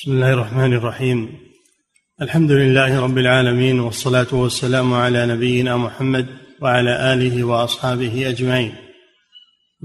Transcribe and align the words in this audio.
بسم 0.00 0.12
الله 0.12 0.32
الرحمن 0.32 0.72
الرحيم. 0.72 1.38
الحمد 2.22 2.50
لله 2.50 3.00
رب 3.00 3.18
العالمين 3.18 3.80
والصلاة 3.80 4.26
والسلام 4.32 4.94
على 4.94 5.26
نبينا 5.26 5.76
محمد 5.76 6.26
وعلى 6.60 7.12
آله 7.12 7.44
وأصحابه 7.44 8.28
أجمعين. 8.28 8.74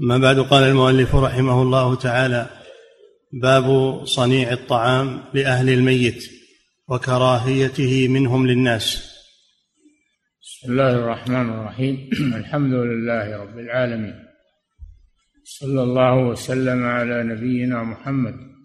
أما 0.00 0.18
بعد 0.18 0.38
قال 0.38 0.64
المؤلف 0.64 1.14
رحمه 1.14 1.62
الله 1.62 1.94
تعالى 1.94 2.46
باب 3.32 4.00
صنيع 4.04 4.52
الطعام 4.52 5.20
لأهل 5.34 5.68
الميت 5.68 6.24
وكراهيته 6.88 8.08
منهم 8.08 8.46
للناس. 8.46 9.16
بسم 10.42 10.72
الله 10.72 10.90
الرحمن 10.90 11.50
الرحيم. 11.50 12.10
الحمد 12.40 12.74
لله 12.74 13.36
رب 13.36 13.58
العالمين. 13.58 14.14
صلى 15.44 15.82
الله 15.82 16.14
وسلم 16.28 16.84
على 16.84 17.22
نبينا 17.22 17.82
محمد 17.82 18.55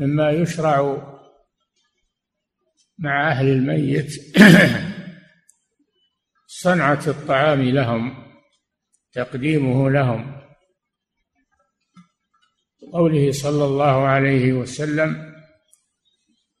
مما 0.00 0.30
يشرع 0.30 1.02
مع 2.98 3.30
أهل 3.30 3.48
الميت 3.48 4.12
صنعة 6.62 7.02
الطعام 7.06 7.62
لهم 7.62 8.32
تقديمه 9.12 9.90
لهم. 9.90 10.40
قوله 12.92 13.32
صلى 13.32 13.64
الله 13.64 14.06
عليه 14.06 14.52
وسلم 14.52 15.34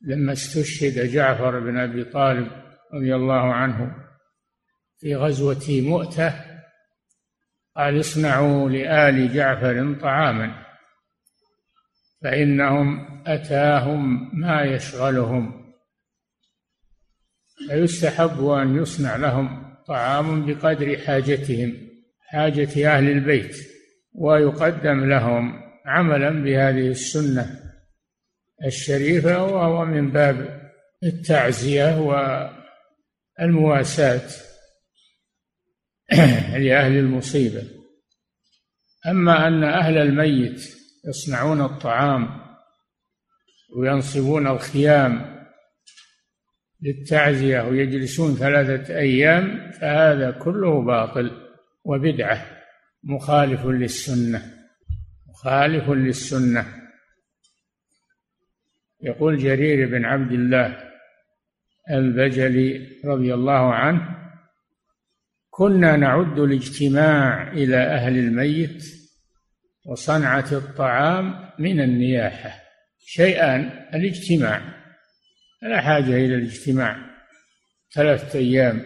لما 0.00 0.32
استشهد 0.32 1.12
جعفر 1.12 1.60
بن 1.60 1.78
أبي 1.78 2.04
طالب 2.04 2.48
رضي 2.94 3.14
الله 3.14 3.54
عنه 3.54 3.96
في 4.98 5.16
غزوة 5.16 5.66
مؤتة 5.68 6.34
قال 7.76 8.00
اصنعوا 8.00 8.70
لآل 8.70 9.34
جعفر 9.34 9.94
طعاما 10.00 10.66
فإنهم 12.22 13.19
أتاهم 13.34 14.30
ما 14.40 14.62
يشغلهم. 14.62 15.72
فيستحب 17.68 18.46
أن 18.46 18.76
يصنع 18.76 19.16
لهم 19.16 19.76
طعام 19.86 20.46
بقدر 20.46 20.98
حاجتهم 20.98 21.90
حاجة 22.20 22.96
أهل 22.96 23.08
البيت 23.08 23.56
ويقدم 24.14 25.04
لهم 25.10 25.62
عملا 25.86 26.30
بهذه 26.30 26.88
السنة 26.88 27.60
الشريفة 28.66 29.44
وهو 29.44 29.84
من 29.84 30.10
باب 30.10 30.60
التعزية 31.02 32.00
والمواساة 33.40 34.28
لأهل 36.64 36.96
المصيبة. 36.96 37.62
أما 39.06 39.48
أن 39.48 39.64
أهل 39.64 39.98
الميت 39.98 40.62
يصنعون 41.08 41.60
الطعام 41.60 42.49
وينصبون 43.76 44.46
الخيام 44.46 45.40
للتعزية 46.82 47.60
ويجلسون 47.62 48.34
ثلاثة 48.34 48.98
أيام 48.98 49.70
فهذا 49.70 50.30
كله 50.30 50.82
باطل 50.82 51.30
وبدعة 51.84 52.46
مخالف 53.04 53.66
للسنة 53.66 54.42
مخالف 55.28 55.90
للسنة. 55.90 56.66
يقول 59.02 59.38
جرير 59.38 59.88
بن 59.88 60.04
عبد 60.04 60.32
الله 60.32 60.90
البجلي 61.90 63.00
رضي 63.04 63.34
الله 63.34 63.74
عنه 63.74 64.20
كنا 65.50 65.96
نعد 65.96 66.38
الاجتماع 66.38 67.52
إلى 67.52 67.76
أهل 67.76 68.18
الميت 68.18 68.84
وصنعة 69.86 70.52
الطعام 70.52 71.50
من 71.58 71.80
النياحة 71.80 72.69
شيئان 73.00 73.60
الاجتماع. 73.94 74.80
لا 75.62 75.80
حاجة 75.80 76.16
إلى 76.16 76.34
الاجتماع. 76.34 76.96
ثلاثة 77.94 78.38
أيام. 78.38 78.84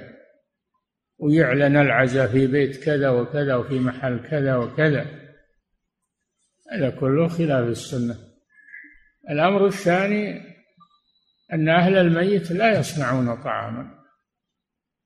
ويعلن 1.19 1.77
العزاء 1.77 2.27
في 2.27 2.47
بيت 2.47 2.84
كذا 2.84 3.11
وكذا 3.11 3.55
وفي 3.55 3.78
محل 3.78 4.28
كذا 4.31 4.56
وكذا. 4.56 5.06
هذا 6.72 6.91
كله 6.91 7.28
خلاف 7.28 7.69
السنة. 7.69 8.16
الأمر 9.31 9.66
الثاني 9.66 10.41
أن 11.53 11.69
أهل 11.69 11.97
الميت 11.97 12.53
لا 12.53 12.78
يصنعون 12.78 13.43
طعاما. 13.43 14.05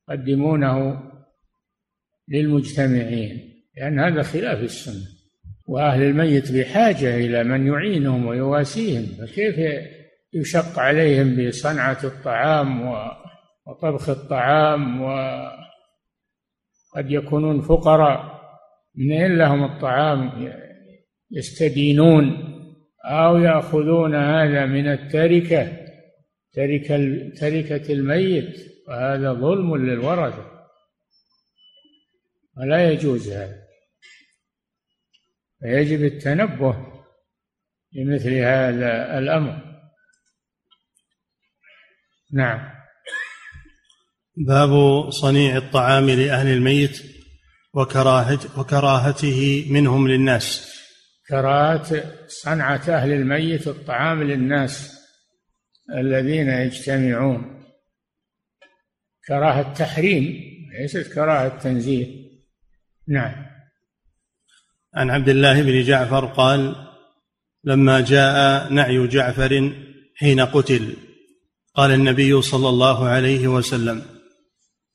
يقدمونه 0.09 1.03
للمجتمعين. 2.27 3.63
لأن 3.77 3.99
هذا 3.99 4.23
خلاف 4.23 4.63
السنة. 4.63 5.18
وأهل 5.69 6.03
الميت 6.03 6.51
بحاجة 6.51 7.15
إلى 7.15 7.43
من 7.43 7.67
يعينهم 7.67 8.25
ويواسيهم 8.25 9.05
فكيف 9.05 9.55
يشق 10.33 10.79
عليهم 10.79 11.47
بصنعة 11.47 11.97
الطعام 12.03 12.81
وطبخ 13.67 14.09
الطعام 14.09 15.01
وقد 15.01 15.51
يكونون 17.11 17.61
فقراء 17.61 18.39
منين 18.95 19.37
لهم 19.37 19.63
الطعام؟ 19.63 20.51
يستدينون 21.31 22.37
أو 23.05 23.37
يأخذون 23.37 24.15
هذا 24.15 24.65
من 24.65 24.87
التركة 24.87 25.77
تركة 26.53 27.29
تركة 27.29 27.93
الميت 27.93 28.59
وهذا 28.87 29.33
ظلم 29.33 29.75
للورثة. 29.75 30.45
ولا 32.57 32.91
يجوز 32.91 33.31
هذا. 33.31 33.68
فيجب 35.61 36.03
التنبه 36.03 36.87
لمثل 37.93 38.33
هذا 38.33 39.19
الأمر. 39.19 39.69
نعم. 42.33 42.79
باب 44.37 44.69
صنيع 45.09 45.57
الطعام 45.57 46.09
لأهل 46.09 46.47
الميت 46.47 47.01
وكراهة 47.73 48.59
وكراهته 48.59 49.67
منهم 49.69 50.07
للناس. 50.07 50.75
كراهة 51.29 52.03
صنعة 52.27 52.81
أهل 52.89 53.11
الميت 53.11 53.67
الطعام 53.67 54.23
للناس 54.23 54.99
الذين 55.97 56.49
يجتمعون. 56.49 57.65
كراهة 59.27 59.73
تحريم 59.73 60.49
ليست 60.79 61.13
كراهة 61.13 61.57
تنزيه 61.57 62.29
نعم. 63.07 63.48
عن 64.99 65.09
عبد 65.09 65.29
الله 65.29 65.61
بن 65.61 65.83
جعفر 65.83 66.25
قال 66.25 66.75
لما 67.63 68.01
جاء 68.01 68.69
نعي 68.73 69.07
جعفر 69.07 69.71
حين 70.15 70.39
قتل 70.39 70.93
قال 71.75 71.91
النبي 71.91 72.41
صلى 72.41 72.69
الله 72.69 73.07
عليه 73.07 73.47
وسلم 73.47 74.01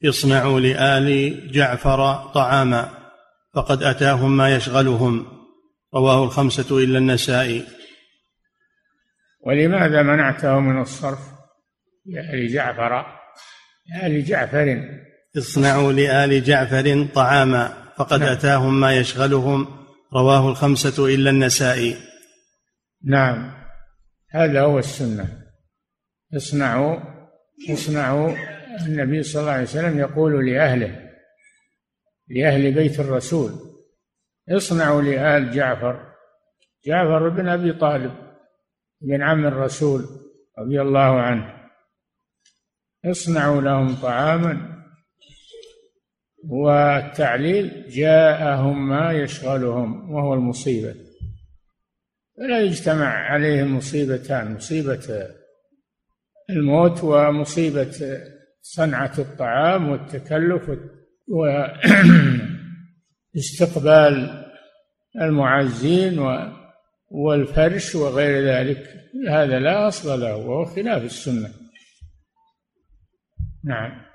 اصنعوا 0.08 0.60
لآل 0.60 1.40
جعفر 1.52 2.14
طعاما 2.34 2.88
فقد 3.54 3.82
أتاهم 3.82 4.36
ما 4.36 4.56
يشغلهم. 4.56 5.26
رواه 5.94 6.24
الخمسة 6.24 6.78
إلا 6.78 6.98
النسائي. 6.98 7.64
ولماذا 9.40 10.02
منعته 10.02 10.60
من 10.60 10.80
الصرف 10.80 11.20
لآل 12.06 12.52
جعفر؟ 12.52 13.06
لآل 13.86 14.24
جعفر. 14.24 14.88
اصنعوا 15.38 15.92
لآل 15.92 16.44
جعفر 16.44 17.06
طعاما 17.14 17.92
فقد 17.96 18.20
نعم. 18.20 18.32
أتاهم 18.32 18.80
ما 18.80 18.96
يشغلهم. 18.96 19.83
رواه 20.16 20.48
الخمسة 20.48 21.14
إلا 21.14 21.30
النسائي. 21.30 21.96
نعم. 23.04 23.52
هذا 24.30 24.60
هو 24.60 24.78
السنة. 24.78 25.44
اصنعوا 26.36 27.00
اصنعوا 27.70 28.34
النبي 28.86 29.22
صلى 29.22 29.40
الله 29.40 29.52
عليه 29.52 29.62
وسلم 29.62 29.98
يقول 29.98 30.46
لأهله 30.46 31.10
لأهل 32.28 32.74
بيت 32.74 33.00
الرسول 33.00 33.50
اصنعوا 34.48 35.02
لآل 35.02 35.52
جعفر. 35.52 36.12
جعفر 36.86 37.28
بن 37.28 37.48
أبي 37.48 37.72
طالب 37.72 38.12
بن 39.00 39.22
عم 39.22 39.46
الرسول 39.46 40.06
رضي 40.58 40.80
الله 40.80 41.20
عنه. 41.20 41.54
اصنعوا 43.04 43.60
لهم 43.60 43.94
طعاما 43.94 44.73
والتعليل 46.48 47.88
جاءهم 47.88 48.88
ما 48.88 49.12
يشغلهم 49.12 50.10
وهو 50.10 50.34
المصيبة. 50.34 50.94
فلا 52.36 52.60
يجتمع 52.60 53.06
عليهم 53.06 53.76
مصيبتان 53.76 54.54
مصيبة 54.54 55.28
الموت 56.50 57.04
ومصيبة 57.04 58.20
صنعة 58.62 59.12
الطعام 59.18 59.88
والتكلف 59.88 60.70
واستقبال 63.34 64.44
المعزين 65.22 66.18
والفرش 67.10 67.94
وغير 67.94 68.44
ذلك. 68.44 68.90
هذا 69.28 69.58
لا 69.58 69.88
أصل 69.88 70.20
له 70.20 70.36
وهو 70.36 70.64
خلاف 70.64 71.04
السنة. 71.04 71.48
نعم. 73.64 74.13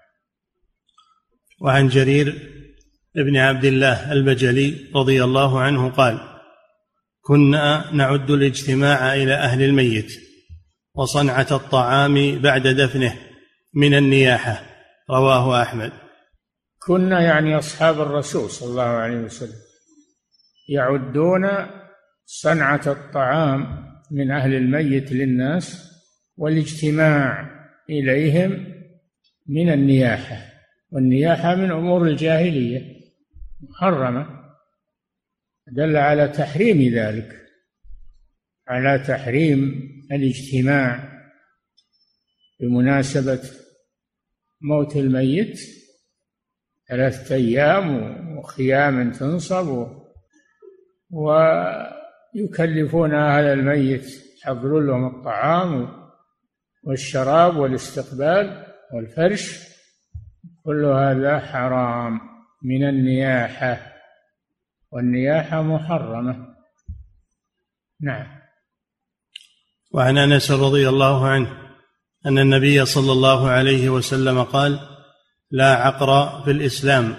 وعن 1.61 1.87
جرير 1.87 2.49
بن 3.15 3.37
عبد 3.37 3.65
الله 3.65 4.11
البجلي 4.11 4.75
رضي 4.95 5.23
الله 5.23 5.59
عنه 5.59 5.89
قال 5.89 6.19
كنا 7.21 7.91
نعد 7.93 8.31
الاجتماع 8.31 9.13
إلى 9.13 9.33
أهل 9.33 9.61
الميت 9.61 10.11
وصنعة 10.93 11.47
الطعام 11.51 12.39
بعد 12.39 12.67
دفنه 12.67 13.15
من 13.73 13.93
النياحة. 13.93 14.61
رواه 15.09 15.61
أحمد. 15.61 15.91
كنا 16.79 17.21
يعني 17.21 17.57
أصحاب 17.57 18.01
الرسول 18.01 18.49
صلى 18.49 18.69
الله 18.69 18.83
عليه 18.83 19.17
وسلم 19.17 19.59
يعدون 20.69 21.47
صنعة 22.25 22.81
الطعام 22.87 23.85
من 24.11 24.31
أهل 24.31 24.53
الميت 24.53 25.11
للناس 25.11 25.91
والاجتماع 26.37 27.49
إليهم 27.89 28.65
من 29.47 29.73
النياحة. 29.73 30.48
والنياحة 30.91 31.55
من 31.55 31.71
أمور 31.71 32.07
الجاهلية 32.07 32.99
محرمة. 33.61 34.39
دل 35.67 35.97
على 35.97 36.27
تحريم 36.27 36.93
ذلك 36.93 37.45
على 38.67 38.99
تحريم 38.99 39.89
الاجتماع 40.11 41.19
بمناسبة 42.59 43.41
موت 44.61 44.95
الميت. 44.95 45.59
ثلاثة 46.87 47.35
أيام 47.35 48.37
وخيام 48.37 49.11
تنصب 49.11 49.87
ويكلفون 52.35 53.13
أهل 53.13 53.43
الميت 53.43 54.05
يحضرون 54.41 54.87
لهم 54.87 55.07
الطعام 55.15 55.89
والشراب 56.83 57.57
والاستقبال 57.57 58.65
والفرش. 58.93 59.68
كل 60.69 60.85
هذا 60.85 61.39
حرام 61.39 62.19
من 62.63 62.89
النياحة 62.89 63.77
والنياحة 64.91 65.61
محرمة. 65.61 66.35
نعم. 68.01 68.27
وعن 69.91 70.17
أنس 70.17 70.51
رضي 70.51 70.89
الله 70.89 71.27
عنه 71.27 71.47
أن 72.25 72.39
النبي 72.39 72.85
صلى 72.85 73.11
الله 73.11 73.49
عليه 73.49 73.89
وسلم 73.89 74.43
قال 74.43 74.79
لا 75.51 75.75
عقر 75.75 76.41
في 76.43 76.51
الإسلام 76.51 77.15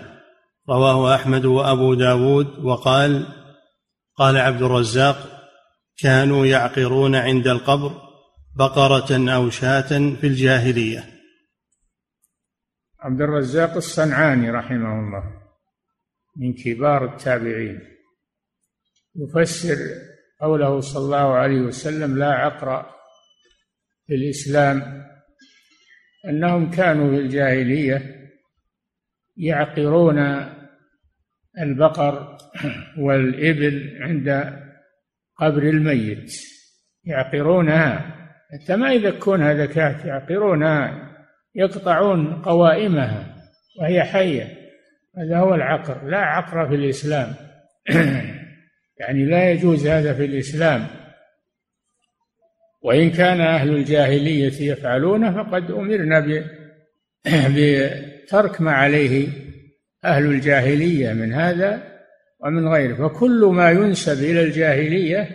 رواه 0.68 1.14
أحمد 1.14 1.44
وأبو 1.44 1.94
داود 1.94 2.58
وقال 2.64 3.26
قال 4.16 4.36
عبد 4.36 4.62
الرزاق 4.62 5.16
كانوا 5.98 6.46
يعقرون 6.46 7.14
عند 7.14 7.48
القبر 7.48 7.92
بقرة 8.56 9.34
أو 9.34 9.50
شاة 9.50 9.88
في 10.20 10.26
الجاهلية 10.26 11.19
عبد 13.02 13.20
الرزاق 13.20 13.74
الصنعاني 13.74 14.50
رحمه 14.50 15.00
الله 15.00 15.24
من 16.36 16.54
كبار 16.54 17.04
التابعين. 17.04 17.80
يفسر 19.16 19.76
قوله 20.40 20.80
صلى 20.80 21.04
الله 21.04 21.34
عليه 21.34 21.60
وسلم 21.60 22.18
لا 22.18 22.32
عقر 22.32 22.82
في 24.06 24.14
الإسلام. 24.14 25.06
أنهم 26.28 26.70
كانوا 26.70 27.10
في 27.10 27.16
الجاهلية 27.16 28.28
يعقرون 29.36 30.18
البقر 31.60 32.38
والإبل 32.98 33.98
عند 34.00 34.28
قبر 35.36 35.62
الميت 35.62 36.32
يعقرونها. 37.04 38.16
حتى 38.52 38.76
ما 38.76 38.92
يذكونها 38.92 39.54
ذكاة 39.54 40.06
يعقرونها. 40.06 41.09
يقطعون 41.54 42.42
قوائمها 42.42 43.36
وهي 43.80 44.02
حية. 44.02 44.60
هذا 45.18 45.38
هو 45.38 45.54
العقر. 45.54 46.08
لا 46.08 46.18
عقر 46.18 46.68
في 46.68 46.74
الإسلام. 46.74 47.34
يعني 49.00 49.24
لا 49.24 49.50
يجوز 49.50 49.86
هذا 49.86 50.14
في 50.14 50.24
الإسلام. 50.24 50.86
وإن 52.82 53.10
كان 53.10 53.40
أهل 53.40 53.70
الجاهلية 53.70 54.72
يفعلونه 54.72 55.42
فقد 55.42 55.70
أمرنا 55.70 56.20
بترك 57.56 58.60
ما 58.60 58.72
عليه 58.72 59.28
أهل 60.04 60.26
الجاهلية 60.26 61.12
من 61.12 61.32
هذا 61.32 61.82
ومن 62.40 62.68
غيره. 62.68 63.08
فكل 63.08 63.44
ما 63.44 63.70
ينسب 63.70 64.24
إلى 64.24 64.42
الجاهلية 64.42 65.28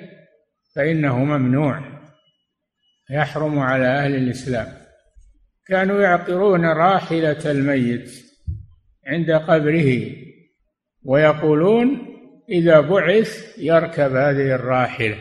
فإنه 0.75 1.23
ممنوع. 1.23 1.95
يحرم 3.09 3.59
على 3.59 3.87
أهل 3.87 4.15
الإسلام. 4.15 4.84
كانوا 5.67 6.01
يعقرون 6.01 6.65
راحلة 6.65 7.51
الميت 7.51 8.11
عند 9.07 9.31
قبره 9.31 10.15
ويقولون 11.03 12.15
إذا 12.49 12.79
بعث 12.79 13.57
يركب 13.57 14.15
هذه 14.15 14.55
الراحلة 14.55 15.17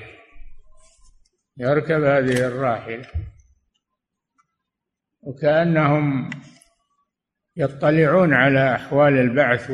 يركب 1.56 2.02
هذه 2.02 2.46
الراحلة. 2.46 3.04
وكأنهم 5.22 6.30
يطلعون 7.56 8.34
على 8.34 8.74
أحوال 8.74 9.18
البعث 9.18 9.72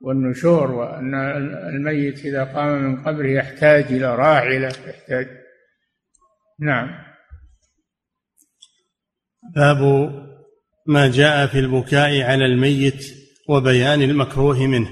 والنشور 0.00 0.70
وأن 0.70 1.14
الميت 1.68 2.24
إذا 2.24 2.44
قام 2.44 2.82
من 2.82 3.02
قبره 3.02 3.28
يحتاج 3.28 3.84
إلى 3.84 4.14
راحلة 4.14 4.68
يحتاج. 4.68 5.28
نعم. 6.58 7.09
باب 9.56 10.10
ما 10.86 11.10
جاء 11.10 11.46
في 11.46 11.58
البكاء 11.58 12.22
على 12.22 12.46
الميت 12.46 13.04
وبيان 13.48 14.02
المكروه 14.02 14.66
منه. 14.66 14.90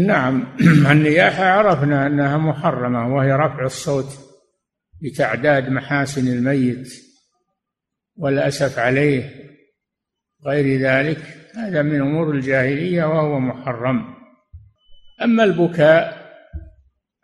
نعم 0.00 0.56
النياحة 0.90 1.44
عرفنا 1.44 2.06
أنها 2.06 2.36
محرمة 2.36 3.14
وهي 3.14 3.32
رفع 3.32 3.64
الصوت 3.64 4.18
بتعداد 5.02 5.68
محاسن 5.68 6.28
الميت 6.28 6.88
والأسف 8.16 8.78
عليه 8.78 9.30
غير 10.46 10.80
ذلك. 10.80 11.18
هذا 11.56 11.82
من 11.82 12.00
أمور 12.00 12.30
الجاهلية 12.30 13.04
وهو 13.04 13.40
محرم. 13.40 14.14
أما 15.22 15.44
البكاء 15.44 16.20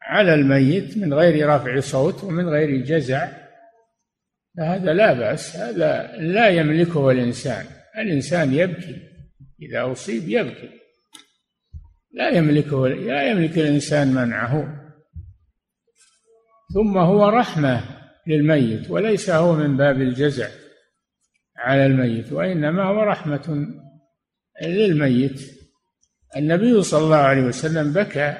على 0.03 0.35
الميت 0.35 0.99
من 0.99 1.15
غير 1.15 1.49
رفع 1.49 1.81
صوت 1.81 2.25
ومن 2.25 2.49
غير 2.49 2.85
جزع 2.85 3.46
فهذا 4.57 4.93
لا 4.93 5.13
بأس 5.13 5.57
هذا 5.57 6.17
لا 6.17 6.49
يملكه 6.49 7.11
الإنسان 7.11 7.67
الإنسان 7.99 8.55
يبكي 8.55 9.17
إذا 9.63 9.93
أصيب 9.93 10.29
يبكي. 10.29 10.71
لا 12.13 12.29
يملكه 12.29 12.89
لا 12.89 13.31
يملك 13.31 13.59
الإنسان 13.59 14.09
منعه. 14.15 14.83
ثم 16.75 16.99
هو 16.99 17.29
رحمة 17.29 17.85
للميت 18.27 18.91
وليس 18.91 19.31
هو 19.31 19.55
من 19.55 19.77
باب 19.77 20.01
الجزع 20.01 20.49
على 21.57 21.87
الميت 21.87 22.33
وإنما 22.33 22.83
هو 22.85 23.03
رحمة 23.03 23.67
للميت. 24.63 25.41
النبي 26.37 26.83
صلى 26.83 27.05
الله 27.05 27.17
عليه 27.17 27.43
وسلم 27.43 27.93
بكى 27.93 28.39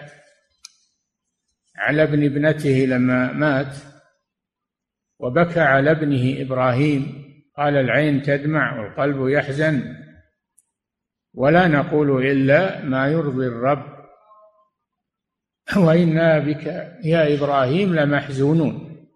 على 1.77 2.03
ابن 2.03 2.25
ابنته 2.25 2.87
لما 2.89 3.33
مات. 3.33 3.77
وبكى 5.19 5.61
على 5.61 5.91
ابنه 5.91 6.43
إبراهيم. 6.43 7.27
قال 7.57 7.77
العين 7.77 8.23
تدمع 8.23 8.81
والقلب 8.81 9.29
يحزن. 9.29 9.97
ولا 11.35 11.69
نقول 11.69 12.27
إلا 12.27 12.85
ما 12.85 13.09
يرضي 13.09 13.47
الرب. 13.47 13.97
وإنا 15.77 16.39
بك 16.39 16.67
يا 17.05 17.35
إبراهيم 17.35 17.95
لمحزونون. 17.95 19.07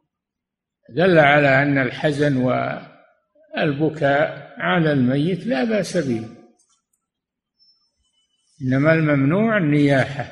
دل 0.88 1.18
على 1.18 1.62
أن 1.62 1.78
الحزن 1.78 2.36
والبكاء 3.56 4.54
على 4.58 4.92
الميت 4.92 5.46
لا 5.46 5.64
بأس 5.64 5.96
به. 5.96 6.28
إنما 8.62 8.92
الممنوع 8.92 9.56
النياحة. 9.56 10.24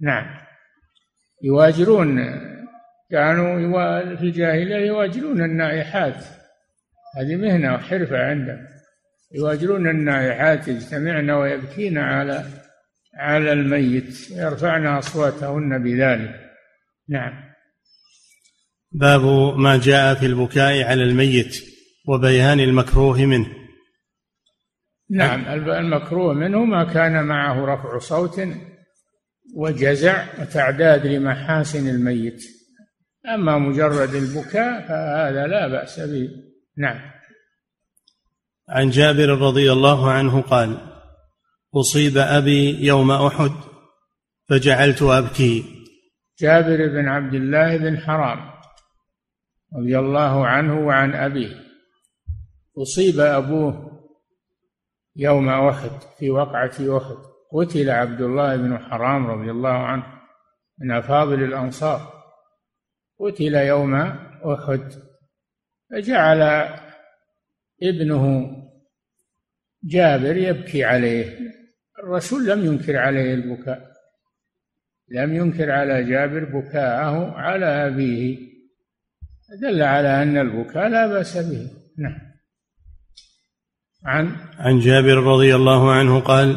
نعم. 0.00 0.48
يواجرون 1.42 2.18
كانوا 3.10 4.16
في 4.16 4.22
الجاهلية 4.22 4.86
يواجرون 4.86 5.44
النائحات. 5.44 6.24
هذه 7.16 7.36
مهنة 7.36 7.74
وحرفة 7.74 8.18
عندهم. 8.18 8.66
يواجرون 9.34 9.88
النائحات 9.88 10.68
يجتمعن 10.68 11.30
ويبكين 11.30 11.98
على 11.98 12.44
على 13.14 13.52
الميت. 13.52 14.30
يرفعن 14.30 14.86
أصواتهن 14.86 15.82
بذلك. 15.82 16.40
نعم. 17.08 17.32
باب 18.92 19.22
ما 19.56 19.80
جاء 19.82 20.14
في 20.14 20.26
البكاء 20.26 20.82
على 20.82 21.02
الميت 21.02 21.64
وبيان 22.08 22.60
المكروه 22.60 23.24
منه. 23.24 23.48
نعم 25.10 25.44
المكروه 25.70 26.34
منه 26.34 26.64
ما 26.64 26.84
كان 26.84 27.24
معه 27.24 27.64
رفع 27.64 27.98
صوت 27.98 28.40
وجزع 29.56 30.24
وتعداد 30.40 31.06
لمحاسن 31.06 31.88
الميت. 31.88 32.57
أما 33.34 33.58
مجرد 33.58 34.14
البكاء 34.14 34.88
فهذا 34.88 35.46
لا 35.46 35.68
بأس 35.68 36.00
به. 36.00 36.28
نعم. 36.76 37.00
عن 38.68 38.90
جابر 38.90 39.28
رضي 39.28 39.72
الله 39.72 40.10
عنه 40.10 40.40
قال 40.40 40.78
أصيب 41.74 42.16
أبي 42.16 42.86
يوم 42.86 43.10
أحد 43.10 43.50
فجعلت 44.48 45.02
أبكي. 45.02 45.64
جابر 46.40 46.88
بن 46.88 47.08
عبد 47.08 47.34
الله 47.34 47.76
بن 47.76 47.98
حرام 47.98 48.50
رضي 49.76 49.98
الله 49.98 50.46
عنه 50.46 50.86
وعن 50.86 51.14
أبيه. 51.14 51.56
أصيب 52.78 53.20
أبوه 53.20 54.02
يوم 55.16 55.48
أحد 55.48 55.90
في 56.18 56.30
وقعة 56.30 56.74
أحد. 56.80 57.16
قتل 57.52 57.90
عبد 57.90 58.20
الله 58.20 58.56
بن 58.56 58.78
حرام 58.78 59.26
رضي 59.26 59.50
الله 59.50 59.68
عنه 59.68 60.04
من 60.78 60.90
أفاضل 60.90 61.42
الأنصار. 61.42 62.17
قتل 63.18 63.54
يوم 63.54 63.94
أحد 64.44 64.92
فجعل 65.90 66.68
ابنه 67.82 68.56
جابر 69.84 70.36
يبكي 70.36 70.84
عليه. 70.84 71.38
الرسول 71.98 72.46
لم 72.46 72.64
ينكر 72.66 72.96
عليه 72.96 73.34
البكاء 73.34 73.88
لم 75.10 75.34
ينكر 75.34 75.70
على 75.70 76.04
جابر 76.04 76.44
بكاءه 76.44 77.30
على 77.32 77.66
أبيه. 77.66 78.38
دل 79.62 79.82
على 79.82 80.22
أن 80.22 80.38
البكاء 80.38 80.88
لا 80.88 81.06
بأس 81.06 81.36
به. 81.36 81.70
نعم. 81.98 82.28
عن 84.04 84.36
عن 84.58 84.78
جابر 84.78 85.16
رضي 85.16 85.54
الله 85.54 85.92
عنه 85.92 86.20
قال 86.20 86.56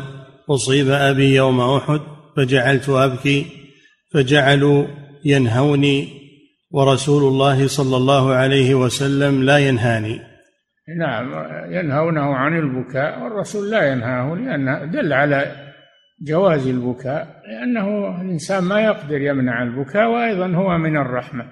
أصيب 0.50 0.89
أبي 0.89 1.36
يوم 1.36 1.62
أحد 1.62 2.01
فجعلت 2.38 2.89
أبكي 2.89 3.46
فجعلوا 4.13 4.88
ينهوني 5.25 6.21
ورسول 6.72 7.24
الله 7.24 7.68
صلى 7.68 7.98
الله 7.98 8.34
عليه 8.34 8.75
وسلم 8.75 9.44
لا 9.44 9.58
ينهاني. 9.58 10.22
نعم 10.98 11.32
ينهونه 11.74 12.36
عن 12.36 12.58
البكاء 12.58 13.24
والرسول 13.24 13.72
لا 13.72 13.92
ينهاه 13.92 14.36
لأن 14.36 14.92
دل 14.92 15.13
على 15.13 15.72
جواز 16.22 16.68
البكاء 16.68 17.42
لأنه 17.48 18.22
الإنسان 18.22 18.63
ما 18.63 18.82
يقدر 18.82 19.22
يمنع 19.22 19.63
البكاء 19.63 20.10
وأيضا 20.10 20.48
هو 20.48 20.78
من 20.78 20.98
الرحمة 20.98 21.46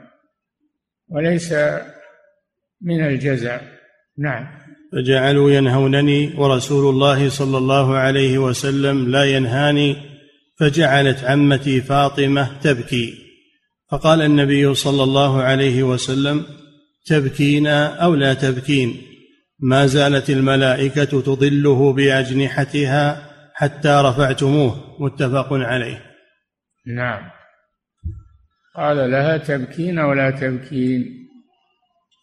وليس 1.09 1.53
من 2.81 3.05
الجزع 3.05 3.59
نعم. 4.17 4.47
فجعلوا 4.93 5.51
ينهونني 5.51 6.33
ورسول 6.38 6.93
الله 6.93 7.29
صلى 7.29 7.57
الله 7.57 7.97
عليه 7.97 8.38
وسلم 8.38 9.11
لا 9.11 9.23
ينهاني 9.23 9.95
فجعلت 10.59 11.23
عمتي 11.23 11.81
فاطمة 11.81 12.59
تبكي. 12.61 13.28
فقال 13.91 14.22
النبي 14.22 14.74
صلى 14.74 15.03
الله 15.03 15.41
عليه 15.43 15.84
وسلم 15.84 16.46
تبكين 17.05 17.67
أو 17.67 18.15
لا 18.15 18.34
تبكين؟ 18.34 19.01
ما 19.60 19.86
زالت 19.86 20.29
الملائكة 20.29 21.22
تظله 21.22 21.93
بأجنحتها 21.93 23.29
حتى 23.53 24.01
رفعتموه. 24.05 24.96
متفق 25.00 25.53
عليه. 25.53 26.01
نعم. 26.88 27.29
قال 28.75 29.12
لها 29.12 29.38
تبكين 29.38 30.00
ولا 30.00 30.31
تبكين؟ 30.31 31.05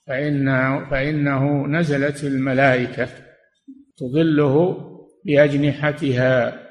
فإنه, 0.06 0.90
فإنه 0.90 1.66
نزلت 1.66 2.24
الملائكة 2.24 3.08
تظله 3.96 4.76
بأجنحتها 5.24 6.62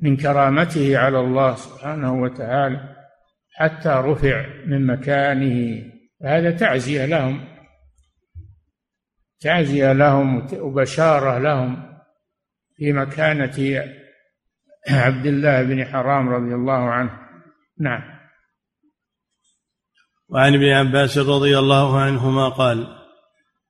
من 0.00 0.16
كرامته 0.16 0.98
على 0.98 1.20
الله 1.20 1.54
سبحانه 1.54 2.22
وتعالى. 2.22 3.01
حتى 3.54 3.88
رفع 3.88 4.46
من 4.66 4.86
مكانه. 4.86 5.82
هذا 6.24 6.50
تعزية 6.50 7.04
لهم 7.04 7.44
تعزية 9.40 9.92
لهم 9.92 10.46
وبشارة 10.52 11.38
لهم 11.38 11.98
في 12.76 12.92
مكانة 12.92 13.84
عبد 14.88 15.26
الله 15.26 15.62
بن 15.62 15.84
حرام 15.84 16.28
رضي 16.28 16.54
الله 16.54 16.90
عنه. 16.90 17.18
نعم. 17.80 18.02
وعن 20.28 20.54
ابن 20.54 20.68
عباس 20.68 21.18
رضي 21.18 21.58
الله 21.58 22.00
عنهما 22.00 22.48
قال 22.48 22.86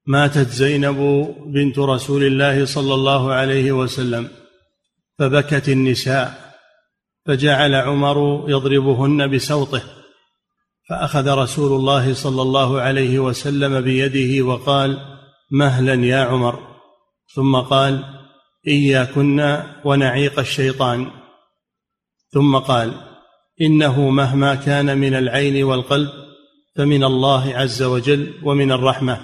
ماتت 0.06 0.48
زينب 0.48 0.96
بنت 1.46 1.78
رسول 1.78 2.22
الله 2.24 2.64
صلى 2.64 2.94
الله 2.94 3.32
عليه 3.32 3.72
وسلم 3.72 4.28
فبكت 5.18 5.68
النساء. 5.68 6.51
فجعل 7.26 7.74
عمر 7.74 8.44
يضربهن 8.48 9.30
بسوطه 9.30 9.82
فأخذ 10.88 11.28
رسول 11.28 11.72
الله 11.72 12.14
صلى 12.14 12.42
الله 12.42 12.80
عليه 12.80 13.18
وسلم 13.18 13.80
بيده 13.80 14.44
وقال 14.44 14.98
مهلا 15.50 16.06
يا 16.06 16.24
عمر. 16.24 16.58
ثم 17.34 17.56
قال 17.56 18.04
إياكن 18.68 19.62
ونعيق 19.84 20.38
الشيطان. 20.38 21.10
ثم 22.32 22.56
قال 22.56 22.92
إنه 23.60 24.10
مهما 24.10 24.54
كان 24.54 24.98
من 24.98 25.14
العين 25.14 25.64
والقلب 25.64 26.10
فمن 26.76 27.04
الله 27.04 27.56
عز 27.56 27.82
وجل 27.82 28.34
ومن 28.42 28.72
الرحمة 28.72 29.20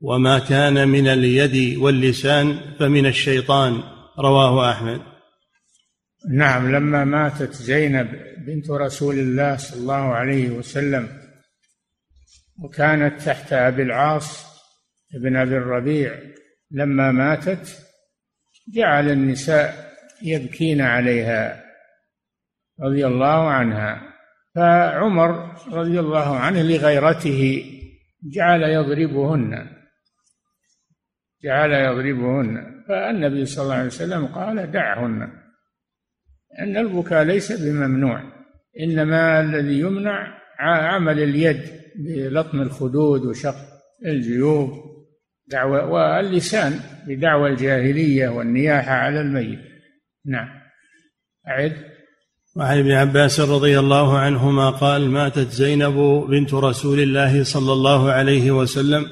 وما 0.00 0.38
كان 0.38 0.88
من 0.88 1.08
اليد 1.08 1.78
واللسان 1.78 2.58
فمن 2.78 3.06
الشيطان. 3.06 3.82
رواه 4.18 4.70
أحمد. 4.70 5.13
نعم 6.30 6.72
لما 6.72 7.04
ماتت 7.04 7.52
زينب 7.52 8.08
بنت 8.46 8.70
رسول 8.70 9.18
الله 9.18 9.56
صلى 9.56 9.80
الله 9.80 10.14
عليه 10.14 10.50
وسلم 10.50 11.08
وكانت 12.62 13.20
تحت 13.20 13.52
أبي 13.52 13.82
العاص 13.82 14.54
بن 15.14 15.36
أبي 15.36 15.56
الربيع 15.56 16.18
لما 16.70 17.12
ماتت 17.12 17.78
جعل 18.74 19.10
النساء 19.10 19.94
يبكين 20.22 20.80
عليها 20.80 21.64
رضي 22.80 23.06
الله 23.06 23.50
عنها. 23.50 24.14
فعمر 24.54 25.54
رضي 25.72 26.00
الله 26.00 26.36
عنه 26.36 26.62
لغيرته 26.62 27.64
جعل 28.22 28.62
يضربهن 28.62 29.70
جعل 31.44 31.72
يضربهن. 31.72 32.84
فالنبي 32.88 33.46
صلى 33.46 33.62
الله 33.64 33.74
عليه 33.74 33.86
وسلم 33.86 34.26
قال 34.26 34.70
دعهن. 34.70 35.43
أن 36.60 36.76
البكاء 36.76 37.24
ليس 37.24 37.52
بممنوع 37.52 38.22
إنما 38.80 39.40
الذي 39.40 39.80
يمنع 39.80 40.38
عمل 40.58 41.22
اليد 41.22 41.60
بلطم 41.96 42.62
الخدود 42.62 43.20
وشق 43.20 43.56
الجيوب 44.06 44.70
دعوة 45.46 45.90
واللسان 45.90 46.80
بدعوى 47.06 47.50
الجاهلية 47.50 48.28
والنياحة 48.28 48.92
على 48.92 49.20
الميت. 49.20 49.58
نعم. 50.26 50.48
أعد. 51.48 51.76
وعن 52.56 52.78
ابن 52.78 52.92
عباس 52.92 53.40
رضي 53.40 53.78
الله 53.78 54.18
عنهما 54.18 54.70
قال 54.70 55.10
ماتت 55.10 55.50
زينب 55.50 56.26
بنت 56.28 56.54
رسول 56.54 57.00
الله 57.00 57.44
صلى 57.44 57.72
الله 57.72 58.10
عليه 58.10 58.50
وسلم 58.50 59.06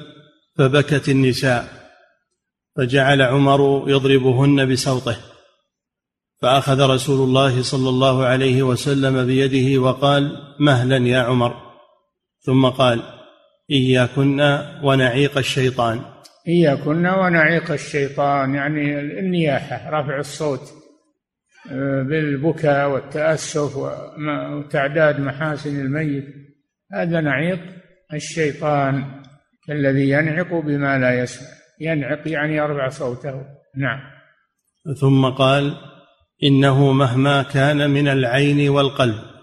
فبكت 0.57 1.09
النساء 1.09 1.67
فجعل 2.77 3.21
عمر 3.21 3.89
يضربهن 3.89 4.71
بسوطه 4.71 5.32
فأخذ 6.43 6.89
رسول 6.89 7.27
الله 7.27 7.61
صلى 7.61 7.89
الله 7.89 8.25
عليه 8.25 8.63
وسلم 8.63 9.25
بيده 9.25 9.81
وقال 9.81 10.37
مهلا 10.59 10.97
يا 10.97 11.19
عمر. 11.19 11.55
ثم 12.39 12.65
قال 12.65 13.01
إياكن 13.71 14.41
ونعيق 14.83 15.37
الشيطان. 15.37 15.99
إياكن 16.47 17.05
ونعيق 17.05 17.71
الشيطان 17.71 18.55
يعني 18.55 18.99
النياحة 18.99 19.89
رفع 19.89 20.19
الصوت 20.19 20.73
بالبكاء 22.09 22.89
والتأسف 22.89 23.77
وتعداد 23.77 25.19
محاسن 25.19 25.79
الميت. 25.79 26.25
هذا 26.93 27.21
نعيق 27.21 27.59
الشيطان 28.13 29.21
الذي 29.69 30.09
ينعق 30.09 30.53
بما 30.53 30.97
لا 30.97 31.23
يسمع. 31.23 31.47
ينعق 31.81 32.27
يعني 32.27 32.55
يرفع 32.55 32.89
صوته. 32.89 33.45
نعم. 33.77 33.99
ثم 35.01 35.25
قال 35.25 35.92
إنه 36.43 36.91
مهما 36.91 37.43
كان 37.43 37.89
من 37.89 38.07
العين 38.07 38.69
والقلب 38.69 39.33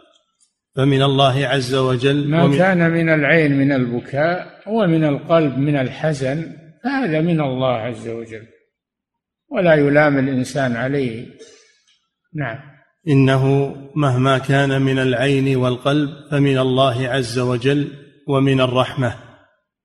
فمن 0.77 1.03
الله 1.03 1.47
عز 1.47 1.75
وجل 1.75 2.29
ما 2.29 2.45
ومن 2.45 2.59
كان 2.59 2.91
من 2.91 3.09
العين 3.09 3.59
من 3.59 3.73
البكاء 3.73 4.63
ومن 4.67 5.05
القلب 5.05 5.59
من 5.59 5.77
الحزن 5.77 6.47
فهذا 6.85 7.21
من 7.21 7.41
الله 7.41 7.77
عز 7.77 8.09
وجل. 8.09 8.47
ولا 9.51 9.75
يلام 9.75 10.19
الإنسان 10.19 10.77
عليه. 10.77 11.27
نعم. 12.35 12.59
إنه 13.09 13.75
مهما 13.97 14.39
كان 14.39 14.83
من 14.83 14.99
العين 14.99 15.57
والقلب 15.57 16.11
فمن 16.31 16.59
الله 16.59 17.09
عز 17.09 17.39
وجل 17.39 17.89
ومن 18.29 18.61
الرحمة. 18.61 19.15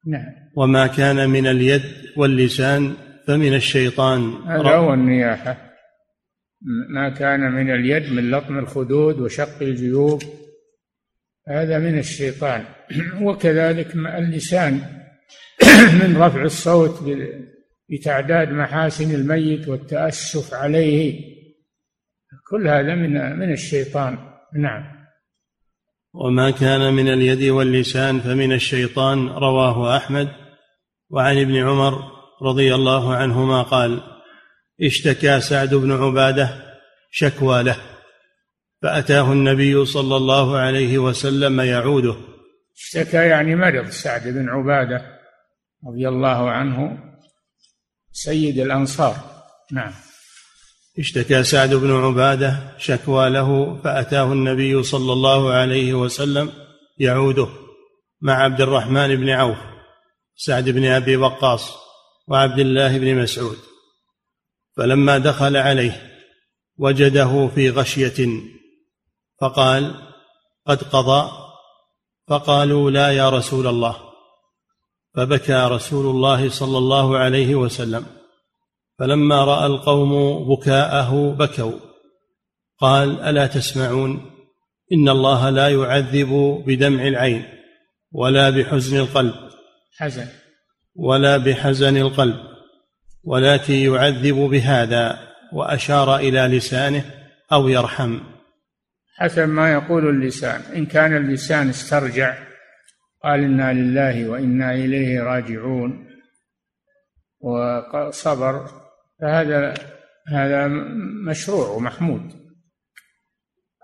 نعم. 0.08 0.26
وما 0.58 0.88
كان 0.88 1.30
من 1.30 1.48
اليد 1.48 1.84
واللسان 2.18 2.94
فمن 3.28 3.54
الشيطان. 3.54 4.34
هذا 4.48 4.76
هو 4.76 4.94
النياحة. 4.94 5.58
ما 6.90 7.10
كان 7.10 7.52
من 7.52 7.72
اليد 7.72 8.14
من 8.14 8.32
لطم 8.32 8.60
الخدود 8.60 9.20
وشق 9.20 9.62
الجيوب. 9.62 10.24
هذا 11.48 11.80
من 11.80 12.00
الشيطان. 12.00 12.66
وكذلك 13.28 13.96
اللسان. 13.96 14.82
من 16.02 16.18
رفع 16.18 16.42
الصوت 16.42 17.18
بتعداد 17.90 18.50
محاسن 18.52 19.16
الميت 19.16 19.68
والتأسف 19.68 20.54
عليه. 20.54 21.36
كل 22.50 22.68
هذا 22.68 22.96
من 22.96 23.40
من 23.40 23.52
الشيطان. 23.52 24.18
نعم. 24.56 24.96
وما 26.14 26.52
كان 26.52 26.94
من 26.94 27.08
اليد 27.08 27.44
واللسان 27.44 28.20
فمن 28.20 28.54
الشيطان 28.54 29.28
رواه 29.28 29.98
أحمد. 29.98 30.28
وعن 31.10 31.38
ابن 31.38 31.56
عمر 31.56 31.94
رضي 32.42 32.76
الله 32.76 33.16
عنهما 33.16 33.62
قال 33.62 34.15
اشتكى 34.82 35.42
سعد 35.42 35.76
بن 35.76 35.92
عبادة 35.92 36.76
شكوى 37.12 37.64
له 37.64 37.78
فأتاه 38.82 39.32
النبي 39.32 39.86
صلى 39.86 40.16
الله 40.16 40.58
عليه 40.58 40.98
وسلم 40.98 41.62
يعوده. 41.62 42.16
اشتكى 42.78 43.18
يعني 43.18 43.56
مرض 43.56 43.90
سعد 43.90 44.28
بن 44.28 44.50
عبادة 44.50 45.06
رضي 45.88 46.08
الله 46.08 46.52
عنه 46.52 46.98
سيد 48.12 48.60
الأنصار. 48.60 49.16
نعم. 49.72 49.94
اشتكى 51.00 51.44
سعد 51.44 51.74
بن 51.74 51.92
عبادة 51.92 52.60
شكوى 52.78 53.30
له 53.30 53.82
فأتاه 53.84 54.34
النبي 54.34 54.84
صلى 54.84 55.14
الله 55.14 55.54
عليه 55.54 55.94
وسلم 55.94 56.52
يعوده 56.98 57.48
مع 58.22 58.34
عبد 58.34 58.62
الرحمن 58.62 59.16
بن 59.16 59.30
عوف 59.30 59.58
سعد 60.36 60.70
بن 60.70 60.86
أبي 60.86 61.18
وقاص 61.18 61.78
وعبد 62.28 62.60
الله 62.60 62.98
بن 62.98 63.16
مسعود. 63.16 63.58
فلما 64.78 65.18
دخل 65.18 65.58
عليه 65.58 66.12
وجده 66.78 67.48
في 67.56 67.70
غشية 67.70 68.30
فقال 69.42 69.96
قد 70.68 70.84
قضى؟ 70.84 71.32
فقالوا 72.28 72.92
لا 72.92 73.12
يا 73.12 73.30
رسول 73.30 73.68
الله. 73.68 73.96
فبكى 75.16 75.68
رسول 75.72 76.06
الله 76.06 76.50
صلى 76.50 76.78
الله 76.78 77.18
عليه 77.18 77.56
وسلم. 77.56 78.06
فلما 79.00 79.46
رأى 79.46 79.66
القوم 79.66 80.44
بكاءه 80.50 81.36
بكوا. 81.40 81.80
قال 82.80 83.22
ألا 83.22 83.48
تسمعون؟ 83.48 84.32
إن 84.94 85.10
الله 85.10 85.50
لا 85.50 85.70
يعذب 85.70 86.64
بدمع 86.68 87.08
العين 87.08 87.46
ولا 88.12 88.50
بحزن 88.50 88.98
القلب 88.98 89.36
حزن. 89.98 90.28
ولا 90.96 91.38
بحزن 91.38 91.98
القلب. 91.98 92.55
ولكن 93.26 93.74
يعذب 93.74 94.36
بهذا 94.36 95.20
وأشار 95.54 96.16
إلى 96.16 96.40
لسانه 96.40 97.04
أو 97.52 97.68
يرحم. 97.68 98.20
حسب 99.18 99.50
ما 99.50 99.74
يقول 99.74 100.10
اللسان. 100.10 100.62
إن 100.76 100.86
كان 100.86 101.18
اللسان 101.18 101.70
استرجع 101.70 102.38
قال 103.24 103.40
إنا 103.44 103.74
لله 103.74 104.30
وإنا 104.30 104.74
إليه 104.74 105.24
راجعون 105.24 106.08
وصبر 107.40 108.68
فهذا 109.22 109.74
هذا 110.28 110.68
مشروع 111.28 111.68
ومحمود. 111.68 112.32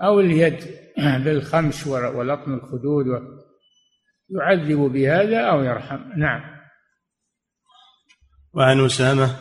أو 0.01 0.19
اليد 0.19 0.59
بالخمس 0.97 1.87
ولطم 1.87 2.53
الخدود 2.53 3.05
يعذب 4.29 4.79
بهذا 4.79 5.39
أو 5.39 5.63
يرحم. 5.63 5.99
نعم. 6.17 6.50
وعن 8.53 8.85
أسامة 8.85 9.35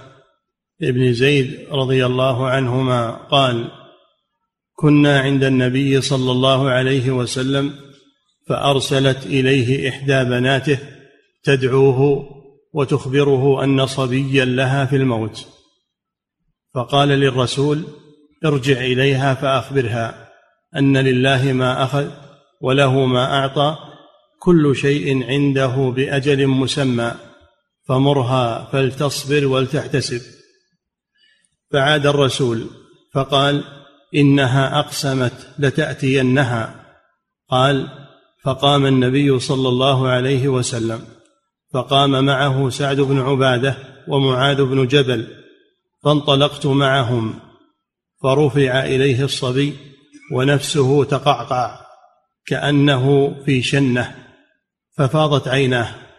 ابن 0.82 1.12
زيد 1.12 1.66
رضي 1.70 2.06
الله 2.06 2.48
عنهما 2.48 3.10
قال 3.10 3.70
كنا 4.74 5.20
عند 5.20 5.44
النبي 5.44 6.00
صلى 6.00 6.32
الله 6.32 6.70
عليه 6.70 7.10
وسلم 7.10 7.74
فأرسلت 8.48 9.26
إليه 9.26 9.88
إحدى 9.88 10.24
بناته 10.24 10.78
تدعوه 11.42 12.30
وتخبره 12.72 13.64
أن 13.64 13.86
صبيا 13.86 14.44
لها 14.44 14.84
في 14.84 14.96
الموت. 14.96 15.48
فقال 16.74 17.08
للرسول 17.08 17.84
ارجع 18.44 18.80
إليها 18.80 19.34
فأخبرها 19.34 20.28
أن 20.76 20.96
لله 20.96 21.52
ما 21.52 21.84
أخذ 21.84 22.10
وله 22.60 23.06
ما 23.06 23.38
أعطى 23.38 23.78
كل 24.38 24.76
شيء 24.76 25.26
عنده 25.26 25.92
بأجل 25.96 26.46
مسمى 26.46 27.29
فمرها 27.90 28.68
فلتصبر 28.73 29.47
ولتحتسب. 29.47 30.20
فعاد 31.73 32.06
الرسول 32.06 32.67
فقال 33.14 33.64
إنها 34.14 34.78
أقسمت 34.78 35.49
لتأتينها. 35.58 36.86
قال 37.49 37.88
فقام 38.45 38.86
النبي 38.86 39.38
صلى 39.38 39.69
الله 39.69 40.08
عليه 40.08 40.49
وسلم 40.49 41.04
فقام 41.73 42.25
معه 42.25 42.71
سعد 42.71 43.00
بن 43.00 43.21
عبادة 43.21 43.76
ومعاذ 44.08 44.64
بن 44.64 44.86
جبل 44.86 45.28
فانطلقت 46.04 46.67
معهم 46.67 47.41
فرفع 48.23 48.84
إليه 48.84 49.25
الصبي 49.25 49.76
ونفسه 50.32 51.04
تقعقع 51.04 51.80
كأنه 52.47 53.34
في 53.45 53.62
شنة 53.62 54.14
ففاضت 54.97 55.49
عيناه. 55.49 56.09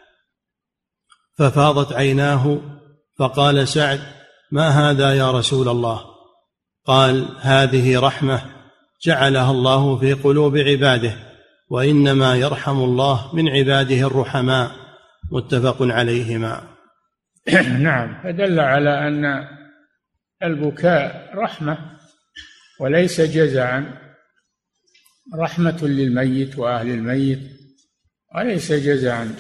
ففاضت 1.42 1.94
عيناه 1.94 2.62
فقال 3.18 3.68
سعد 3.68 4.00
ما 4.52 4.70
هذا 4.70 5.14
يا 5.14 5.32
رسول 5.32 5.70
الله؟ 5.70 6.02
قال 6.86 7.28
هذه 7.40 8.00
رحمة 8.00 8.42
جعلها 9.04 9.52
الله 9.52 9.98
في 9.98 10.14
قلوب 10.14 10.58
عباده 10.58 11.14
وإنما 11.70 12.36
يرحم 12.36 12.78
الله 12.78 13.36
من 13.36 13.50
عباده 13.50 14.08
الرحماء. 14.08 14.72
متفق 15.32 15.78
عليهما. 15.82 16.64
نعم 17.88 18.24
فدل 18.24 18.60
على 18.60 19.08
أن 19.08 19.48
البكاء 20.44 21.32
رحمة 21.36 21.78
وليس 22.80 23.22
جزعا. 23.22 23.98
رحمة 25.36 25.80
للميت 25.82 26.60
وأهل 26.60 26.88
الميت 26.88 27.40
وليس 28.36 28.72
جزعا. 28.72 29.36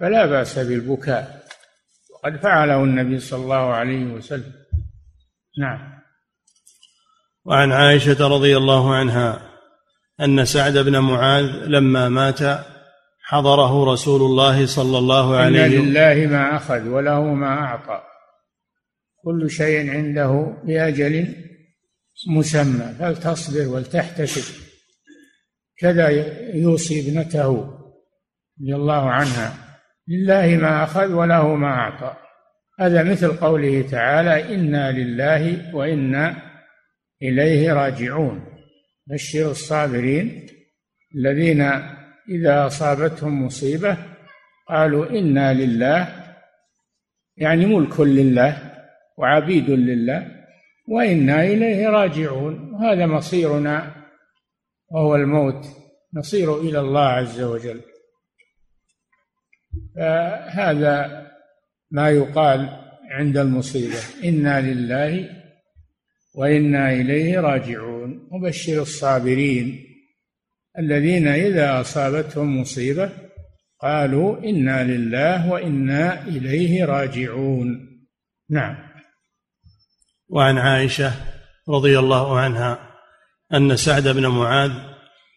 فلا 0.00 0.26
بأس 0.26 0.58
بالبكاء. 0.58 1.44
وقد 2.14 2.36
فعله 2.36 2.84
النبي 2.84 3.18
صلى 3.18 3.42
الله 3.42 3.74
عليه 3.74 4.04
وسلم. 4.04 4.52
نعم. 5.60 6.00
وعن 7.44 7.72
عائشة 7.72 8.28
رضي 8.28 8.56
الله 8.56 8.94
عنها 8.94 9.50
أن 10.20 10.44
سعد 10.44 10.78
بن 10.78 10.98
معاذ 10.98 11.44
لما 11.44 12.08
مات 12.08 12.38
حضره 13.22 13.92
رسول 13.92 14.22
الله 14.22 14.66
صلى 14.66 14.98
الله 14.98 15.36
عليه 15.36 15.64
وسلم. 15.64 15.80
إن 15.80 15.88
لله 15.88 16.26
ما 16.26 16.56
أخذ 16.56 16.88
وله 16.88 17.34
ما 17.34 17.46
أعطى. 17.46 18.02
كل 19.24 19.50
شيء 19.50 19.90
عنده 19.90 20.56
بأجل 20.64 21.34
مسمى. 22.36 22.94
فلتصبر 22.98 23.68
ولتحتسب. 23.68 24.64
كذا 25.78 26.08
يوصي 26.54 27.00
ابنته 27.00 27.48
رضي 28.60 28.74
الله 28.74 29.10
عنها. 29.10 29.69
لله 30.10 30.56
ما 30.56 30.84
أخذ 30.84 31.12
وله 31.12 31.54
ما 31.54 31.68
أعطى. 31.68 32.16
هذا 32.80 33.02
مثل 33.02 33.32
قوله 33.32 33.82
تعالى 33.82 34.54
إنا 34.54 34.92
لله 34.92 35.74
وإنا 35.74 36.36
إليه 37.22 37.72
راجعون. 37.72 38.44
بشر 39.06 39.50
الصابرين 39.50 40.46
الذين 41.14 41.60
إذا 42.28 42.66
أصابتهم 42.66 43.46
مصيبة 43.46 43.96
قالوا 44.68 45.10
إنا 45.10 45.54
لله. 45.54 46.08
يعني 47.36 47.66
ملك 47.66 48.00
لله 48.00 48.72
وعبيد 49.18 49.70
لله 49.70 50.26
وإنا 50.88 51.44
إليه 51.44 51.88
راجعون. 51.88 52.74
هذا 52.82 53.06
مصيرنا 53.06 53.94
وهو 54.90 55.16
الموت 55.16 55.66
نصير 56.14 56.60
إلى 56.60 56.80
الله 56.80 57.06
عز 57.08 57.40
وجل. 57.40 57.80
فهذا 59.96 61.26
ما 61.90 62.10
يقال 62.10 62.68
عند 63.10 63.38
المصيبة. 63.38 63.98
إنا 64.24 64.60
لله 64.60 65.30
وإنا 66.34 66.92
إليه 66.92 67.40
راجعون. 67.40 68.28
وبشر 68.32 68.82
الصابرين 68.82 69.86
الذين 70.78 71.28
إذا 71.28 71.80
أصابتهم 71.80 72.60
مصيبة 72.60 73.10
قالوا 73.80 74.38
إنا 74.38 74.84
لله 74.84 75.50
وإنا 75.50 76.26
إليه 76.26 76.84
راجعون. 76.84 77.90
نعم. 78.50 78.76
وعن 80.28 80.58
عائشة 80.58 81.12
رضي 81.68 81.98
الله 81.98 82.38
عنها 82.38 82.90
أن 83.54 83.76
سعد 83.76 84.08
بن 84.08 84.26
معاذ 84.26 84.72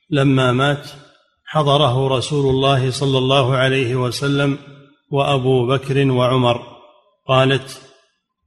لما 0.10 0.52
مات 0.52 0.90
حضره 1.54 2.18
رسول 2.18 2.50
الله 2.50 2.92
صلى 2.92 3.18
الله 3.18 3.56
عليه 3.56 3.96
وسلم 3.96 4.58
وأبو 5.12 5.68
بكر 5.68 6.12
وعمر. 6.12 6.62
قالت 7.28 7.82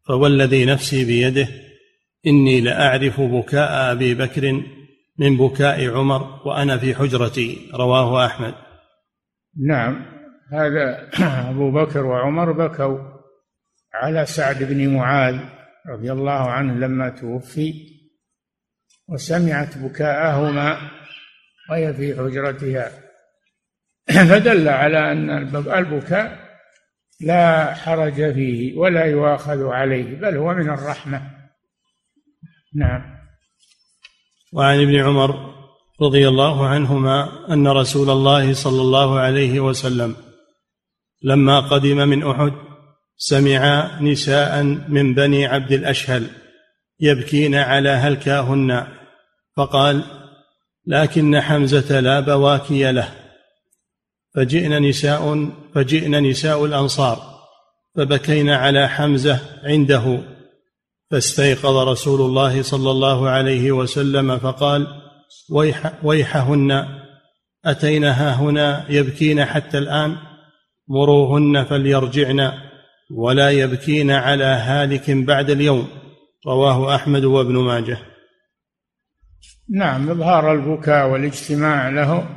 فوالذي 0.09 0.65
نفسي 0.65 1.05
بيده 1.05 1.49
إني 2.27 2.61
لأعرف 2.61 3.21
بكاء 3.21 3.93
أبي 3.93 4.15
بكر 4.15 4.63
من 5.19 5.37
بكاء 5.37 5.97
عمر 5.97 6.47
وأنا 6.47 6.79
في 6.79 6.95
حجرتي. 6.95 7.71
رواه 7.75 8.27
أحمد. 8.27 8.55
نعم 9.67 10.05
هذا 10.53 11.11
أبو 11.51 11.71
بكر 11.71 12.07
وعمر 12.07 12.53
بكوا 12.53 12.99
على 13.95 14.27
سعد 14.27 14.63
بن 14.63 14.95
معاذ 14.95 15.39
رضي 15.89 16.13
الله 16.13 16.51
عنه 16.51 16.75
لما 16.75 17.09
توفي 17.09 17.73
وسمعت 19.09 19.79
بكاءهما 19.79 20.79
وهي 21.71 21.95
في 21.95 22.15
حجرتها. 22.15 22.91
فدل 24.31 24.69
على 24.69 25.13
أن 25.13 25.31
البكاء 25.57 26.47
لا 27.21 27.75
حرج 27.75 28.33
فيه 28.35 28.77
ولا 28.79 29.05
يؤاخذ 29.05 29.67
عليه 29.67 30.17
بل 30.17 30.37
هو 30.37 30.55
من 30.55 30.71
الرحمة. 30.71 31.23
نعم. 32.75 33.17
وعن 34.53 34.81
ابن 34.81 35.01
عمر 35.01 35.57
رضي 36.03 36.29
الله 36.29 36.67
عنهما 36.67 37.47
أن 37.53 37.69
رسول 37.69 38.11
الله 38.11 38.53
صلى 38.55 38.81
الله 38.83 39.19
عليه 39.19 39.61
وسلم 39.61 40.17
لما 41.23 41.61
قدم 41.61 42.09
من 42.09 42.31
أحد 42.31 42.53
سمع 43.17 43.91
نساء 44.01 44.63
من 44.89 45.15
بني 45.15 45.47
عبد 45.47 45.73
الأشهل 45.73 46.31
يبكين 47.01 47.55
على 47.55 47.89
هلكاهن 47.89 48.87
فقال 49.57 50.05
لكن 50.87 51.41
حمزة 51.41 52.01
لا 52.01 52.21
بواكي 52.21 52.93
له. 52.93 53.27
فجئن 54.37 54.83
نساء 54.83 55.51
فجئن 55.75 56.23
نساء 56.23 56.65
الأنصار 56.65 57.37
فبكين 57.97 58.51
على 58.51 58.89
حمزة 58.89 59.41
عنده 59.65 60.19
فاستيقظ 61.11 61.77
رسول 61.89 62.21
الله 62.21 62.63
صلى 62.63 62.91
الله 62.91 63.29
عليه 63.29 63.73
وسلم 63.73 64.39
فقال 64.39 64.87
ويح 65.51 65.93
ويحهن 66.03 66.87
اتينا 67.65 68.41
هنا 68.41 68.87
يبكين 68.89 69.45
حتى 69.45 69.79
الآن؟ 69.79 70.17
مروهن 70.89 71.65
فليرجعن 71.65 72.53
ولا 73.17 73.51
يبكين 73.51 74.11
على 74.11 74.45
هالك 74.45 75.11
بعد 75.11 75.51
اليوم. 75.51 75.89
رواه 76.47 76.95
أحمد 76.95 77.25
وابن 77.25 77.57
ماجه. 77.57 77.99
نعم 79.71 80.11
إظهار 80.11 80.53
البكاء 80.53 81.09
والاجتماع 81.09 81.89
له 81.89 82.37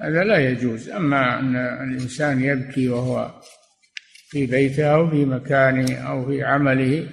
هذا 0.00 0.24
لا 0.24 0.50
يجوز. 0.50 0.88
أما 0.88 1.38
أن 1.38 1.56
الإنسان 1.56 2.44
يبكي 2.44 2.88
وهو 2.88 3.40
في 4.28 4.46
بيته 4.46 4.94
أو 4.94 5.10
في 5.10 5.24
مكانه 5.24 5.96
أو 5.96 6.26
في 6.26 6.44
عمله 6.44 7.08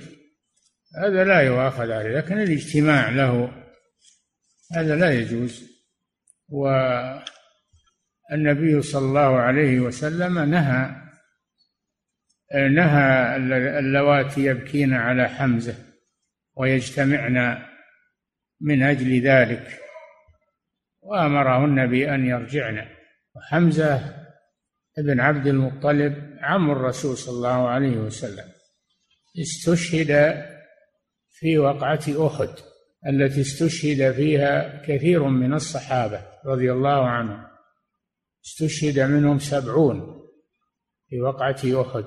هذا 1.03 1.23
لا 1.23 1.41
يؤاخذ 1.41 1.91
عليه. 1.91 2.17
لكن 2.17 2.39
الاجتماع 2.39 3.09
له 3.09 3.51
هذا 4.75 4.95
لا 4.95 5.11
يجوز. 5.11 5.69
والنبي 6.49 7.21
صلى 8.81 9.05
الله 9.05 9.39
عليه 9.39 9.79
وسلم 9.79 10.39
نهى 10.39 10.95
نهى 12.53 13.35
اللواتي 13.79 14.45
يبكين 14.45 14.93
على 14.93 15.29
حمزة 15.29 15.75
ويجتمعن 16.55 17.68
من 18.61 18.83
أجل 18.83 19.21
ذلك. 19.21 19.79
وأمرهن 21.01 21.87
بأن 21.87 22.25
يرجعن. 22.25 22.87
وحمزة 23.35 24.15
بن 24.97 25.19
عبد 25.19 25.47
المطلب 25.47 26.37
عم 26.41 26.71
الرسول 26.71 27.17
صلى 27.17 27.35
الله 27.35 27.69
عليه 27.69 27.97
وسلم. 27.97 28.45
استشهد 29.41 30.43
في 31.29 31.57
وقعة 31.57 32.27
أحد 32.27 32.49
التي 33.07 33.41
استشهد 33.41 34.11
فيها 34.11 34.81
كثير 34.85 35.23
من 35.23 35.53
الصحابة 35.53 36.25
رضي 36.45 36.71
الله 36.71 37.09
عنهم. 37.09 37.47
استشهد 38.45 38.99
منهم 38.99 39.39
سبعون 39.39 40.29
في 41.07 41.21
وقعة 41.21 41.81
أحد. 41.81 42.05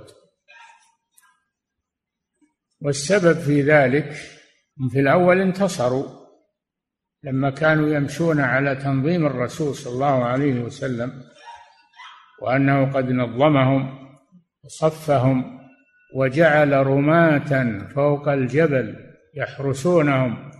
والسبب 2.80 3.40
في 3.40 3.62
ذلك 3.62 4.12
في 4.90 5.00
الأول 5.00 5.40
انتصروا. 5.40 6.21
لما 7.24 7.50
كانوا 7.50 7.88
يمشون 7.88 8.40
على 8.40 8.76
تنظيم 8.76 9.26
الرسول 9.26 9.74
صلى 9.74 9.92
الله 9.92 10.24
عليه 10.24 10.60
وسلم 10.60 11.22
وأنه 12.42 12.92
قد 12.92 13.10
نظمهم 13.10 13.98
وصفهم 14.64 15.60
وجعل 16.14 16.86
رماة 16.86 17.78
فوق 17.94 18.28
الجبل 18.28 18.96
يحرسونهم 19.34 20.50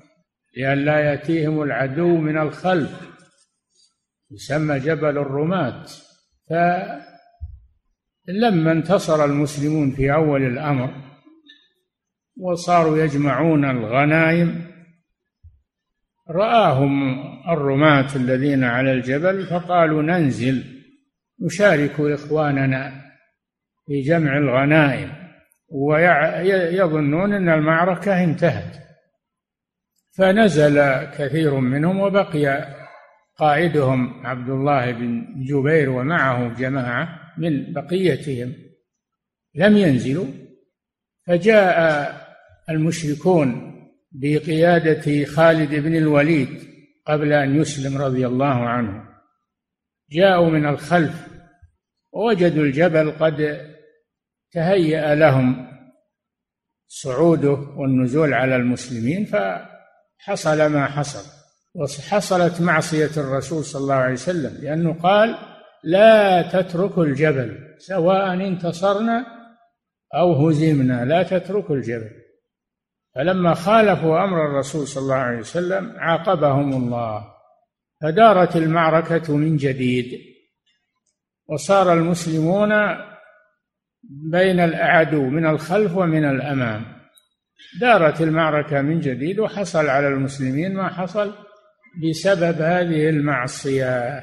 لئلا 0.56 1.00
يأتيهم 1.00 1.62
العدو 1.62 2.16
من 2.16 2.38
الخلف 2.38 3.12
يسمى 4.30 4.78
جبل 4.78 5.18
الرماة. 5.18 5.84
فلما 6.50 7.02
انتصر 8.72 9.24
المسلمون 9.24 9.90
في 9.90 10.14
أول 10.14 10.42
الأمر 10.42 10.94
وصاروا 12.40 12.98
يجمعون 12.98 13.64
الغنائم 13.64 14.71
رآهم 16.32 17.22
الرماة 17.48 18.16
الذين 18.16 18.64
على 18.64 18.92
الجبل 18.92 19.46
فقالوا 19.46 20.02
ننزل 20.02 20.64
نشارك 21.40 22.00
إخواننا 22.00 22.92
في 23.86 24.00
جمع 24.00 24.38
الغنائم 24.38 25.12
ويظنون 25.68 27.32
أن 27.32 27.48
المعركة 27.48 28.24
انتهت. 28.24 28.76
فنزل 30.18 31.04
كثير 31.04 31.54
منهم 31.54 32.00
وبقي 32.00 32.74
قائدهم 33.36 34.26
عبد 34.26 34.48
الله 34.48 34.92
بن 34.92 35.26
جبير 35.44 35.90
ومعه 35.90 36.54
جماعة 36.54 37.08
من 37.38 37.72
بقيتهم. 37.72 38.52
لم 39.54 39.76
ينزلوا. 39.76 40.26
فجاء 41.26 42.12
المشركون 42.70 43.71
بقيادة 44.14 45.24
خالد 45.24 45.74
بن 45.74 45.96
الوليد 45.96 46.62
قبل 47.06 47.32
أن 47.32 47.56
يسلم 47.60 47.98
رضي 47.98 48.26
الله 48.26 48.68
عنه. 48.68 49.04
جاءوا 50.10 50.50
من 50.50 50.66
الخلف 50.66 51.26
ووجدوا 52.12 52.64
الجبل 52.64 53.10
قد 53.10 53.66
تهيأ 54.52 55.14
لهم 55.14 55.68
صعوده 56.88 57.58
والنزول 57.76 58.34
على 58.34 58.56
المسلمين 58.56 59.24
ف 59.24 59.36
حصل 60.18 60.66
ما 60.66 60.86
حصل. 60.86 61.42
وحصلت 61.74 62.60
معصية 62.60 63.10
الرسول 63.16 63.64
صلى 63.64 63.82
الله 63.82 63.94
عليه 63.94 64.12
وسلم 64.12 64.62
لأنه 64.62 64.92
قال 64.92 65.38
لا 65.84 66.42
تتركوا 66.42 67.04
الجبل 67.04 67.76
سواء 67.78 68.34
انتصرنا 68.34 69.26
أو 70.14 70.48
هزمنا 70.48 71.04
لا 71.04 71.22
تتركوا 71.22 71.76
الجبل. 71.76 72.21
فلما 73.14 73.54
خالفوا 73.54 74.24
أمر 74.24 74.46
الرسول 74.46 74.86
صلى 74.86 75.02
الله 75.02 75.14
عليه 75.14 75.38
وسلم 75.38 75.94
عاقبهم 75.96 76.72
الله 76.72 77.24
فدارت 78.02 78.56
المعركة 78.56 79.36
من 79.36 79.56
جديد 79.56 80.32
وصار 81.48 81.92
المسلمون 81.92 82.72
بين 84.02 84.60
الأعدو 84.60 85.22
من 85.22 85.46
الخلف 85.46 85.96
ومن 85.96 86.24
الأمام. 86.24 86.84
دارت 87.80 88.20
المعركة 88.20 88.80
من 88.80 89.00
جديد 89.00 89.38
وحصل 89.38 89.88
على 89.88 90.08
المسلمين 90.08 90.74
ما 90.74 90.88
حصل 90.88 91.34
بسبب 92.02 92.60
هذه 92.60 93.08
المعصية. 93.08 94.22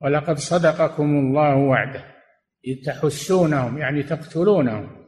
ولقد 0.00 0.38
صدقكم 0.38 1.18
الله 1.18 1.56
وعده 1.56 2.04
تحسونهم 2.86 3.78
يعني 3.78 4.02
تقتلونهم. 4.02 5.03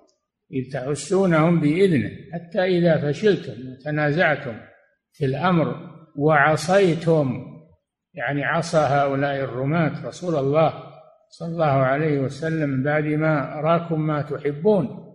إذ 0.52 0.72
تحسونهم 0.72 1.60
بإذنه. 1.60 2.10
حتى 2.32 2.62
إذا 2.64 3.12
فشلتم 3.12 3.72
وتنازعتم 3.72 4.56
في 5.12 5.24
الأمر 5.24 5.96
وعصيتم 6.16 7.44
يعني 8.14 8.44
عصى 8.44 8.78
هؤلاء 8.78 9.44
الرماة 9.44 10.06
رسول 10.06 10.36
الله 10.36 10.72
صلى 11.28 11.48
الله 11.48 11.64
عليه 11.64 12.18
وسلم 12.18 12.82
بعد 12.82 13.04
ما 13.04 13.58
أراكم 13.58 14.06
ما 14.06 14.22
تحبون. 14.22 15.06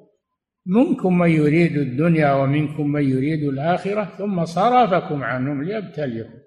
منكم 0.65 1.17
من 1.17 1.29
يريد 1.29 1.77
الدنيا 1.77 2.33
ومنكم 2.33 2.91
من 2.91 3.09
يريد 3.09 3.43
الآخرة 3.43 4.13
ثم 4.17 4.45
صرفكم 4.45 5.23
عنهم 5.23 5.63
ليبتليكم. 5.63 6.39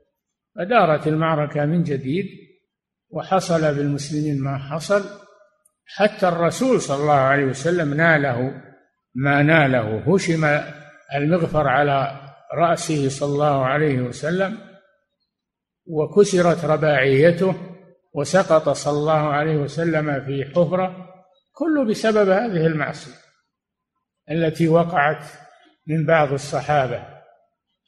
فدارت 0.57 1.09
المعركة 1.09 1.67
من 1.67 1.83
جديد 1.83 2.27
وحصل 3.11 3.75
بالمسلمين 3.77 4.43
ما 4.43 4.59
حصل. 4.59 5.03
حتى 5.87 6.29
الرسول 6.29 6.81
صلى 6.81 7.03
الله 7.03 7.15
عليه 7.15 7.45
وسلم 7.45 7.95
ناله 7.95 8.63
ما 9.15 9.43
ناله. 9.43 10.15
هشم 10.15 10.61
المغفر 11.15 11.69
على 11.69 12.21
رأسه 12.55 13.09
صلى 13.09 13.33
الله 13.33 13.67
عليه 13.67 14.01
وسلم 14.01 14.59
وكسرت 15.87 16.65
رباعيته 16.65 17.55
وسقط 18.15 18.69
صلى 18.69 18.99
الله 18.99 19.29
عليه 19.29 19.57
وسلم 19.57 20.25
في 20.25 20.45
حفرة 20.45 21.11
كله 21.53 21.85
بسبب 21.85 22.29
هذه 22.29 22.67
المعصية 22.67 23.25
التي 24.31 24.69
وقعت 24.69 25.25
من 25.87 26.07
بعض 26.07 26.33
الصحابة 26.33 27.07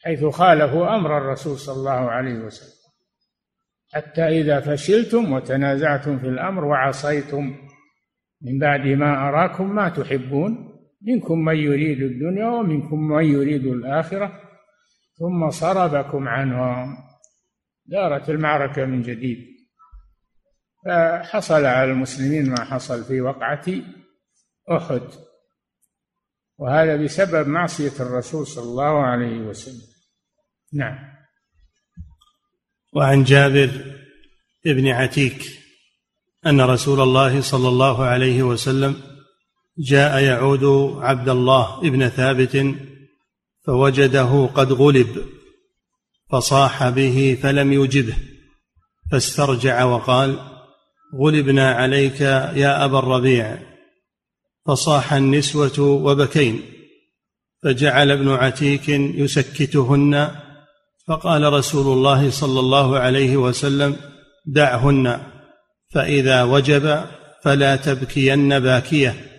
حيث 0.05 0.25
خالفوا 0.25 0.97
أمر 0.97 1.19
الرسول 1.19 1.59
صلى 1.59 1.77
الله 1.77 2.11
عليه 2.11 2.39
وسلم. 2.39 2.77
حتى 3.93 4.23
إذا 4.23 4.61
فشلتم 4.61 5.33
وتنازعتم 5.33 6.19
في 6.19 6.27
الأمر 6.27 6.65
وعصيتم 6.65 7.57
من 8.43 8.59
بعد 8.59 8.81
ما 8.81 9.29
أراكم 9.29 9.75
ما 9.75 9.89
تحبون 9.89 10.76
منكم 11.07 11.39
من 11.39 11.57
يريد 11.57 12.03
الدنيا 12.03 12.47
ومنكم 12.47 13.09
من 13.09 13.25
يريد 13.25 13.67
الآخرة 13.67 14.41
ثم 15.19 15.51
صرفكم 15.51 16.29
عنهم. 16.29 16.97
دارت 17.87 18.31
المعركة 18.31 18.85
من 18.85 19.03
جديد. 19.03 19.57
فحصل 20.85 21.65
على 21.65 21.91
المسلمين 21.91 22.51
ما 22.51 22.65
حصل 22.65 23.05
في 23.05 23.21
وقعة 23.21 23.65
أحد. 24.73 25.03
وهذا 26.59 26.97
بسبب 26.97 27.49
معصية 27.49 27.93
الرسول 28.01 28.47
صلى 28.47 28.65
الله 28.65 29.03
عليه 29.03 29.39
وسلم. 29.39 29.87
نعم. 30.73 30.99
وعن 32.93 33.25
جابر 33.25 33.71
بن 34.65 34.89
عتيك 34.89 35.43
أن 36.47 36.61
رسول 36.61 37.01
الله 37.01 37.41
صلى 37.41 37.69
الله 37.69 38.05
عليه 38.05 38.43
وسلم 38.43 39.16
جاء 39.79 40.23
يعود 40.23 40.65
عبد 41.03 41.29
الله 41.29 41.79
ابن 41.79 42.09
ثابت 42.09 42.75
فوجده 43.67 44.49
قد 44.55 44.73
غلب 44.73 45.25
فصاح 46.31 46.89
به 46.89 47.39
فلم 47.43 47.73
يجبه 47.73 48.17
فاسترجع 49.13 49.85
وقال 49.85 50.39
غلبنا 51.15 51.71
عليك 51.71 52.21
يا 52.21 52.85
أبا 52.85 52.99
الربيع. 52.99 53.59
فصاح 54.67 55.13
النسوة 55.13 55.81
وبكين 55.81 56.63
فجعل 57.63 58.11
ابن 58.11 58.29
عتيك 58.29 58.89
يسكتهن 58.89 60.31
فقال 61.09 61.53
رسول 61.53 61.97
الله 61.99 62.31
صلى 62.31 62.61
الله 62.61 62.99
عليه 62.99 63.37
وسلم 63.37 63.97
دعهن 64.47 65.21
فإذا 65.95 66.43
وجب 66.43 67.05
فلا 67.43 67.77
تبكين 67.77 68.59
باكية. 68.59 69.36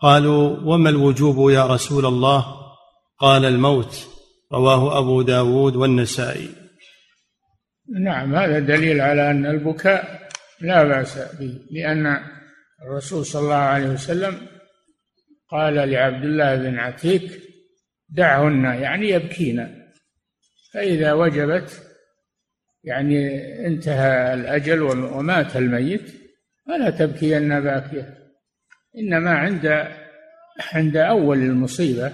قالوا 0.00 0.58
وما 0.58 0.90
الوجوب 0.90 1.50
يا 1.50 1.66
رسول 1.66 2.06
الله؟ 2.06 2.46
قال 3.18 3.44
الموت. 3.44 4.06
رواه 4.52 4.98
أبو 4.98 5.22
داود 5.22 5.76
والنسائي. 5.76 6.48
نعم 8.00 8.34
هذا 8.34 8.58
دليل 8.58 9.00
على 9.00 9.30
أن 9.30 9.46
البكاء 9.46 10.28
لا 10.60 10.84
بأس 10.84 11.18
به 11.40 11.60
لأن 11.70 12.20
الرسول 12.82 13.26
صلى 13.26 13.42
الله 13.42 13.54
عليه 13.54 13.88
وسلم 13.88 14.48
قال 15.50 15.74
لعبد 15.74 16.24
الله 16.24 16.56
بن 16.56 16.78
عتيك 16.78 17.42
دعهن 18.08 18.64
يعني 18.64 19.08
يبكين. 19.08 19.86
فإذا 20.74 21.12
وجبت 21.12 21.82
يعني 22.84 23.42
انتهى 23.66 24.34
الأجل 24.34 24.82
ومات 24.82 25.56
الميت 25.56 26.14
فلا 26.66 26.90
تبكين 26.90 27.60
باكية 27.60 28.15
إنما 28.98 29.30
عند 29.30 29.88
عند 30.72 30.96
أول 30.96 31.38
المصيبة 31.38 32.12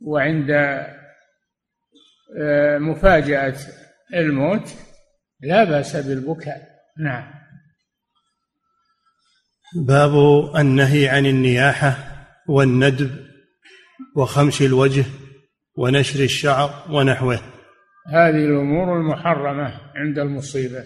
وعند 0.00 0.50
آه، 2.40 2.78
مفاجأة 2.78 3.56
الموت 4.14 4.74
لا 5.40 5.64
بأس 5.64 5.96
بالبكاء. 5.96 6.68
نعم. 6.98 7.30
باب 9.86 10.12
النهي 10.56 11.08
عن 11.08 11.26
النياحة 11.26 11.96
والندب 12.48 13.10
وخمش 14.16 14.62
الوجه 14.62 15.04
ونشر 15.76 16.24
الشعر 16.24 16.86
ونحوه. 16.90 17.40
هذه 18.08 18.44
الأمور 18.44 18.96
المحرمة 18.96 19.80
عند 19.94 20.18
المصيبة 20.18 20.84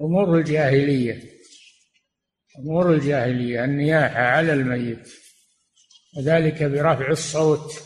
أمور 0.00 0.38
الجاهلية. 0.38 1.29
أمور 2.58 2.94
الجاهلية 2.94 3.64
النياحة 3.64 4.20
على 4.20 4.52
الميت 4.52 5.08
وذلك 6.16 6.62
برفع 6.62 7.08
الصوت 7.10 7.82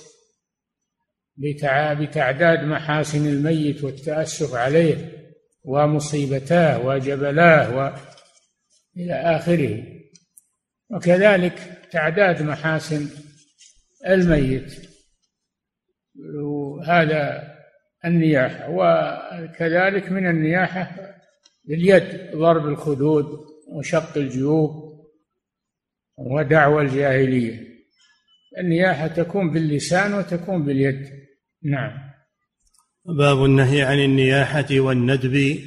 بتعداد 1.36 2.64
محاسن 2.64 3.26
الميت 3.26 3.84
والتأسف 3.84 4.54
عليه 4.54 5.24
ومصيبتاه 5.64 6.86
وجبلاه 6.86 7.76
و 7.76 7.96
إلى 8.96 9.14
آخره. 9.14 9.82
وكذلك 10.90 11.88
تعداد 11.90 12.42
محاسن 12.42 13.08
الميت. 14.06 14.90
هذا 16.86 17.54
النياحة 18.04 18.70
وكذلك 18.70 20.12
من 20.12 20.26
النياحة 20.26 20.96
باليد 21.64 22.30
ضرب 22.36 22.66
الخدود. 22.66 23.53
وشق 23.68 24.16
الجيوب 24.16 24.94
ودعوى 26.18 26.82
الجاهلية. 26.82 27.74
النياحة 28.58 29.06
تكون 29.06 29.50
باللسان 29.50 30.14
وتكون 30.14 30.64
باليد. 30.64 31.10
نعم. 31.62 31.90
باب 33.04 33.44
النهي 33.44 33.82
عن 33.82 33.98
النياحة 33.98 34.66
والندب 34.70 35.58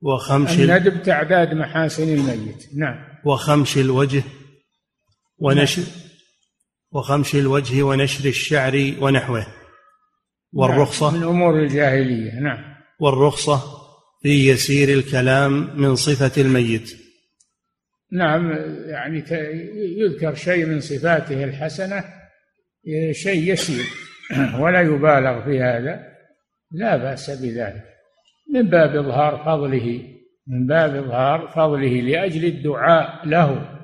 وخمش 0.00 0.50
الندب 0.50 1.02
تعداد 1.02 1.54
محاسن 1.54 2.14
الميت. 2.14 2.68
نعم. 2.76 3.04
وخمش 3.24 3.78
الوجه 3.78 4.22
ونشر 5.38 5.82
نعم. 5.82 5.90
وخمش 6.92 7.34
الوجه 7.34 7.82
ونشر 7.82 8.28
الشعر 8.28 8.94
ونحوه. 9.00 9.46
والرخصة 10.52 11.10
نعم. 11.10 11.20
من 11.20 11.28
أمور 11.28 11.62
الجاهلية. 11.62 12.40
نعم. 12.40 12.74
والرخصة 13.00 13.62
في 14.22 14.48
يسير 14.48 14.88
الكلام 14.88 15.80
من 15.80 15.96
صفة 15.96 16.42
الميت. 16.42 17.01
نعم 18.12 18.52
يعني 18.86 19.24
يذكر 19.98 20.34
شيء 20.34 20.66
من 20.66 20.80
صفاته 20.80 21.44
الحسنة 21.44 22.04
شيء 23.12 23.52
يسير 23.52 23.84
ولا 24.58 24.80
يبالغ 24.80 25.44
في 25.44 25.60
هذا. 25.60 26.12
لا 26.72 26.96
بأس 26.96 27.30
بذلك. 27.30 27.84
من 28.54 28.62
باب 28.70 28.96
إظهار 28.96 29.36
فضله 29.44 30.02
من 30.46 30.66
باب 30.66 31.04
إظهار 31.04 31.48
فضله 31.48 32.00
لأجل 32.00 32.44
الدعاء 32.44 33.28
له. 33.28 33.78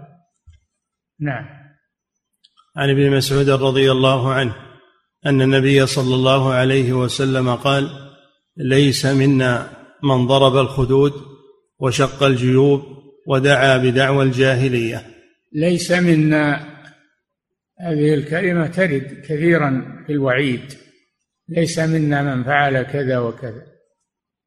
نعم. 1.20 1.44
عن 2.76 2.90
ابن 2.90 3.16
مسعود 3.16 3.50
رضي 3.50 3.92
الله 3.92 4.32
عنه 4.32 4.56
أن 5.26 5.42
النبي 5.42 5.86
صلى 5.86 6.14
الله 6.14 6.52
عليه 6.52 6.92
وسلم 6.92 7.54
قال 7.54 7.90
ليس 8.56 9.06
منا 9.06 9.70
من 10.02 10.26
ضرب 10.26 10.56
الخدود 10.56 11.12
وشق 11.78 12.22
الجيوب 12.22 12.82
ودعا 13.28 13.76
بدعوى 13.76 14.24
الجاهلية. 14.24 15.06
ليس 15.52 15.92
منا 15.92 16.78
هذه 17.80 18.14
الكلمة 18.14 18.66
ترد 18.66 19.20
كثيرا 19.24 20.02
في 20.06 20.12
الوعيد. 20.12 20.74
ليس 21.48 21.78
منا 21.78 22.34
من 22.34 22.44
فعل 22.44 22.82
كذا 22.82 23.18
وكذا. 23.18 23.66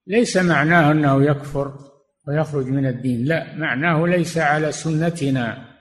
ليس 0.08 0.38
معناه 0.38 0.92
أنه 0.92 1.24
يكفر 1.24 1.74
ويخرج 2.28 2.66
من 2.66 2.86
الدين. 2.86 3.26
لا 3.26 3.56
معناه 3.56 4.08
ليس 4.08 4.38
على 4.38 4.72
سنتنا. 4.72 5.78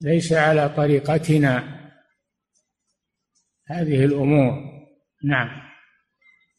ليس 0.00 0.32
على 0.32 0.68
طريقتنا. 0.68 1.78
هذه 3.66 4.04
الأمور. 4.04 4.52
نعم. 5.24 5.48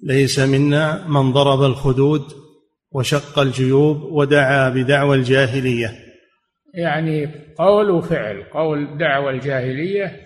ليس 0.02 0.40
منا 0.40 1.08
من 1.08 1.32
ضرب 1.32 1.64
الخدود 1.64 2.49
وشق 2.92 3.40
الجيوب 3.40 4.02
ودعا 4.02 4.70
بدعوى 4.70 5.16
الجاهلية. 5.18 5.92
يعني 6.74 7.30
قول 7.58 7.90
وفعل 7.90 8.44
قول 8.54 8.98
دعوة 8.98 9.32
الجاهلية 9.32 10.26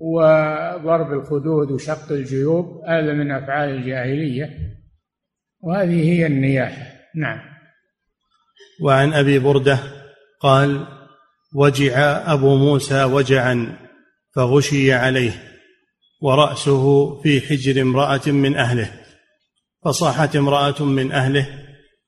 وضرب 0.00 1.12
الخدود 1.12 1.70
وشق 1.70 2.12
الجيوب 2.12 2.84
هذا 2.88 3.12
من 3.12 3.30
أفعال 3.30 3.68
الجاهلية 3.68 4.50
وهذه 5.60 6.10
هي 6.12 6.26
النياحة. 6.26 6.86
نعم. 7.16 7.40
وعن 8.82 9.12
أبي 9.12 9.38
بردة 9.38 9.78
قال 10.40 10.86
وجع 11.54 12.22
أبو 12.32 12.56
موسى 12.56 13.04
وجعا 13.04 13.78
فغشي 14.34 14.92
عليه 14.92 15.32
ورأسه 16.22 17.14
في 17.22 17.40
حجر 17.40 17.82
امرأة 17.82 18.26
من 18.26 18.56
أهله 18.56 18.90
فصاحت 19.84 20.36
امرأة 20.36 20.84
من 20.84 21.12
أهله 21.12 21.63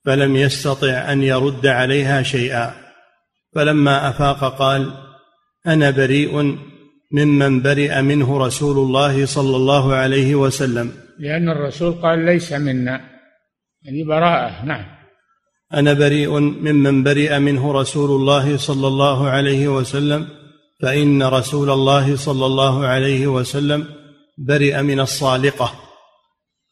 فلم 0.07 0.37
يستطع 0.37 1.13
أن 1.13 1.23
يرد 1.23 1.67
عليها 1.67 2.23
شيئا. 2.23 2.75
فلما 3.55 4.09
أفاق 4.09 4.59
قال 4.59 4.91
أنا 5.67 5.91
بريء 5.91 6.59
ممن 7.13 7.63
برئ 7.63 8.03
منه 8.03 8.39
رسول 8.39 8.79
الله 8.79 9.27
صلى 9.27 9.57
الله 9.57 9.95
عليه 9.95 10.35
وسلم. 10.35 10.93
لأن 11.19 11.49
الرسول 11.49 11.93
قال 11.93 12.25
ليس 12.25 12.53
منا. 12.53 13.01
يعني 13.83 14.05
براءة 14.05 14.65
نعم. 14.65 14.85
أنا 15.75 15.93
بريء 15.93 16.39
ممن 16.39 17.03
برئ 17.03 17.39
منه 17.39 17.73
رسول 17.73 18.11
الله 18.11 18.57
صلى 18.57 18.87
الله 18.87 19.29
عليه 19.29 19.69
وسلم 19.69 20.29
فإن 20.83 21.23
رسول 21.23 21.71
الله 21.71 22.17
صلى 22.17 22.47
الله 22.47 22.87
عليه 22.87 23.27
وسلم 23.27 23.87
برئ 24.39 24.83
من 24.83 25.01
الصالقة 25.01 25.73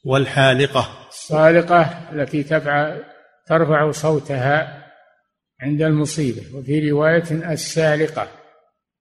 والحالقة. 0.04 0.88
الصالقة 1.08 1.80
التي 2.12 2.42
تفعل 2.42 3.13
ترفع 3.46 3.90
صوتها 3.90 4.84
عند 5.60 5.82
المصيبة. 5.82 6.42
وفي 6.54 6.90
رواية 6.90 7.52
السالقة 7.52 8.28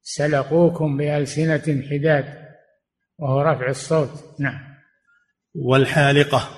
سلقوكم 0.01 0.97
بألسنة 0.97 1.83
حداد 1.91 2.25
وهو 3.17 3.41
رفع 3.41 3.67
الصوت. 3.69 4.09
نعم. 4.39 4.59
والحالقة. 5.55 6.49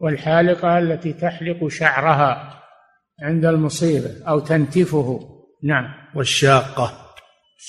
والحالقة 0.00 0.78
التي 0.78 1.12
تحلق 1.12 1.68
شعرها 1.68 2.62
عند 3.22 3.44
المصيبة 3.44 4.28
أو 4.28 4.40
تنتفه. 4.40 5.20
نعم. 5.62 5.94
والشاقة. 6.14 7.14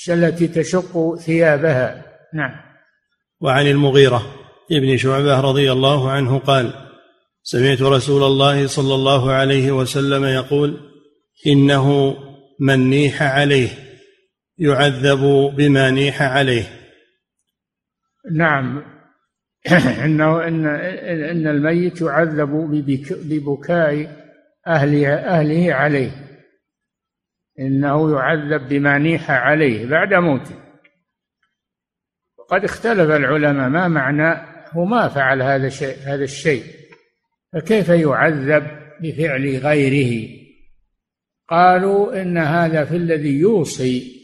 التي 0.08 0.48
تشق 0.48 1.14
ثيابها. 1.14 2.02
نعم. 2.34 2.60
وعن 3.40 3.66
المغيرة 3.66 4.22
ابن 4.72 4.96
شعبة 4.96 5.40
رضي 5.40 5.72
الله 5.72 6.10
عنه 6.10 6.38
قال 6.38 6.83
سمعت 7.46 7.82
رسول 7.82 8.22
الله 8.22 8.66
صلى 8.66 8.94
الله 8.94 9.32
عليه 9.32 9.72
وسلم 9.72 10.24
يقول 10.24 10.80
إنه 11.46 12.16
من 12.60 12.90
نيح 12.90 13.22
عليه 13.22 13.68
يعذب 14.58 15.20
بما 15.56 15.90
نيح 15.90 16.22
عليه. 16.22 16.64
نعم. 18.32 18.82
إنه 20.04 20.48
إن 20.48 20.66
إن 20.66 21.46
الميت 21.46 22.00
يعذب 22.00 22.50
ببكاء 23.10 24.24
أهل 24.66 25.04
أهله 25.04 25.74
عليه. 25.74 26.10
إنه 27.60 28.12
يعذب 28.12 28.68
بما 28.68 28.98
نيح 28.98 29.30
عليه 29.30 29.86
بعد 29.86 30.14
موته. 30.14 30.56
وقد 32.38 32.64
اختلف 32.64 33.10
العلماء 33.10 33.68
ما 33.68 33.88
معنى 33.88 34.46
هو 34.72 34.84
ما 34.84 35.08
فعل 35.08 35.42
هذا 35.42 35.66
الشيء 35.66 35.96
هذا 36.04 36.24
الشيء. 36.24 36.83
فكيف 37.54 37.88
يعذب 37.88 38.66
بفعل 39.00 39.56
غيره؟ 39.56 40.28
قالوا 41.48 42.22
إن 42.22 42.38
هذا 42.38 42.84
في 42.84 42.96
الذي 42.96 43.38
يوصي 43.38 44.14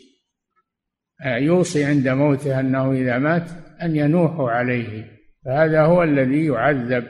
يوصي 1.27 1.85
عند 1.85 2.09
موته 2.09 2.61
أنه 2.61 2.93
إذا 2.93 3.19
مات 3.19 3.51
أن 3.83 3.97
ينوحوا 3.97 4.51
عليه 4.51 5.21
فهذا 5.45 5.83
هو 5.83 6.03
الذي 6.03 6.47
يعذب 6.47 7.05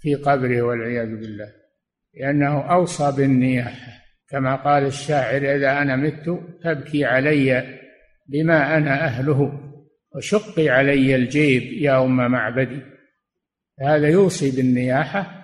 في 0.00 0.14
قبره 0.14 0.62
والعياذ 0.62 1.16
بالله 1.16 1.52
لأنه 2.20 2.60
أوصى 2.60 3.12
بالنياحة. 3.16 3.92
كما 4.28 4.56
قال 4.56 4.86
الشاعر 4.86 5.56
إذا 5.56 5.82
أنا 5.82 5.96
مت 5.96 6.40
تبكي 6.62 7.04
علي 7.04 7.78
بما 8.26 8.76
أنا 8.76 9.04
أهله 9.04 9.60
وشقي 10.16 10.68
علي 10.68 11.14
الجيب 11.14 11.62
يا 11.62 12.04
ام 12.04 12.16
معبدي. 12.16 12.80
هذا 13.80 14.08
يوصي 14.08 14.56
بالنياحة 14.56 15.43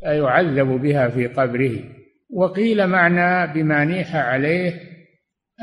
فيعذب 0.00 0.66
بها 0.66 1.08
في 1.08 1.26
قبره. 1.26 1.84
وقيل 2.30 2.86
معنى 2.86 3.52
بما 3.52 3.84
نيح 3.84 4.16
عليه 4.16 4.80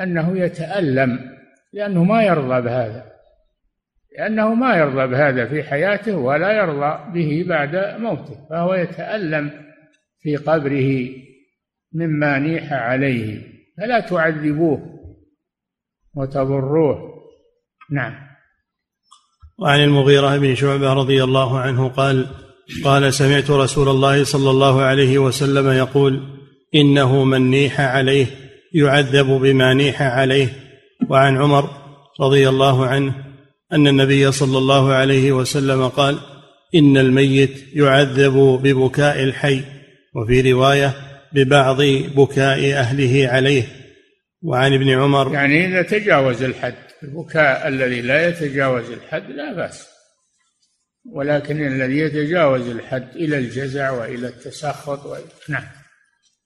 أنه 0.04 0.40
يتألم 0.40 1.20
لأنه 1.74 2.04
ما 2.04 2.24
يرضى 2.24 2.62
بهذا. 2.62 3.06
لأنه 4.18 4.54
ما 4.54 4.76
يرضى 4.76 5.08
بهذا 5.08 5.46
في 5.46 5.64
حياته 5.64 6.18
ولا 6.18 6.52
يرضى 6.52 7.12
به 7.14 7.46
بعد 7.50 7.76
موته 8.02 8.48
فهو 8.50 8.74
يتألم 8.74 9.52
في 10.20 10.36
قبره 10.36 11.10
مما 11.94 12.40
نيح 12.40 12.74
عليه. 12.74 13.42
فلا 13.78 14.00
تعذبوه 14.00 15.00
وتضروه. 16.16 17.18
نعم. 17.92 18.28
وعن 19.60 19.84
المغيرة 19.84 20.38
بن 20.38 20.56
شعبة 20.56 20.94
رضي 20.94 21.24
الله 21.24 21.60
عنه 21.60 21.90
قال 21.90 22.28
قال 22.84 23.14
سمعت 23.14 23.50
رسول 23.50 23.90
الله 23.90 24.24
صلى 24.24 24.50
الله 24.50 24.82
عليه 24.82 25.18
وسلم 25.18 25.70
يقول 25.70 26.22
إنه 26.76 27.24
من 27.24 27.50
نيح 27.50 27.82
عليه 27.82 28.26
يعذب 28.74 29.26
بما 29.26 29.74
نيح 29.74 30.02
عليه. 30.02 30.50
وعن 31.10 31.38
عمر 31.38 31.70
رضي 32.22 32.50
الله 32.50 32.86
عنه 32.86 33.16
أن 33.74 33.88
النبي 33.88 34.32
صلى 34.32 34.58
الله 34.58 34.94
عليه 34.94 35.32
وسلم 35.32 35.88
قال 35.88 36.20
إن 36.76 36.98
الميت 36.98 37.64
يعذب 37.74 38.60
ببكاء 38.64 39.24
الحي 39.24 39.62
وفي 40.16 40.52
رواية 40.52 40.94
ببعض 41.34 41.82
بكاء 42.16 42.74
أهله 42.74 43.28
عليه. 43.28 43.64
وعن 44.42 44.74
ابن 44.74 44.90
عمر 44.90 45.34
يعني 45.34 45.68
إذا 45.68 45.82
تجاوز 45.82 46.44
الحد 46.44 46.76
البكاء 47.04 47.68
الذي 47.68 48.02
لا 48.02 48.30
يتجاوز 48.30 48.86
الحد 48.92 49.32
لا 49.32 49.54
بأس. 49.54 49.97
ولكن 51.14 51.68
الذي 51.68 51.98
يتجاوز 51.98 52.68
الحد 52.68 53.08
إلى 53.16 53.38
الجزع 53.38 53.92
وإلى 53.92 54.28
التسخط. 54.28 55.00
نعم. 55.50 55.64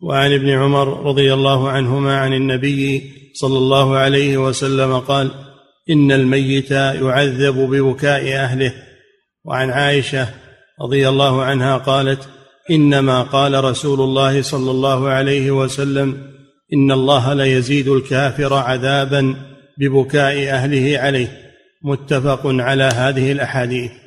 وعن 0.02 0.34
ابن 0.34 0.50
عمر 0.50 1.06
رضي 1.06 1.34
الله 1.34 1.70
عنهما 1.70 2.18
عن 2.18 2.34
النبي 2.34 3.12
صلى 3.34 3.58
الله 3.58 3.98
عليه 3.98 4.38
وسلم 4.38 5.00
قال 5.00 5.32
إن 5.90 6.12
الميت 6.12 6.72
يعذب 6.72 7.56
ببكاء 7.56 8.34
أهله. 8.34 8.74
وعن 9.46 9.70
عائشة 9.70 10.28
رضي 10.82 11.10
الله 11.10 11.44
عنها 11.44 11.78
قالت 11.78 12.30
إنما 12.72 13.22
قال 13.22 13.64
رسول 13.64 14.02
الله 14.02 14.42
صلى 14.42 14.72
الله 14.72 15.10
عليه 15.10 15.52
وسلم 15.52 16.32
إن 16.74 16.92
الله 16.92 17.34
ليزيد 17.34 17.88
الكافر 17.88 18.54
عذابا 18.54 19.36
ببكاء 19.78 20.50
أهله 20.50 21.00
عليه. 21.00 21.42
متفق 21.84 22.42
على 22.46 22.84
هذه 22.84 23.32
الأحاديث. 23.32 24.01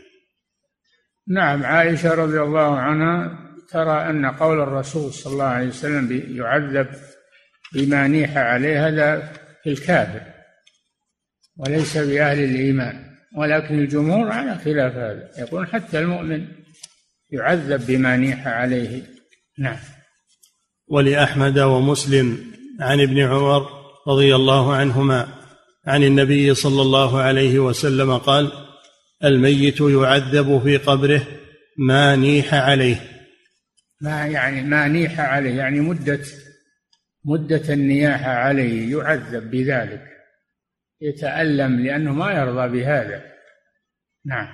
نعم 1.29 1.65
عائشة 1.65 2.15
رضي 2.15 2.41
الله 2.41 2.79
عنها 2.79 3.39
ترى 3.71 4.11
أن 4.11 4.27
قول 4.27 4.61
الرسول 4.61 5.13
صلى 5.13 5.33
الله 5.33 5.45
عليه 5.45 5.69
وسلم 5.69 6.23
يعذب 6.29 6.87
بما 7.75 8.07
نيح 8.07 8.37
عليه 8.37 8.89
هذا 8.89 9.33
في 9.63 9.71
الكافر 9.71 10.21
وليس 11.57 11.97
بأهل 11.97 12.45
الإيمان 12.45 13.15
ولكن 13.37 13.79
الجمهور 13.79 14.33
على 14.33 14.59
خلاف 14.59 14.93
هذا 14.97 15.31
يقول 15.39 15.67
حتى 15.67 15.99
المؤمن 15.99 16.47
يعذب 17.31 17.87
بما 17.87 18.17
نيح 18.17 18.47
عليه. 18.47 19.03
نعم. 19.59 19.77
ولأحمد 20.89 21.59
ومسلم 21.59 22.39
عن 22.81 23.01
ابن 23.01 23.19
عمر 23.19 23.69
رضي 24.09 24.35
الله 24.35 24.75
عنهما 24.75 25.29
عن 25.87 26.05
النبي 26.05 26.55
صلى 26.55 26.83
الله 26.83 27.21
عليه 27.21 27.59
وسلم 27.59 28.17
قال 28.19 28.53
الميت 29.25 29.81
يعذب 29.81 30.63
في 30.65 30.77
قبره 30.77 31.27
ما 31.79 32.17
نيح 32.17 32.55
عليه. 32.55 33.01
ما 34.01 34.27
يعني 34.27 34.63
ما 34.63 34.89
نيح 34.89 35.21
عليه 35.21 35.55
يعني 35.55 35.81
مدة 35.81 36.21
مدة 37.25 37.75
النياحة 37.75 38.31
عليه 38.31 38.97
يعذب 38.97 39.51
بذلك 39.51 40.03
يتألم 41.01 41.81
لأنه 41.81 42.13
ما 42.13 42.33
يرضى 42.33 42.69
بهذا. 42.69 43.23
نعم. 44.27 44.49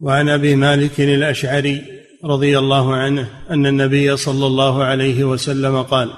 وعن 0.00 0.28
أبي 0.28 0.56
مالك 0.56 1.00
الأشعري 1.00 1.84
رضي 2.24 2.58
الله 2.58 2.96
عنه 2.96 3.28
أن 3.50 3.66
النبي 3.66 4.16
صلى 4.16 4.46
الله 4.46 4.84
عليه 4.84 5.24
وسلم 5.24 5.82
قال 5.82 6.10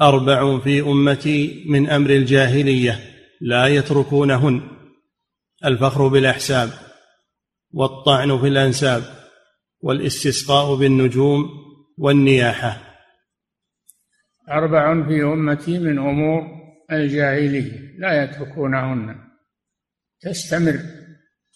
أربع 0.00 0.58
في 0.58 0.80
أمتي 0.80 1.64
من 1.68 1.90
أمر 1.90 2.10
الجاهلية 2.10 3.00
لا 3.40 3.66
يتركونهن. 3.66 4.75
الفخر 5.64 6.08
بالأحساب 6.08 6.70
والطعن 7.72 8.38
في 8.38 8.48
الأنساب 8.48 9.02
والاستسقاء 9.80 10.76
بالنجوم 10.76 11.48
والنياحة. 11.98 12.82
أربع 14.50 15.06
في 15.08 15.22
أمتي 15.22 15.78
من 15.78 15.98
أمور 15.98 16.42
الجاهلية 16.92 17.98
لا 17.98 18.22
يتركونهن. 18.24 19.16
تستمر 20.20 20.80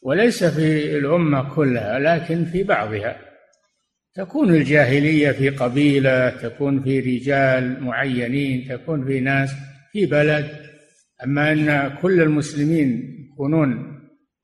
وليس 0.03 0.45
في 0.45 0.99
الأمة 0.99 1.55
كلها 1.55 1.99
لكن 1.99 2.45
في 2.45 2.63
بعضها. 2.63 3.21
تكون 4.15 4.55
الجاهلية 4.55 5.33
في 5.33 5.49
قبيلة 5.49 6.31
تكون 6.31 6.83
في 6.83 7.01
رجال 7.01 7.85
معينين 7.85 8.69
تكون 8.69 9.07
في 9.07 9.21
ناس 9.21 9.51
في 9.93 10.07
بلد. 10.07 10.71
أما 11.25 11.53
أن 11.53 11.97
كل 12.03 12.21
المسلمين 12.21 13.20
يكونون 13.41 14.01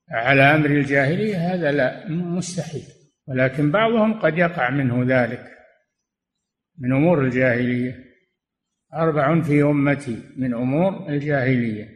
على 0.09 0.41
أمر 0.41 0.65
الجاهلية 0.65 1.53
هذا 1.53 1.71
لا 1.71 2.09
مستحيل. 2.09 2.83
ولكن 3.27 3.71
بعضهم 3.71 4.19
قد 4.19 4.37
يقع 4.37 4.69
منه 4.69 5.03
ذلك 5.07 5.45
من 6.77 6.93
أمور 6.93 7.25
الجاهلية. 7.25 8.03
أربع 8.93 9.41
في 9.41 9.63
أمتي 9.63 10.23
من 10.37 10.53
أمور 10.53 11.09
الجاهلية. 11.09 11.89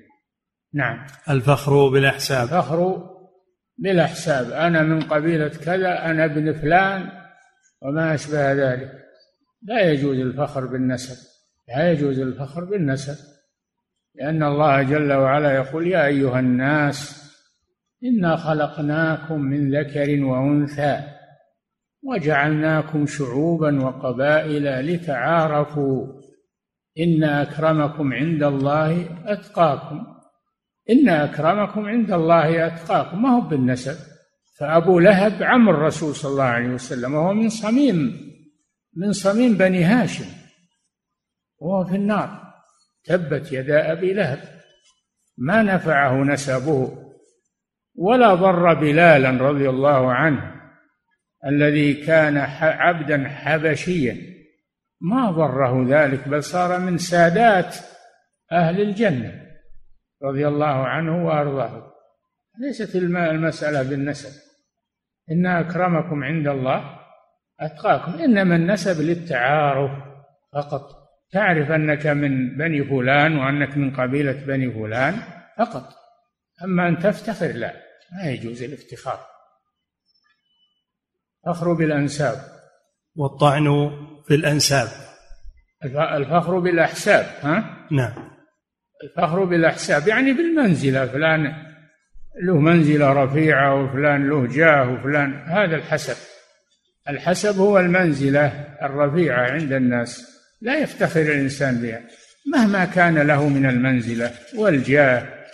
نعم. 0.73 1.07
الفخر 1.29 1.89
بالأحساب. 1.89 2.43
الفخر 2.43 3.09
بالأحساب. 3.77 4.51
أنا 4.51 4.83
من 4.83 5.01
قبيلة 5.01 5.49
كذا 5.49 6.05
أنا 6.05 6.25
ابن 6.25 6.53
فلان 6.53 7.09
وما 7.81 8.13
أشبه 8.13 8.53
ذلك. 8.53 8.91
لا 9.61 9.91
يجوز 9.91 10.17
الفخر 10.17 10.65
بالنسب. 10.65 11.27
لا 11.67 11.91
يجوز 11.91 12.19
الفخر 12.19 12.65
بالنسب. 12.65 13.40
لأن 14.15 14.43
الله 14.43 14.83
جل 14.83 15.13
وعلا 15.13 15.55
يقول 15.55 15.87
يا 15.87 16.05
أيها 16.05 16.39
الناس 16.39 17.21
إنا 18.03 18.35
خلقناكم 18.35 19.41
من 19.41 19.75
ذكر 19.75 20.23
وأنثى 20.23 20.99
وجعلناكم 22.03 23.05
شعوبا 23.05 23.83
وقبائل 23.83 24.93
لتعارفوا. 24.93 26.07
إن 26.99 27.23
أكرمكم 27.23 28.13
عند 28.13 28.43
الله 28.43 29.09
أتقاكم. 29.25 30.07
إن 30.89 31.09
أكرمكم 31.09 31.85
عند 31.85 32.11
الله 32.11 32.67
أتقاكم. 32.67 33.21
ما 33.21 33.29
هو 33.29 33.41
بالنسب. 33.41 33.95
فأبو 34.57 34.99
لهب 34.99 35.43
عم 35.43 35.69
الرسول 35.69 36.15
صلى 36.15 36.31
الله 36.31 36.43
عليه 36.43 36.69
وسلم 36.69 37.13
وهو 37.13 37.33
من 37.33 37.49
صميم 37.49 38.31
من 38.95 39.11
صميم 39.11 39.53
بني 39.53 39.83
هاشم 39.83 40.25
وهو 41.59 41.85
في 41.85 41.95
النار. 41.95 42.50
تبت 43.03 43.51
يدا 43.51 43.91
أبي 43.91 44.13
لهب. 44.13 44.39
ما 45.37 45.63
نفعه 45.63 46.23
نسبه 46.23 46.97
ولا 47.95 48.33
ضر 48.33 48.73
بلالا 48.73 49.29
رضي 49.49 49.69
الله 49.69 50.13
عنه 50.13 50.61
الذي 51.45 51.93
كان 51.93 52.37
عبدا 52.61 53.27
حبشيا. 53.27 54.17
ما 55.01 55.31
ضره 55.31 55.85
ذلك 55.89 56.27
بل 56.27 56.43
صار 56.43 56.79
من 56.79 56.97
سادات 56.97 57.75
أهل 58.51 58.81
الجنة 58.81 59.41
رضي 60.23 60.47
الله 60.47 60.87
عنه 60.87 61.25
وأرضاه. 61.25 61.93
ليست 62.59 62.95
المسألة 62.95 63.89
بالنسب. 63.89 64.41
إن 65.31 65.45
أكرمكم 65.45 66.23
عند 66.23 66.47
الله 66.47 66.99
أتقاكم. 67.59 68.11
إنما 68.11 68.55
النسب 68.55 69.01
للتعارف 69.01 69.91
فقط. 70.53 71.00
تعرف 71.31 71.71
أنك 71.71 72.07
من 72.07 72.57
بني 72.57 72.83
فلان 72.83 73.37
وأنك 73.37 73.77
من 73.77 73.95
قبيلة 73.95 74.31
بني 74.31 74.71
فلان 74.71 75.21
فقط. 75.57 75.93
أما 76.63 76.87
أن 76.87 76.99
تفتخر 76.99 77.47
لا 77.47 77.73
ما 78.11 78.29
يجوز 78.29 78.63
الافتخار. 78.63 79.19
فخر 81.45 81.73
بالأنساب. 81.73 82.35
والطعن 83.15 83.91
في 84.27 84.35
الأنساب. 84.35 84.87
الفخر 85.85 86.59
بالأحساب 86.59 87.25
ها؟ 87.41 87.87
نعم. 87.91 88.13
الفخر 89.03 89.43
بالأحساب 89.43 90.07
يعني 90.07 90.33
بالمنزلة 90.33 91.05
فلان 91.05 91.53
له 92.43 92.59
منزلة 92.59 93.13
رفيعة 93.13 93.75
وفلان 93.75 94.29
له 94.29 94.47
جاه 94.47 94.89
وفلان 94.89 95.33
هذا 95.33 95.75
الحسب. 95.75 96.15
الحسب 97.09 97.57
هو 97.59 97.79
المنزلة 97.79 98.47
الرفيعة 98.81 99.51
عند 99.51 99.73
الناس. 99.73 100.30
لا 100.61 100.79
يفتخر 100.79 101.21
الإنسان 101.21 101.81
بها. 101.81 102.01
مهما 102.53 102.85
كان 102.85 103.17
له 103.17 103.49
من 103.49 103.65
المنزلة 103.65 104.31
والجاه 104.55 105.45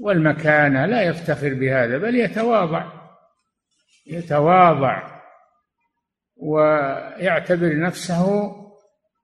والمكانة 0.00 0.86
لا 0.86 1.02
يفتخر 1.02 1.54
بهذا 1.54 1.98
بل 1.98 2.14
يتواضع. 2.14 2.92
يتواضع 4.06 5.22
ويعتبر 6.36 7.78
نفسه 7.78 8.56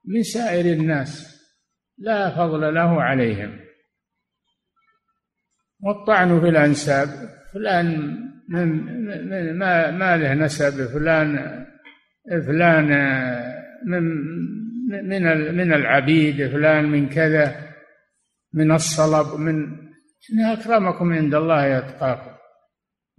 من 0.04 0.22
سائر 0.22 0.72
الناس. 0.72 1.38
لا 1.98 2.30
فضل 2.30 2.74
له 2.74 3.02
عليهم. 3.02 3.60
والطعن 5.80 6.40
في 6.40 6.48
الأنساب 6.48 7.08
فلان 7.54 8.18
من 8.48 9.58
ما 9.58 9.90
ما 9.90 10.16
له 10.16 10.34
نسب 10.34 10.86
فلان 10.86 11.64
فلان 12.46 12.88
من 13.86 14.02
من 14.88 15.54
من 15.56 15.72
العبيد 15.72 16.48
فلان 16.48 16.84
من 16.84 17.08
كذا 17.08 17.74
من 18.52 18.72
الصلب 18.72 19.40
من 19.40 19.88
إن 20.32 20.40
أكرمكم 20.40 21.12
عند 21.12 21.34
الله 21.34 21.66
يتقاكم 21.66 22.38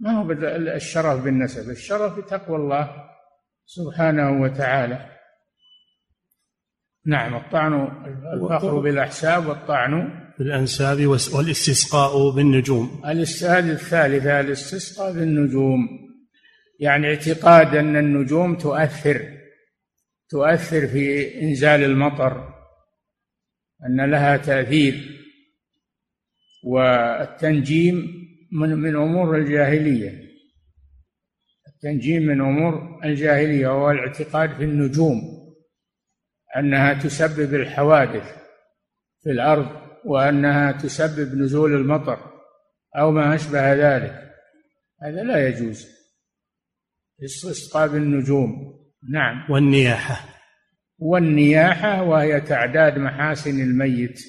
ما 0.00 0.10
هو 0.10 0.32
الشرف 0.76 1.24
بالنسب. 1.24 1.70
الشرف 1.70 2.18
بتقوى 2.18 2.56
الله 2.56 2.90
سبحانه 3.66 4.42
وتعالى. 4.42 5.06
نعم 7.06 7.34
الطعن 7.36 7.88
الفخر 8.34 8.78
بالأحساب 8.78 9.46
والطعن 9.46 10.20
بالأنساب 10.38 11.06
والاستسقاء 11.06 12.30
بالنجوم. 12.30 13.02
هذه 13.04 13.70
الثالثة 13.72 14.40
الاستسقاء 14.40 15.12
بالنجوم. 15.12 15.88
يعني 16.80 17.06
اعتقاد 17.06 17.76
أن 17.76 17.96
النجوم 17.96 18.56
تؤثر. 18.56 19.39
تؤثر 20.30 20.86
في 20.86 21.34
إنزال 21.42 21.84
المطر 21.84 22.54
أن 23.86 24.10
لها 24.10 24.36
تأثير 24.36 25.20
والتنجيم 26.64 27.96
من 28.52 28.68
من 28.68 28.96
أمور 28.96 29.36
الجاهلية. 29.36 30.30
التنجيم 31.68 32.22
من 32.22 32.40
أمور 32.40 33.00
الجاهلية 33.04 33.68
وهو 33.68 33.90
الاعتقاد 33.90 34.52
في 34.56 34.64
النجوم 34.64 35.40
أنها 36.56 36.94
تسبب 36.94 37.54
الحوادث 37.54 38.36
في 39.22 39.30
الأرض 39.30 39.66
وأنها 40.04 40.72
تسبب 40.72 41.34
نزول 41.34 41.74
المطر 41.74 42.18
أو 42.96 43.10
ما 43.10 43.34
أشبه 43.34 43.74
ذلك. 43.74 44.34
هذا 45.02 45.22
لا 45.22 45.48
يجوز. 45.48 45.86
استصقاب 47.24 47.94
النجوم. 47.94 48.79
نعم. 49.08 49.50
والنياحة. 49.50 50.20
والنياحة 50.98 52.02
وهي 52.02 52.40
تعداد 52.40 52.98
محاسن 52.98 53.60
الميت 53.60 54.20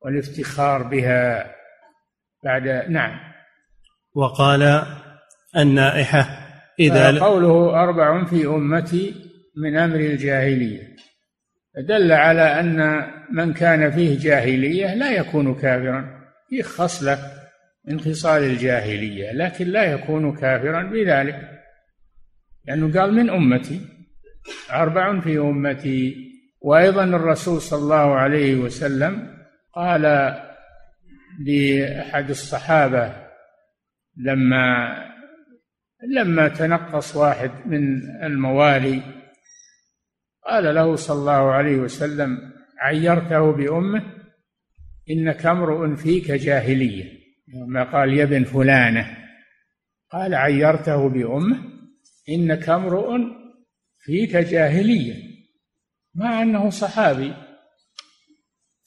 والافتخار 0.00 0.82
بها 0.82 1.54
بعد 2.44 2.90
نعم. 2.90 3.18
وقال 4.14 4.86
النائحة 5.56 6.48
إذا 6.80 7.20
قوله 7.20 7.82
أربع 7.82 8.24
في 8.24 8.46
أمتي 8.46 9.14
من 9.56 9.76
أمر 9.76 9.96
الجاهلية. 9.96 10.96
دل 11.88 12.12
على 12.12 12.60
أن 12.60 13.06
من 13.32 13.52
كان 13.52 13.90
فيه 13.90 14.18
جاهلية 14.18 14.94
لا 14.94 15.10
يكون 15.10 15.54
كافرا. 15.54 16.18
فيه 16.48 16.62
خصلة 16.62 17.18
من 17.88 18.00
خصال 18.00 18.42
الجاهلية 18.42 19.32
لكن 19.32 19.66
لا 19.66 19.84
يكون 19.84 20.36
كافرا 20.36 20.82
بذلك. 20.82 21.48
لأنه 22.66 23.00
قال 23.00 23.14
من 23.14 23.30
أمتي. 23.30 23.97
أربع 24.72 25.20
في 25.20 25.38
أمتي 25.38 26.16
وأيضا 26.60 27.04
الرسول 27.04 27.60
صلى 27.60 27.82
الله 27.82 28.14
عليه 28.14 28.54
وسلم 28.54 29.38
قال 29.72 30.02
لأحد 31.46 32.30
الصحابة 32.30 33.12
لما 34.16 34.94
لما 36.16 36.48
تنقص 36.48 37.16
واحد 37.16 37.50
من 37.66 38.02
الموالي 38.22 39.02
قال 40.46 40.74
له 40.74 40.96
صلى 40.96 41.18
الله 41.18 41.52
عليه 41.52 41.76
وسلم 41.76 42.38
عيرته 42.78 43.52
بأمه 43.52 44.02
إنك 45.10 45.46
امرؤ 45.46 45.94
فيك 45.94 46.30
جاهلية. 46.30 47.18
ما 47.66 47.84
قال 47.84 48.14
يا 48.14 48.24
ابن 48.24 48.44
فلانة. 48.44 49.16
قال 50.12 50.34
عيرته 50.34 51.08
بأمه 51.08 51.56
إنك 52.28 52.68
امرؤ 52.68 53.16
فيك 53.98 54.36
جاهلية 54.36 55.14
مع 56.14 56.42
أنه 56.42 56.70
صحابي. 56.70 57.34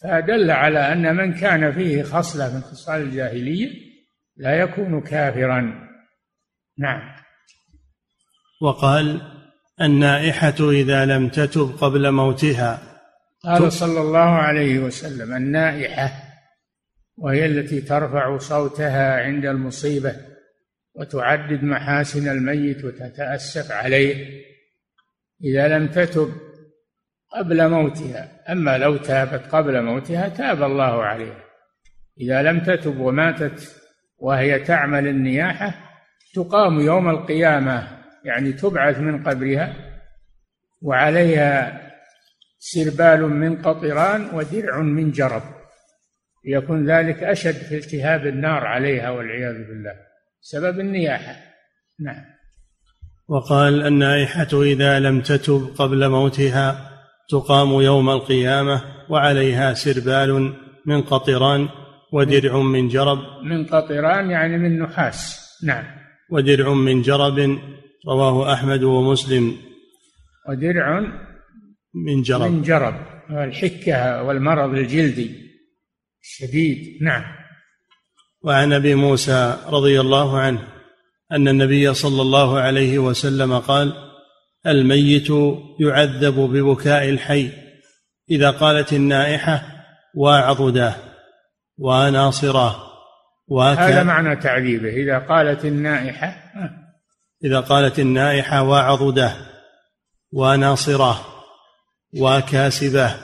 فدل 0.03 0.51
على 0.51 0.93
أن 0.93 1.15
من 1.15 1.33
كان 1.33 1.71
فيه 1.71 2.03
خصلة 2.03 2.55
من 2.55 2.61
خصال 2.61 3.01
الجاهلية 3.01 3.69
لا 4.35 4.59
يكون 4.59 5.01
كافرا. 5.01 5.89
نعم. 6.77 7.15
وقال 8.61 9.21
النائحة 9.81 10.69
إذا 10.69 11.05
لم 11.05 11.29
تتب 11.29 11.75
قبل 11.81 12.11
موتها. 12.11 13.01
قال 13.43 13.71
صلى 13.71 14.01
الله 14.01 14.19
عليه 14.19 14.79
وسلم 14.79 15.33
النائحة 15.33 16.11
وهي 17.17 17.45
التي 17.45 17.81
ترفع 17.81 18.37
صوتها 18.37 19.15
عند 19.23 19.45
المصيبة 19.45 20.15
وتعدد 20.95 21.63
محاسن 21.63 22.27
الميت 22.27 22.85
وتتأسف 22.85 23.71
عليه. 23.71 24.41
إذا 25.43 25.67
لم 25.67 25.87
تتب 25.87 26.33
قبل 27.31 27.69
موتها 27.69 28.51
أما 28.51 28.77
لو 28.77 28.97
تابت 28.97 29.47
قبل 29.51 29.83
موتها 29.83 30.27
تاب 30.29 30.63
الله 30.63 31.03
عليها. 31.03 31.43
إذا 32.21 32.41
لم 32.41 32.59
تتب 32.59 32.99
وماتت 32.99 33.81
وهي 34.17 34.59
تعمل 34.59 35.07
النياحة 35.07 35.73
تقام 36.35 36.79
يوم 36.79 37.09
القيامة 37.09 37.87
يعني 38.25 38.53
تبعث 38.53 38.97
من 38.97 39.23
قبرها 39.23 39.75
وعليها 40.81 41.81
سربال 42.59 43.21
من 43.21 43.61
قطران 43.61 44.29
ودرع 44.35 44.79
من 44.79 45.11
جرب. 45.11 45.43
يكون 46.45 46.91
ذلك 46.91 47.23
أشد 47.23 47.55
في 47.55 47.77
التهاب 47.77 48.27
النار 48.27 48.65
عليها 48.65 49.09
والعياذ 49.09 49.67
بالله. 49.67 49.95
سبب 50.41 50.79
النياحة. 50.79 51.35
نعم. 51.99 52.30
وقال 53.27 53.87
النائحة 53.87 54.61
إذا 54.61 54.99
لم 54.99 55.21
تتب 55.21 55.69
قبل 55.77 56.09
موتها 56.09 56.91
تقام 57.29 57.69
يوم 57.69 58.09
القيامة 58.09 58.81
وعليها 59.09 59.73
سربال 59.73 60.53
من 60.85 61.01
قطران 61.01 61.69
ودرع 62.13 62.57
من 62.57 62.87
جرب. 62.87 63.19
من 63.43 63.65
قطران 63.65 64.29
يعني 64.29 64.57
من 64.57 64.79
نحاس. 64.79 65.41
نعم. 65.63 65.83
ودرع 66.31 66.73
من 66.73 67.01
جرب 67.01 67.59
رواه 68.07 68.53
أحمد 68.53 68.83
ومسلم. 68.83 69.57
ودرع 70.49 70.99
من 71.93 72.21
جرب. 72.21 72.51
من 72.51 72.61
جرب. 72.61 72.95
الحكة 73.29 74.23
والمرض 74.23 74.69
الجلدي 74.69 75.31
الشديد. 76.21 77.03
نعم. 77.03 77.23
وعن 78.43 78.73
أبي 78.73 78.95
موسى 78.95 79.57
رضي 79.67 80.01
الله 80.01 80.39
عنه 80.39 80.80
أن 81.31 81.47
النبي 81.47 81.93
صلى 81.93 82.21
الله 82.21 82.59
عليه 82.59 82.99
وسلم 82.99 83.59
قال 83.59 83.93
الميت 84.67 85.27
يعذب 85.79 86.35
ببكاء 86.35 87.09
الحي 87.09 87.49
إذا 88.31 88.49
قالت 88.49 88.93
النائحة 88.93 89.63
وعضداه 90.15 90.95
وناصراه 91.77 92.91
وك... 93.47 93.77
هذا 93.77 94.03
معنى 94.03 94.35
تعذيبه. 94.35 94.89
إذا 94.89 95.17
قالت 95.17 95.65
النائحة 95.65 96.35
إذا 97.43 97.59
قالت 97.59 97.99
النائحة 97.99 98.63
وعضداه 98.63 99.35
وناصراه 100.31 101.19
وكاسباه 102.13 103.15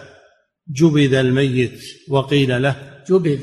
جبذ 0.67 1.13
الميت 1.13 1.81
وقيل 2.09 2.61
له 2.61 2.75
جبذ 3.09 3.39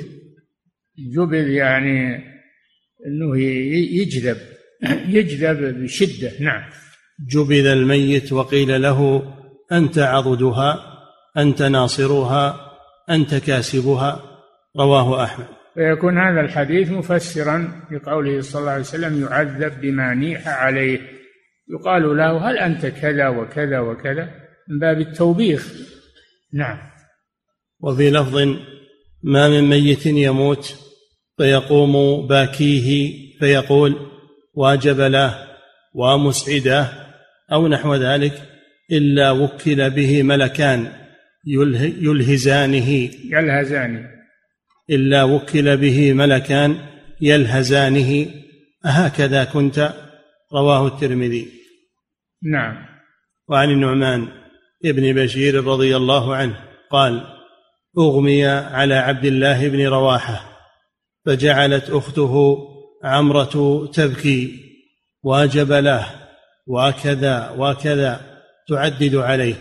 جبذ 0.99 1.49
يعني 1.49 2.17
إنه 3.07 3.39
يجذب. 4.01 4.54
يجذب 5.09 5.82
بشدة. 5.82 6.32
نعم. 6.41 6.62
جبذ 7.30 7.66
الميت 7.66 8.32
وقيل 8.32 8.82
له 8.82 9.22
أنت 9.72 9.99
عضدها 9.99 10.78
أنت 11.37 11.62
ناصرها 11.62 12.70
أنت 13.11 13.35
كاسبها. 13.35 14.22
رواه 14.76 15.24
أحمد. 15.24 15.47
فيكون 15.74 16.18
هذا 16.18 16.41
الحديث 16.41 16.91
مفسرا 16.91 17.82
لقوله 17.93 18.41
صلى 18.41 18.61
الله 18.61 18.70
عليه 18.70 18.82
وسلم 18.82 19.22
يعذب 19.22 19.80
بما 19.80 20.14
نيح 20.14 20.49
عليه. 20.49 21.01
يقال 21.68 22.16
له 22.16 22.51
هل 22.51 22.59
أنت 22.59 22.87
كذا 22.87 23.28
وكذا 23.28 23.80
وكذا؟ 23.80 24.30
من 24.68 24.78
باب 24.78 25.01
التوبيخ. 25.01 25.72
نعم. 26.53 26.78
وفي 27.80 28.11
لفظ 28.11 28.37
ما 29.22 29.49
من 29.49 29.68
ميت 29.68 30.07
يموت 30.07 30.74
فيقوم 31.37 32.26
باكيه 32.26 33.12
فيقول 33.39 34.14
واجب 34.55 35.01
له 35.01 35.49
ومسعده 35.95 36.89
أو 37.53 37.69
نحو 37.69 37.95
ذلك 37.95 38.43
إلا 38.93 39.31
وكل 39.31 39.91
به 39.91 40.23
ملكان 40.23 40.93
يلهزانه. 42.01 43.11
يلهزانه. 43.25 44.11
إلا 44.91 45.23
وكل 45.25 45.77
به 45.77 46.13
ملكان 46.13 46.77
يلهزانه. 47.21 48.27
أهكذا 48.87 49.45
كنت؟ 49.45 49.95
رواه 50.53 50.87
الترمذي. 50.87 51.49
نعم. 52.43 52.87
وعن 53.49 53.71
النعمان 53.71 54.29
ابن 54.85 55.13
بشير 55.13 55.65
رضي 55.65 55.97
الله 55.97 56.37
عنه 56.37 56.61
قال 56.91 57.27
أغمي 57.99 58.47
على 58.47 58.95
عبد 58.95 59.25
الله 59.25 59.69
بن 59.69 59.87
رواحة 59.87 60.55
فجعلت 61.27 61.91
أخته 61.91 62.59
عمرة 63.05 63.87
تبكي 63.87 64.61
واجب 65.23 65.73
له 65.73 66.07
وكذا 66.67 67.55
وكذا 67.59 68.21
تعدد 68.69 69.15
عليه. 69.15 69.55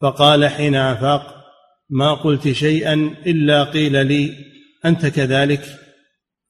فقال 0.00 0.48
حين 0.48 0.74
أفاق 0.74 1.44
ما 1.90 2.14
قلت 2.14 2.48
شيئا 2.48 2.94
إلا 3.26 3.64
قيل 3.64 4.06
لي 4.06 4.32
أنت 4.84 5.06
كذلك؟ 5.06 5.62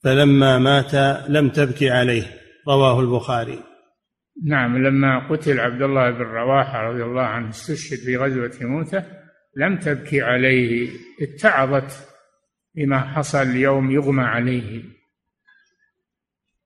فلما 0.05 0.59
مات 0.59 0.95
لم 1.29 1.49
تبكي 1.49 1.91
عليه. 1.91 2.23
رواه 2.69 3.01
البخاري. 3.01 3.59
نعم 4.45 4.87
لما 4.87 5.29
قتل 5.31 5.61
عبد 5.61 5.83
الله 5.83 6.11
بن 6.11 6.23
رواحة 6.23 6.83
رضي 6.83 7.03
الله 7.03 7.23
عنه 7.23 7.49
استشهد 7.49 7.99
في 7.99 8.17
غزوة 8.17 8.53
موته 8.61 9.05
لم 9.57 9.79
تبكي 9.79 10.23
عليه 10.23 10.91
اتعظت 11.23 12.09
بما 12.77 13.01
حصل 13.01 13.57
يوم 13.57 13.91
يغمى 13.91 14.23
عليه. 14.23 14.83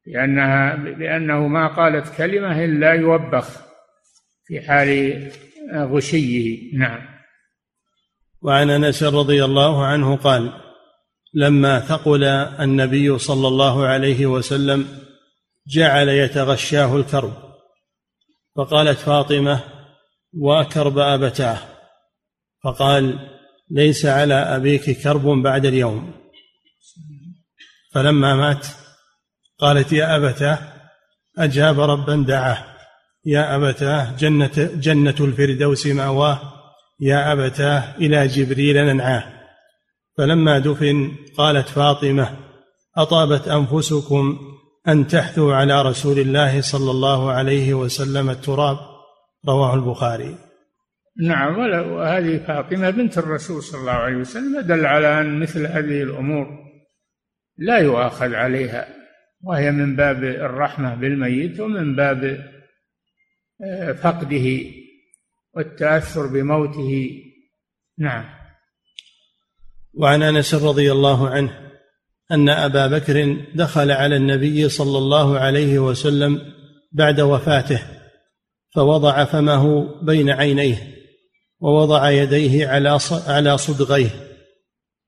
لأنها 0.08 0.76
لأنه 0.76 1.46
ما 1.48 1.76
قالت 1.76 2.16
كلمة 2.16 2.64
إلا 2.64 2.92
يوبخ 2.92 3.46
في 4.44 4.60
حال 4.60 5.30
غشيه. 5.74 6.78
نعم. 6.78 7.00
وعن 8.42 8.70
أنس 8.70 9.02
رضي 9.02 9.44
الله 9.44 9.86
عنه 9.86 10.16
قال 10.16 10.52
لما 11.34 11.80
ثقل 11.80 12.24
النبي 12.24 13.18
صلى 13.18 13.48
الله 13.48 13.86
عليه 13.86 14.26
وسلم 14.26 14.86
جعل 15.66 16.08
يتغشاه 16.08 16.96
الكرب 16.96 17.32
فقالت 18.56 18.98
فاطمة 18.98 19.60
وأكرب 20.32 20.98
أبتاه. 20.98 21.58
فقال 22.64 23.18
ليس 23.70 24.06
على 24.06 24.34
أبيك 24.34 24.90
كرب 24.90 25.24
بعد 25.42 25.66
اليوم. 25.66 26.12
فلما 27.92 28.34
مات 28.34 28.66
قالت 29.60 29.92
يا 29.92 30.16
أبتاه 30.16 30.58
أجاب 31.38 31.80
ربا 31.80 32.24
دعاه. 32.28 32.64
يا 33.24 33.56
أبتاه 33.56 34.16
جنه 34.16 34.70
جنة 34.74 35.14
الفردوس 35.20 35.86
مأواه. 35.86 36.40
يا 37.00 37.32
أبتاه 37.32 37.96
إلى 37.96 38.26
جبريل 38.26 38.76
ننعاه. 38.76 39.24
فلما 40.18 40.58
دفن 40.58 41.12
قالت 41.36 41.68
فاطمة 41.68 42.36
أطابت 42.96 43.48
أنفسكم 43.48 44.38
أن 44.88 45.06
تحثوا 45.06 45.54
على 45.54 45.82
رسول 45.82 46.18
الله 46.18 46.60
صلى 46.60 46.90
الله 46.90 47.30
عليه 47.30 47.74
وسلم 47.74 48.30
التراب. 48.30 48.78
رواه 49.48 49.74
البخاري. 49.74 50.38
نعم 51.22 51.58
وهذه 51.92 52.38
فاطمة 52.46 52.90
بنت 52.90 53.18
الرسول 53.18 53.62
صلى 53.62 53.80
الله 53.80 53.92
عليه 53.92 54.16
وسلم 54.16 54.60
دل 54.60 54.86
على 54.86 55.20
أن 55.20 55.40
مثل 55.40 55.66
هذه 55.66 56.02
الأمور 56.02 56.46
لا 57.58 57.78
يؤاخذ 57.78 58.34
عليها. 58.34 58.97
وهي 59.42 59.70
من 59.70 59.96
باب 59.96 60.24
الرحمة 60.24 60.94
بالميت 60.94 61.60
ومن 61.60 61.96
باب 61.96 62.24
آه، 63.64 63.92
فقده 63.92 64.60
والتأثر 65.54 66.26
بموته. 66.26 67.22
نعم. 67.98 68.24
وعن 69.94 70.22
أنس 70.22 70.54
رضي 70.54 70.92
الله 70.92 71.28
عنه 71.28 71.68
أن 72.30 72.48
أبا 72.48 72.86
بكر 72.86 73.36
دخل 73.54 73.90
على 73.90 74.16
النبي 74.16 74.68
صلى 74.68 74.98
الله 74.98 75.38
عليه 75.38 75.78
وسلم 75.78 76.40
بعد 76.92 77.20
وفاته 77.20 77.82
فوضع 78.74 79.24
فمه 79.24 79.94
بين 80.02 80.30
عينيه 80.30 80.94
ووضع 81.60 82.10
يديه 82.10 82.68
على 82.68 82.98
على 83.26 83.58
صدغيه 83.58 84.10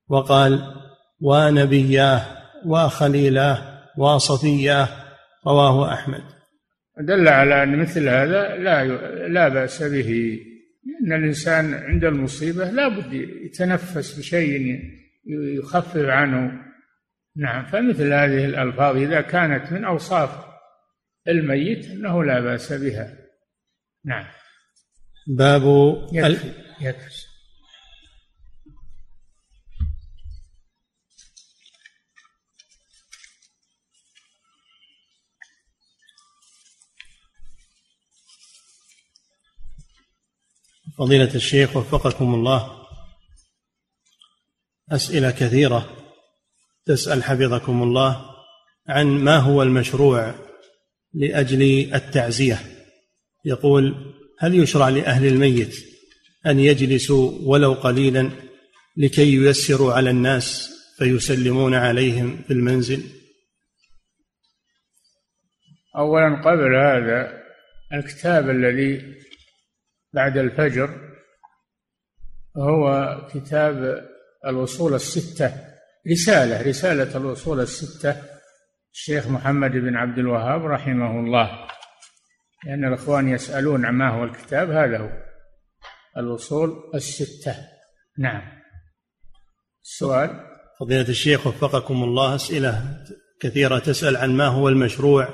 وقال 0.07 0.73
ونبياه 1.21 2.25
وخليلاه 2.65 3.70
وصفياه 3.97 4.89
رواه 5.47 5.93
أحمد. 5.93 6.23
دل 6.97 7.27
على 7.27 7.63
أن 7.63 7.79
مثل 7.79 8.09
هذا 8.09 8.55
لا 8.55 8.85
لا 9.27 9.47
بأس 9.47 9.83
به 9.83 10.39
ان 11.03 11.13
الإنسان 11.13 11.73
عند 11.73 12.03
المصيبة 12.03 12.71
لا 12.71 12.87
بد 12.87 13.13
يتنفس 13.13 14.19
بشيء 14.19 14.79
يخفف 15.57 16.05
عنه. 16.05 16.51
نعم 17.35 17.65
فمثل 17.65 18.13
هذه 18.13 18.45
الألفاظ 18.45 18.97
إذا 18.97 19.21
كانت 19.21 19.71
من 19.71 19.85
أوصاف 19.85 20.29
الميت 21.27 21.85
انه 21.85 22.23
لا 22.23 22.39
بأس 22.39 22.73
بها. 22.73 23.17
نعم. 24.05 24.25
باب 25.27 25.61
يكفي 26.13 26.51
يكفي. 26.81 27.30
فضيلة 40.97 41.35
الشيخ 41.35 41.77
وفقكم 41.77 42.33
الله. 42.33 42.81
أسئلة 44.91 45.31
كثيرة 45.31 45.97
تسأل 46.85 47.23
حفظكم 47.23 47.83
الله 47.83 48.25
عن 48.87 49.07
ما 49.07 49.37
هو 49.37 49.63
المشروع 49.63 50.35
لأجل 51.13 51.61
التعزية. 51.95 52.59
يقول 53.45 54.13
هل 54.39 54.55
يشرع 54.55 54.89
لأهل 54.89 55.27
الميت 55.27 55.75
أن 56.45 56.59
يجلسوا 56.59 57.31
ولو 57.43 57.73
قليلا 57.73 58.29
لكي 58.97 59.35
ييسروا 59.35 59.93
على 59.93 60.09
الناس 60.09 60.71
فيسلمون 60.97 61.73
عليهم 61.73 62.41
في 62.47 62.53
المنزل؟ 62.53 63.03
اولا 65.97 66.41
قبل 66.45 66.75
هذا 66.75 67.41
الكتاب 67.93 68.49
الذي 68.49 69.15
بعد 70.13 70.37
الفجر 70.37 71.11
هو 72.57 73.17
كتاب 73.33 74.05
الأصول 74.45 74.93
الستة. 74.93 75.53
رسالة 76.11 76.61
رسالة 76.61 77.17
الأصول 77.17 77.59
الستة. 77.59 78.15
الشيخ 78.93 79.27
محمد 79.27 79.71
بن 79.71 79.95
عبد 79.95 80.17
الوهاب 80.17 80.65
رحمه 80.65 81.19
الله. 81.19 81.67
لأن 82.65 82.85
الإخوان 82.85 83.29
يسألون 83.29 83.85
عما 83.85 84.09
هو 84.09 84.23
الكتاب 84.23 84.69
هذا 84.69 84.97
هو. 84.97 85.09
الأصول 86.17 86.91
الستة. 86.95 87.55
نعم. 88.19 88.41
السؤال؟ 89.83 90.29
فضيلة 90.79 91.09
الشيخ 91.09 91.47
وفقكم 91.47 92.03
الله 92.03 92.35
أسئلة 92.35 93.03
كثيرة 93.39 93.79
تسأل 93.79 94.17
عن 94.17 94.29
ما 94.29 94.47
هو 94.47 94.69
المشروع 94.69 95.29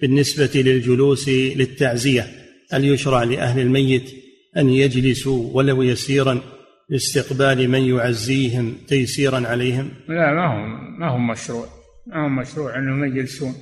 بالنسبة 0.00 0.50
للجلوس 0.54 1.28
للتعزية. 1.28 2.45
هل 2.72 2.84
يشرع 2.84 3.22
لأهل 3.22 3.60
الميت 3.60 4.10
أن 4.56 4.68
يجلسوا 4.68 5.50
ولو 5.54 5.82
يسيرا 5.82 6.40
لاستقبال 6.88 7.68
من 7.68 7.82
يعزيهم 7.82 8.78
تيسيرا 8.88 9.48
عليهم؟ 9.48 9.90
لا 10.08 10.32
ما 10.32 10.46
هم 10.46 11.00
ما 11.00 11.08
هم 11.08 11.26
مشروع. 11.26 11.68
ما 12.06 12.26
هم 12.26 12.36
مشروع 12.36 12.78
أنهم 12.78 13.04
يجلسون. 13.04 13.54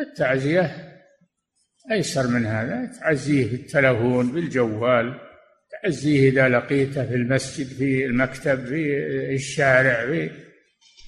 التعزية 0.00 0.92
أيسر 1.92 2.28
من 2.28 2.46
هذا. 2.46 2.90
تعزيه 3.00 3.50
بالتلفون 3.50 4.32
بالجوال 4.32 5.20
تعزيه 5.82 6.30
إذا 6.30 6.48
لقيته 6.48 7.06
في 7.06 7.14
المسجد 7.14 7.66
في 7.66 8.04
المكتب 8.04 8.66
في 8.66 9.34
الشارع 9.34 10.06
في 10.06 10.30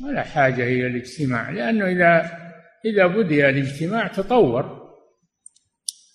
ولا 0.05 0.23
حاجة 0.23 0.63
إلى 0.63 0.87
الاجتماع. 0.87 1.51
لأنه 1.51 1.87
إذا 1.87 2.31
إذا 2.85 3.07
بدي 3.07 3.49
الاجتماع 3.49 4.07
تطور. 4.07 4.76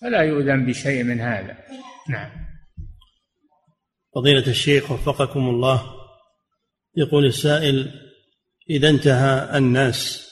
فلا 0.02 0.22
يؤذن 0.22 0.66
بشيء 0.66 1.02
من 1.04 1.20
هذا. 1.20 1.56
نعم. 2.08 2.30
فضيلة 4.14 4.46
الشيخ 4.46 4.90
وفقكم 4.90 5.40
الله 5.40 5.82
يقول 6.96 7.26
السائل 7.26 7.90
إذا 8.70 8.88
انتهى 8.88 9.58
الناس 9.58 10.28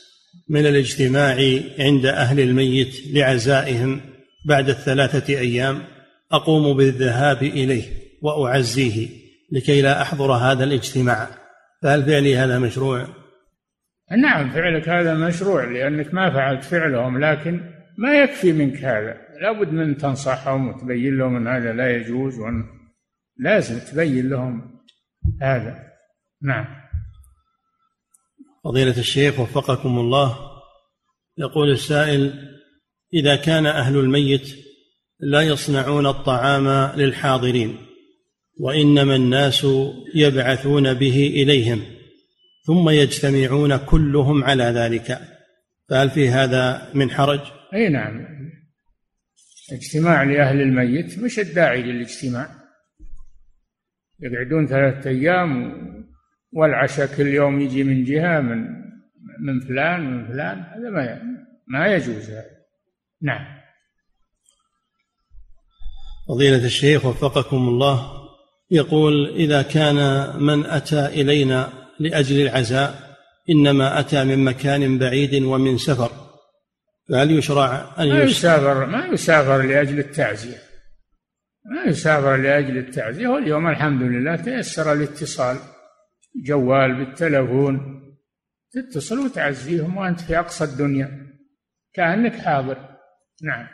من 0.48 0.66
الاجتماع 0.66 1.36
عند 1.78 2.06
أهل 2.06 2.40
الميت 2.40 3.14
لعزائهم 3.14 4.00
بعد 4.46 4.68
الثلاثة 4.68 5.38
أيام 5.38 5.82
أقوم 6.32 6.76
بالذهاب 6.76 7.42
إليه 7.42 7.84
وأعزيه 8.22 9.08
لكي 9.52 9.82
لا 9.82 10.02
أحضر 10.02 10.32
هذا 10.32 10.64
الاجتماع. 10.64 11.28
فهل 11.82 12.02
فعلي 12.02 12.36
هذا 12.36 12.58
مشروع؟ 12.58 13.06
نعم 14.22 14.50
فعلك 14.50 14.88
هذا 14.88 15.14
مشروع 15.14 15.64
لأنك 15.64 16.14
ما 16.14 16.30
فعلت 16.30 16.64
فعلهم 16.64 17.24
لكن 17.24 17.60
ما 17.98 18.22
يكفي 18.22 18.52
منك 18.52 18.84
هذا. 18.84 19.29
لابد 19.40 19.72
من 19.72 19.96
تنصحهم 19.96 20.68
وتبين 20.68 21.18
لهم 21.18 21.36
أن 21.36 21.48
هذا 21.48 21.72
لا 21.72 21.96
يجوز 21.96 22.38
وأن 22.38 22.64
لازم 23.36 23.78
تبين 23.78 24.28
لهم 24.28 24.80
هذا. 25.42 25.90
نعم. 26.42 26.66
فضيلة 28.64 28.98
الشيخ 28.98 29.40
وفقكم 29.40 29.98
الله. 29.98 30.50
يقول 31.38 31.70
السائل 31.70 32.48
إذا 33.14 33.36
كان 33.36 33.66
أهل 33.66 33.96
الميت 33.96 34.56
لا 35.20 35.42
يصنعون 35.42 36.06
الطعام 36.06 36.98
للحاضرين 36.98 37.76
وإنما 38.60 39.16
الناس 39.16 39.66
يبعثون 40.14 40.94
به 40.94 41.26
إليهم 41.26 41.82
ثم 42.66 42.88
يجتمعون 42.88 43.76
كلهم 43.76 44.44
على 44.44 44.64
ذلك 44.64 45.18
فهل 45.88 46.10
في 46.10 46.28
هذا 46.28 46.90
من 46.94 47.10
حرج؟ 47.10 47.40
أي 47.74 47.88
نعم. 47.88 48.39
اجتماع 49.72 50.22
لأهل 50.22 50.60
الميت 50.60 51.18
مش 51.18 51.38
الداعي 51.38 51.82
للاجتماع. 51.82 52.48
يقعدون 54.20 54.66
ثلاثة 54.66 55.10
أيام 55.10 55.72
والعشاء 56.52 57.16
كل 57.16 57.26
يوم 57.26 57.60
يجي 57.60 57.84
من 57.84 58.04
جهة 58.04 58.40
من 58.40 58.80
من 59.40 59.60
فلان 59.60 60.00
من 60.00 60.26
فلان. 60.26 60.58
هذا 60.58 60.90
ما 60.90 61.22
ما 61.66 61.86
يجوز 61.86 62.30
هذا. 62.30 62.44
نعم. 63.22 63.60
فضيلة 66.28 66.64
الشيخ 66.64 67.04
وفقكم 67.04 67.56
الله 67.56 68.20
يقول 68.70 69.34
إذا 69.34 69.62
كان 69.62 70.30
من 70.42 70.66
أتى 70.66 71.06
إلينا 71.06 71.72
لأجل 72.00 72.40
العزاء 72.40 73.16
إنما 73.50 74.00
أتى 74.00 74.24
من 74.24 74.44
مكان 74.44 74.98
بعيد 74.98 75.42
ومن 75.42 75.78
سفر. 75.78 76.29
فهل 77.10 77.30
يشرع 77.30 77.94
أن 77.98 78.08
ما 78.08 78.22
يسافر 78.22 78.86
ما 78.86 79.06
يسافر 79.06 79.62
لأجل 79.62 79.98
التعزية. 79.98 80.58
ما 81.64 81.90
يسافر 81.90 82.36
لأجل 82.36 82.78
التعزية. 82.78 83.28
واليوم 83.28 83.68
الحمد 83.68 84.02
لله 84.02 84.36
تيسر 84.36 84.92
الاتصال. 84.92 85.56
جوال 86.46 86.94
بالتلفون. 86.94 88.00
تتصل 88.72 89.18
وتعزيهم 89.18 89.96
وأنت 89.96 90.20
في 90.20 90.38
أقصى 90.38 90.64
الدنيا. 90.64 91.26
كأنك 91.94 92.34
حاضر. 92.34 92.76
نعم. 93.42 93.66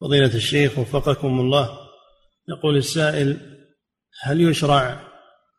فضيلة 0.00 0.34
الشيخ 0.34 0.78
وفقكم 0.78 1.40
الله 1.40 1.78
يقول 2.48 2.76
السائل 2.76 3.36
هل 4.22 4.40
يشرع 4.40 5.00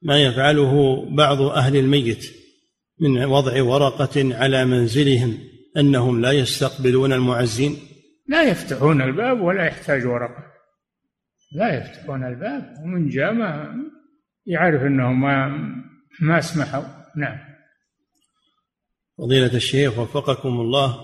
ما 0.01 0.23
يفعله 0.23 1.05
بعض 1.15 1.41
أهل 1.41 1.75
الميت 1.75 2.25
من 2.99 3.25
وضع 3.25 3.63
ورقة 3.63 4.35
على 4.35 4.65
منزلهم؟ 4.65 5.52
أنهم 5.77 6.21
لا 6.21 6.31
يستقبلون 6.31 7.13
المعزين. 7.13 7.77
لا 8.27 8.43
يفتحون 8.43 9.01
الباب 9.01 9.41
ولا 9.41 9.65
يحتاج 9.65 10.05
ورقة. 10.05 10.53
لا 11.55 11.77
يفتحون 11.77 12.23
الباب 12.23 12.75
ومن 12.83 13.09
جاء 13.09 13.33
ما 13.33 13.75
يعرف 14.45 14.81
أنهم 14.81 15.21
ما 15.21 15.47
ما 16.21 16.39
اسمحوا 16.39 16.83
نعم. 17.15 17.39
فضيلة 19.17 19.55
الشيخ 19.55 19.99
وفقكم 19.99 20.49
الله 20.49 20.99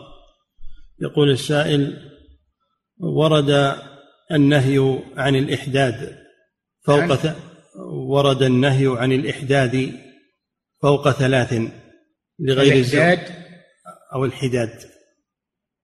يقول 1.02 1.32
السائل 1.32 2.12
ورد 2.98 3.76
النهي 4.32 5.00
عن 5.18 5.36
الإحداد 5.36 6.18
فوق 6.82 7.26
يعني؟ 7.26 7.38
ورد 7.92 8.44
النهي 8.44 8.88
عن 8.88 9.12
الإحداد 9.12 9.94
فوق 10.82 11.12
ثلاث 11.12 11.54
لغير 12.40 12.74
الإحداد 12.74 13.20
أو 14.16 14.26
الحداد؟ 14.26 14.70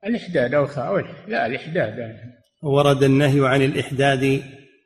الإحداد 0.05 0.53
أو 0.53 0.65
أو 0.65 0.97
لا 1.27 1.45
الإحداد. 1.45 1.93
ورد 2.63 3.03
النهي 3.03 3.47
عن 3.47 3.61
الإحداد 3.61 4.43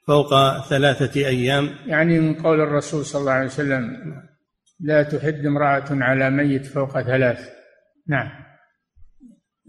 فوق 0.07 0.59
ثلاثة 0.69 1.27
أيام. 1.27 1.69
يعني 1.85 2.19
من 2.19 2.33
قول 2.33 2.61
الرسول 2.61 3.05
صلى 3.05 3.19
الله 3.19 3.31
عليه 3.31 3.45
وسلم 3.45 3.97
لا 4.79 5.03
تحد 5.03 5.45
امرأة 5.45 5.85
على 5.91 6.29
ميت 6.29 6.65
فوق 6.65 7.01
ثلاث. 7.01 7.49
نعم. 8.07 8.29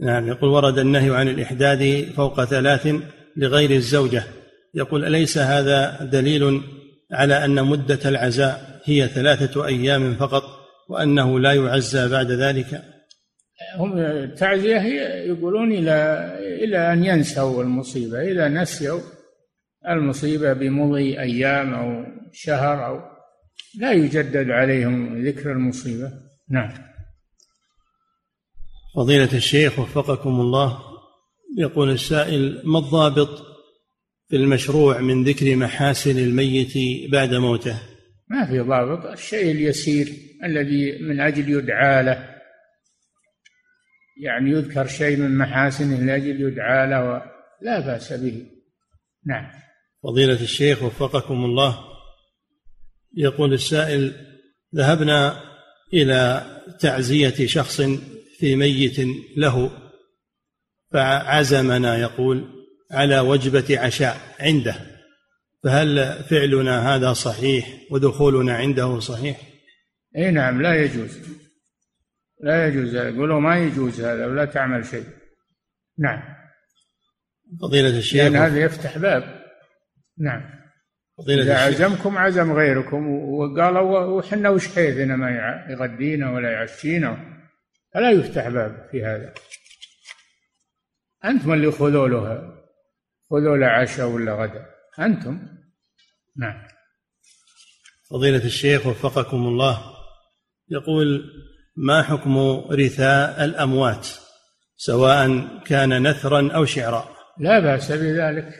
نعم 0.01 0.29
يقول 0.29 0.51
ورد 0.51 0.79
النهي 0.79 1.17
عن 1.17 1.29
الإحداد 1.29 2.05
فوق 2.17 2.45
ثلاث 2.45 2.95
لغير 3.37 3.71
الزوجة. 3.71 4.23
يقول 4.75 5.05
أليس 5.05 5.39
هذا 5.39 6.05
دليل 6.05 6.63
على 7.13 7.45
أن 7.45 7.65
مدة 7.65 7.99
العزاء 8.05 8.81
هي 8.85 9.09
ثلاثة 9.09 9.67
أيام 9.67 10.15
فقط 10.15 10.43
وأنه 10.89 11.41
لا 11.41 11.53
يعزى 11.53 12.09
بعد 12.09 12.31
ذلك؟ 12.31 12.90
هم 13.77 13.99
التعزية 13.99 14.79
هي 14.79 15.29
يقولون 15.29 15.73
إلى 15.73 16.29
إلى 16.65 16.93
أن 16.93 17.05
ينسوا 17.05 17.63
المصيبة 17.63 18.23
إذا 18.23 18.49
نسيوا 18.49 19.01
المصيبة 19.89 20.53
بمضي 20.53 21.21
أيام 21.21 21.75
أو 21.75 22.05
شهر 22.33 22.87
أو 22.87 23.01
لا 23.79 23.93
يجدد 23.93 24.51
عليهم 24.51 25.27
ذكر 25.27 25.53
المصيبة. 25.53 26.13
نعم. 26.51 26.71
فضيلة 28.97 29.33
الشيخ 29.33 29.79
وفقكم 29.79 30.41
الله 30.41 30.79
يقول 31.59 31.91
السائل 31.91 32.63
ما 32.65 32.79
الضابط 32.79 33.29
في 34.29 34.37
المشروع 34.37 35.01
من 35.01 35.25
ذكر 35.25 35.57
محاسن 35.57 36.19
الميت 36.19 36.73
بعد 37.13 37.35
موته؟ 37.35 37.81
ما 38.29 38.47
في 38.47 38.61
ضابط 38.61 39.07
الشيء 39.07 39.51
اليسير 39.51 40.13
الذي 40.45 40.99
من 41.03 41.21
أجل 41.21 41.51
يدعى 41.51 42.03
له. 42.03 42.40
يعني 44.21 44.51
يذكر 44.51 44.87
شيء 44.87 45.17
من 45.17 45.39
محاسنه 45.39 46.01
لأجل 46.01 46.41
يدعى 46.41 46.91
له 46.91 47.23
لا 47.63 47.81
بأس 47.81 48.13
به. 48.13 48.47
نعم. 49.27 49.51
فضيلة 50.03 50.43
الشيخ 50.43 50.83
وفقكم 50.83 51.45
الله 51.45 51.79
يقول 53.17 53.53
السائل 53.53 54.13
ذهبنا 54.75 55.43
إلى 55.95 56.47
تعزية 56.81 57.47
شخص 57.47 57.81
في 58.39 58.57
ميت 58.57 58.97
له 59.37 59.71
فعزمنا 60.93 61.99
يقول 61.99 62.45
على 62.91 63.21
وجبة 63.21 63.81
عشاء 63.81 64.17
عنده 64.41 64.75
فهل 65.65 66.23
فعلنا 66.31 66.95
هذا 66.95 67.13
صحيح 67.13 67.69
ودخولنا 67.91 68.55
عنده 68.55 69.01
صحيح؟ 69.01 69.41
إي 70.17 70.31
نعم 70.31 70.63
لا 70.63 70.75
يجوز. 70.75 71.19
لا 72.43 72.69
يجوز 72.69 72.95
يقولوا 72.95 73.41
ما 73.41 73.59
يجوز 73.59 74.01
هذا 74.01 74.27
ولا 74.27 74.45
تعمل 74.45 74.87
شيء. 74.87 75.07
نعم. 75.99 76.23
فضيلة 77.61 77.99
الشيخ. 77.99 78.23
لأن 78.23 78.37
هذا 78.37 78.61
يفتح 78.61 78.99
باب. 78.99 79.45
نعم. 80.19 80.61
فضيلة 81.19 81.43
إذا 81.43 81.59
عزمكم 81.59 82.19
عزم 82.19 82.53
غيركم. 82.53 83.09
وقالوا 83.09 84.05
وحنا 84.05 84.49
وش 84.49 84.69
حيثنا 84.69 85.17
ما 85.17 85.31
يغدينا 85.71 86.31
ولا 86.31 86.51
يعشينا؟ 86.51 87.41
فلا 87.95 88.11
يفتح 88.11 88.49
باب 88.49 88.89
في 88.91 89.05
هذا. 89.05 89.35
أنتم 91.25 91.53
اللي 91.53 91.71
خذوا 91.71 92.09
له 92.09 92.53
خذوا 93.31 93.57
له 93.57 93.67
عشاء 93.67 94.07
ولا 94.07 94.35
غدا. 94.35 94.67
أنتم. 94.99 95.39
نعم. 96.37 96.69
فضيلة 98.11 98.45
الشيخ 98.45 98.87
وفقكم 98.87 99.37
الله. 99.37 99.97
يقول 100.69 101.31
ما 101.77 102.03
حكم 102.03 102.39
رثاء 102.73 103.45
الأموات 103.45 104.09
سواء 104.77 105.49
كان 105.67 106.09
نثرا 106.09 106.53
أو 106.53 106.65
شعرا؟ 106.65 107.09
لا 107.39 107.61
بأس 107.61 107.93
بذلك. 107.93 108.55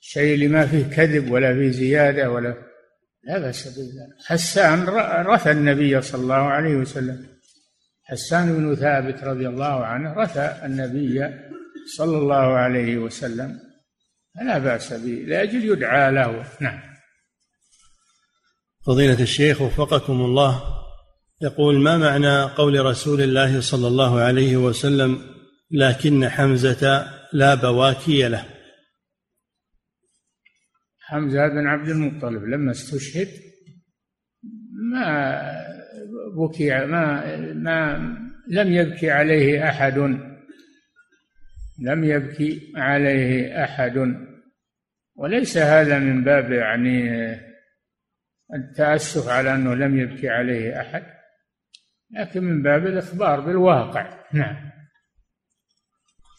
الشيء 0.00 0.34
اللي 0.34 0.48
ما 0.48 0.66
فيه 0.66 0.84
كذب 0.84 1.30
ولا 1.30 1.54
فيه 1.54 1.70
زيادة 1.70 2.30
ولا 2.30 2.54
لا 3.24 3.38
بأس 3.38 3.68
بذلك. 3.68 4.26
حسان 4.26 4.88
رثى 5.26 5.50
النبي 5.50 6.02
صلى 6.02 6.22
الله 6.22 6.34
عليه 6.34 6.74
وسلم. 6.74 7.26
حسان 8.04 8.56
بن 8.56 8.74
ثابت 8.74 9.24
رضي 9.24 9.48
الله 9.48 9.84
عنه 9.84 10.12
رثى 10.14 10.60
النبي 10.64 11.20
صلى 11.96 12.18
الله 12.18 12.56
عليه 12.56 12.96
وسلم. 12.96 13.60
فلا 14.34 14.58
بأس 14.58 14.92
به 14.92 15.24
لأجل 15.26 15.64
يدعى 15.64 16.12
له. 16.12 16.44
نعم. 16.60 16.80
فضيلة 18.86 19.20
الشيخ 19.22 19.60
وفقكم 19.60 20.12
الله. 20.12 20.83
يقول 21.42 21.80
ما 21.80 21.98
معنى 21.98 22.42
قول 22.42 22.86
رسول 22.86 23.20
الله 23.20 23.60
صلى 23.60 23.86
الله 23.88 24.20
عليه 24.20 24.56
وسلم 24.56 25.18
لكن 25.70 26.28
حمزة 26.28 27.06
لا 27.32 27.54
بواكي 27.54 28.28
له؟ 28.28 28.44
حمزة 31.00 31.48
بن 31.48 31.66
عبد 31.66 31.88
المطلب 31.88 32.42
لما 32.44 32.70
استشهد 32.70 33.28
ما 34.92 35.40
بكي 36.36 36.86
ما 36.86 37.36
ما 37.54 37.96
لم 38.48 38.72
يبكي 38.72 39.10
عليه 39.10 39.68
أحد. 39.68 39.98
لم 41.78 42.04
يبكي 42.04 42.72
عليه 42.76 43.64
أحد. 43.64 44.16
وليس 45.16 45.56
هذا 45.56 45.98
من 45.98 46.24
باب 46.24 46.52
يعني 46.52 47.10
التأسف 48.54 49.28
على 49.28 49.54
أنه 49.54 49.74
لم 49.74 49.98
يبكي 49.98 50.28
عليه 50.28 50.80
أحد. 50.80 51.13
لكن 52.14 52.44
من 52.44 52.62
باب 52.62 52.86
الإخبار 52.86 53.40
بالواقع. 53.40 54.24
نعم. 54.32 54.70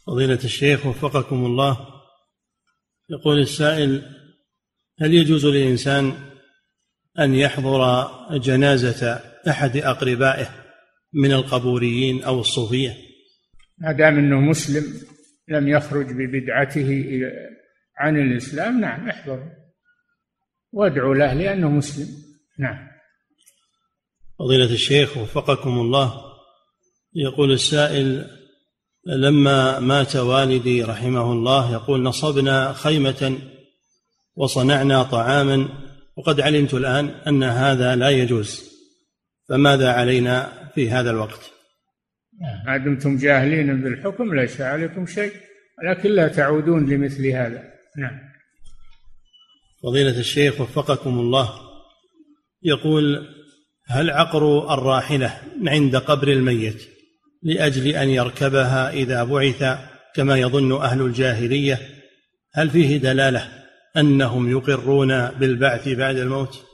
فضيلة 0.07 0.39
الشيخ 0.43 0.85
وفقكم 0.85 1.45
الله 1.45 1.77
يقول 3.09 3.39
السائل 3.39 4.03
هل 4.99 5.13
يجوز 5.13 5.45
للإنسان 5.45 6.13
أن 7.19 7.33
يحضر 7.33 8.07
جنازة 8.37 9.21
أحد 9.49 9.77
أقربائه 9.77 10.49
من 11.13 11.31
القبوريين 11.31 12.23
أو 12.23 12.39
الصوفية؟ 12.39 12.93
ما 13.77 13.91
دام 13.91 14.17
أنه 14.17 14.39
مسلم 14.39 14.83
لم 15.47 15.67
يخرج 15.67 16.05
ببدعته 16.05 17.21
عن 17.97 18.17
الإسلام 18.17 18.81
نعم 18.81 19.09
احضر. 19.09 19.51
وادعوا 20.71 21.15
له 21.15 21.33
لأنه 21.33 21.69
مسلم. 21.69 22.07
نعم. 22.59 22.94
فضيلة 24.39 24.73
الشيخ 24.73 25.17
وفقكم 25.17 25.79
الله. 25.79 26.21
يقول 27.13 27.51
السائل 27.51 28.27
لما 29.05 29.79
مات 29.79 30.15
والدي 30.15 30.83
رحمه 30.83 31.31
الله 31.31 31.73
يقول 31.73 32.03
نصبنا 32.03 32.73
خيمة 32.73 33.37
وصنعنا 34.35 35.03
طعاما 35.03 35.69
وقد 36.17 36.41
علمت 36.41 36.73
الآن 36.73 37.07
أن 37.07 37.43
هذا 37.43 37.95
لا 37.95 38.09
يجوز. 38.09 38.75
فماذا 39.49 39.91
علينا 39.91 40.51
في 40.75 40.89
هذا 40.89 41.11
الوقت؟ 41.11 41.51
ما 42.65 42.77
دمتم 42.77 43.17
جاهلين 43.17 43.81
بالحكم 43.81 44.35
ليس 44.35 44.61
عليكم 44.61 45.05
شيء 45.05 45.31
ولكن 45.79 46.09
لا 46.09 46.27
تعودون 46.27 46.89
لمثل 46.89 47.27
هذا. 47.27 47.63
نعم. 47.97 48.19
فضيلة 49.83 50.19
الشيخ 50.19 50.61
وفقكم 50.61 51.19
الله. 51.19 51.59
يقول 52.63 53.27
هل 53.87 54.09
عقر 54.09 54.73
الراحلة 54.73 55.33
عند 55.67 55.95
قبر 55.95 56.27
الميت 56.27 56.87
لأجل 57.43 57.87
أن 57.87 58.09
يركبها 58.09 58.89
إذا 58.89 59.23
بعث 59.23 59.63
كما 60.15 60.37
يظن 60.37 60.81
أهل 60.81 61.01
الجاهلية؟ 61.01 61.79
هل 62.53 62.69
فيه 62.69 62.97
دلالة 62.97 63.47
أنهم 63.97 64.49
يقرون 64.51 65.29
بالبعث 65.29 65.89
بعد 65.89 66.15
الموت؟ 66.15 66.65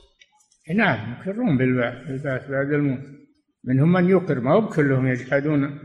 نعم 0.74 1.16
يقرون 1.20 1.58
بالبعث 1.58 2.50
بعد 2.50 2.72
الموت. 2.72 3.02
منهم 3.64 3.92
من 3.92 4.10
يقر 4.10 4.40
ما 4.40 4.54
هو 4.54 4.68
كلهم 4.68 5.06
يجحدون 5.06 5.78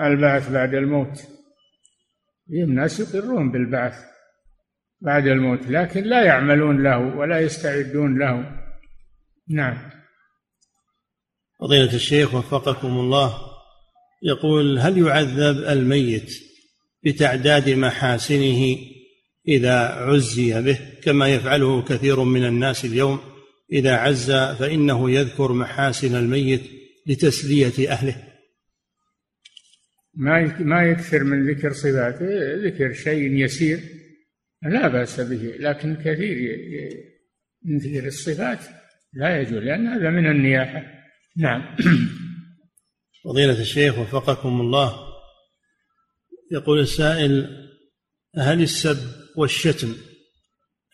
البعث 0.00 0.52
بعد 0.52 0.74
الموت. 0.74 1.22
فيهم 2.48 2.72
ناس 2.74 3.00
يقرون 3.00 3.52
بالبعث 3.52 3.94
بعد 5.00 5.26
الموت 5.26 5.66
لكن 5.68 6.02
لا 6.02 6.24
يعملون 6.24 6.82
له 6.82 6.98
ولا 6.98 7.40
يستعدون 7.40 8.18
له. 8.18 8.60
نعم. 9.48 9.99
فضيلة 11.60 11.94
الشيخ 11.94 12.34
وفقكم 12.34 12.88
الله 12.88 13.50
يقول 14.22 14.78
هل 14.78 14.98
يعذب 14.98 15.58
الميت 15.58 16.32
بتعداد 17.04 17.70
محاسنه 17.70 18.78
إذا 19.48 19.78
عزي 19.78 20.62
به؟ 20.62 20.78
كما 21.02 21.28
يفعله 21.28 21.82
كثير 21.82 22.24
من 22.24 22.44
الناس 22.44 22.84
اليوم 22.84 23.20
إذا 23.72 23.96
عز 23.96 24.32
فإنه 24.32 25.10
يذكر 25.10 25.52
محاسن 25.52 26.16
الميت 26.16 26.62
لتسلية 27.06 27.92
أهله. 27.92 28.16
ما 30.14 30.58
ما 30.60 30.82
يكثر 30.82 31.24
من 31.24 31.50
ذكر 31.50 31.72
صفاته 31.72 32.26
ذكر 32.66 32.92
شيء 32.92 33.32
يسير 33.32 33.80
لا 34.62 34.88
بأس 34.88 35.20
به 35.20 35.54
لكن 35.58 35.96
كثير 35.96 36.58
من 37.64 37.78
ذكر 37.78 38.06
الصفات 38.06 38.58
لا 39.12 39.40
يجوز 39.40 39.62
لأن 39.62 39.86
هذا 39.86 40.10
من 40.10 40.26
النياحة. 40.26 40.99
نعم. 41.36 41.76
فضيلة 43.24 43.60
الشيخ 43.60 43.98
وفقكم 43.98 44.60
الله. 44.60 45.10
يقول 46.52 46.80
السائل 46.80 47.66
هل 48.36 48.62
السب 48.62 48.98
والشتم 49.36 49.94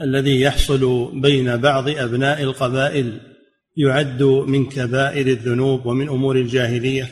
الذي 0.00 0.40
يحصل 0.40 1.12
بين 1.20 1.56
بعض 1.56 1.88
أبناء 1.88 2.42
القبائل 2.42 3.20
يعد 3.76 4.22
من 4.22 4.68
كبائر 4.68 5.26
الذنوب 5.26 5.86
ومن 5.86 6.08
أمور 6.08 6.36
الجاهلية؟ 6.36 7.10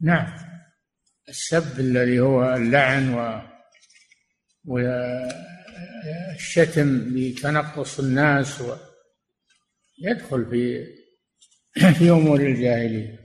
نعم. 0.00 0.26
السب 1.28 1.80
الذي 1.80 2.20
هو 2.20 2.54
اللعن 2.54 3.14
و 3.14 3.42
والشتم 6.34 7.14
بتنقص 7.14 8.00
الناس 8.00 8.60
و 8.60 8.76
يدخل 10.02 10.46
في 10.50 10.86
في 11.72 12.10
أمور 12.10 12.40
الجاهلية. 12.40 13.22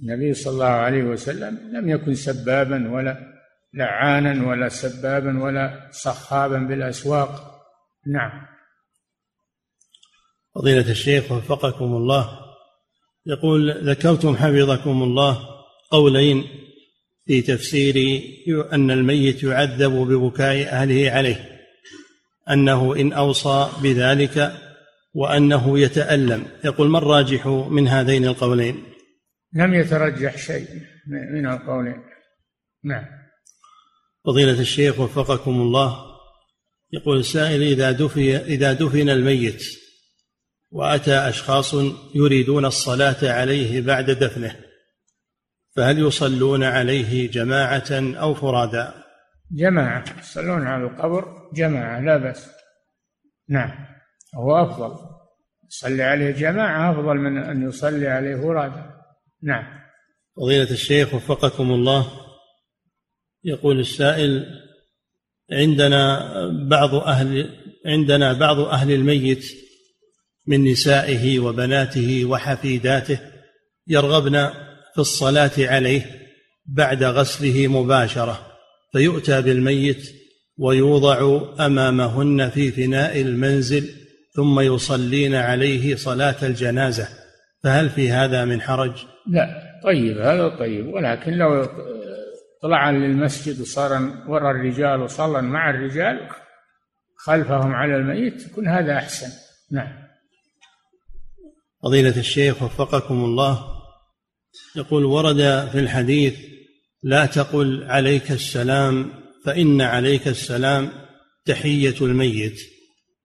النبي 0.00 0.34
صلى 0.34 0.52
الله 0.52 0.64
عليه 0.64 1.02
وسلم 1.02 1.58
لم 1.72 1.88
يكن 1.88 2.14
سبابا 2.14 2.92
ولا 2.92 3.32
لعانا 3.74 4.48
ولا 4.48 4.68
سبابا 4.68 5.42
ولا 5.42 5.88
صخابا 5.92 6.58
بالأسواق. 6.58 7.62
نعم. 8.06 8.46
فضيلة 10.54 10.90
الشيخ 10.90 11.32
وفقكم 11.32 11.84
الله. 11.84 12.38
يقول 13.26 13.88
ذكرتم 13.90 14.36
حفظكم 14.36 15.02
الله 15.02 15.38
قولين 15.90 16.44
في 17.26 17.42
تفسير 17.42 17.96
أن 18.72 18.90
الميت 18.90 19.42
يعذب 19.42 19.92
ببكاء 19.92 20.68
أهله 20.68 21.10
عليه 21.10 21.60
أنه 22.50 22.96
إن 22.96 23.12
أوصى 23.12 23.70
بذلك 23.82 24.61
وأنه 25.14 25.78
يتألم. 25.78 26.46
يقول 26.64 26.88
ما 26.88 26.98
الراجح 26.98 27.46
من 27.46 27.88
هذين 27.88 28.24
القولين؟ 28.24 28.84
لم 29.52 29.74
يترجح 29.74 30.36
شيء 30.36 30.68
من 31.06 31.46
القولين. 31.46 32.02
نعم. 32.84 33.04
فضيلة 34.24 34.60
الشيخ 34.60 35.00
وفقكم 35.00 35.50
الله 35.50 36.12
يقول 36.92 37.18
السائل 37.18 37.62
إذا 37.62 37.92
دفن 37.92 38.20
إذا 38.22 38.72
دفن 38.72 39.08
الميت 39.08 39.64
وأتى 40.70 41.14
أشخاص 41.14 41.74
يريدون 42.14 42.64
الصلاة 42.64 43.32
عليه 43.32 43.80
بعد 43.80 44.10
دفنه 44.10 44.56
فهل 45.76 45.98
يصلون 45.98 46.64
عليه 46.64 47.30
جماعة 47.30 47.90
أو 47.90 48.34
فرادا؟ 48.34 48.94
جماعة. 49.50 50.04
يصلون 50.20 50.66
على 50.66 50.84
القبر 50.84 51.50
جماعة 51.54 52.00
لا 52.00 52.16
بأس. 52.16 52.50
نعم. 53.48 53.91
هو 54.34 54.62
أفضل. 54.62 55.12
يصلي 55.72 56.02
عليه 56.02 56.30
جماعة 56.30 56.92
أفضل 56.92 57.16
من 57.16 57.38
أن 57.38 57.68
يصلي 57.68 58.08
عليه 58.08 58.36
فرادا 58.36 58.90
نعم. 59.42 59.64
فضيلة 60.36 60.70
الشيخ 60.70 61.14
وفقكم 61.14 61.70
الله 61.70 62.06
يقول 63.44 63.80
السائل 63.80 64.46
عندنا 65.52 66.20
بعض 66.68 66.94
أهل 66.94 67.50
عندنا 67.86 68.32
بعض 68.32 68.58
أهل 68.58 68.90
الميت 68.92 69.44
من 70.46 70.64
نسائه 70.64 71.38
وبناته 71.38 72.24
وحفيداته 72.24 73.18
يرغبن 73.86 74.50
في 74.94 74.98
الصلاة 74.98 75.52
عليه 75.58 76.06
بعد 76.66 77.04
غسله 77.04 77.68
مباشرة 77.68 78.46
فيؤتى 78.92 79.42
بالميت 79.42 80.08
ويوضع 80.58 81.40
أمامهن 81.66 82.50
في 82.50 82.70
فناء 82.70 83.20
المنزل 83.20 84.01
ثم 84.34 84.60
يصلين 84.60 85.34
عليه 85.34 85.96
صلاة 85.96 86.36
الجنازة 86.42 87.08
فهل 87.62 87.90
في 87.90 88.10
هذا 88.10 88.44
من 88.44 88.60
حرج؟ 88.60 89.04
لا 89.26 89.62
طيب 89.84 90.18
هذا 90.18 90.48
طيب 90.48 90.86
ولكن 90.86 91.32
لو 91.32 91.66
طلع 92.62 92.90
للمسجد 92.90 93.60
وصار 93.60 93.92
وراء 94.28 94.50
الرجال 94.50 95.00
وصلى 95.00 95.42
مع 95.42 95.70
الرجال 95.70 96.28
خلفهم 97.16 97.74
على 97.74 97.96
الميت 97.96 98.46
يكون 98.46 98.68
هذا 98.68 98.92
أحسن. 98.92 99.28
نعم. 99.70 100.02
فضيلة 101.82 102.16
الشيخ 102.16 102.62
وفقكم 102.62 103.24
الله 103.24 103.64
يقول 104.76 105.04
ورد 105.04 105.68
في 105.72 105.78
الحديث 105.78 106.34
لا 107.02 107.26
تقل 107.26 107.84
عليك 107.84 108.30
السلام 108.30 109.12
فإن 109.44 109.80
عليك 109.80 110.28
السلام 110.28 110.92
تحية 111.44 111.94
الميت. 112.00 112.60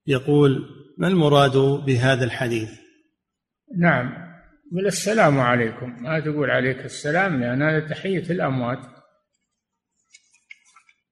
يقول 0.07 0.76
ما 0.97 1.07
المراد 1.07 1.57
بهذا 1.57 2.25
الحديث؟ 2.25 2.69
نعم. 3.77 4.27
قل 4.71 4.87
السلام 4.87 5.39
عليكم. 5.39 6.03
ما 6.03 6.19
تقول 6.19 6.51
عليك 6.51 6.85
السلام؟ 6.85 7.41
لأن 7.41 7.61
هذا 7.61 7.87
تحية 7.87 8.31
الأموات. 8.31 8.79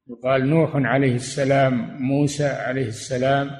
يقال 0.07 0.49
نوح 0.49 0.71
عليه 0.75 1.15
السلام 1.15 2.03
موسى 2.03 2.47
عليه 2.47 2.87
السلام 2.87 3.51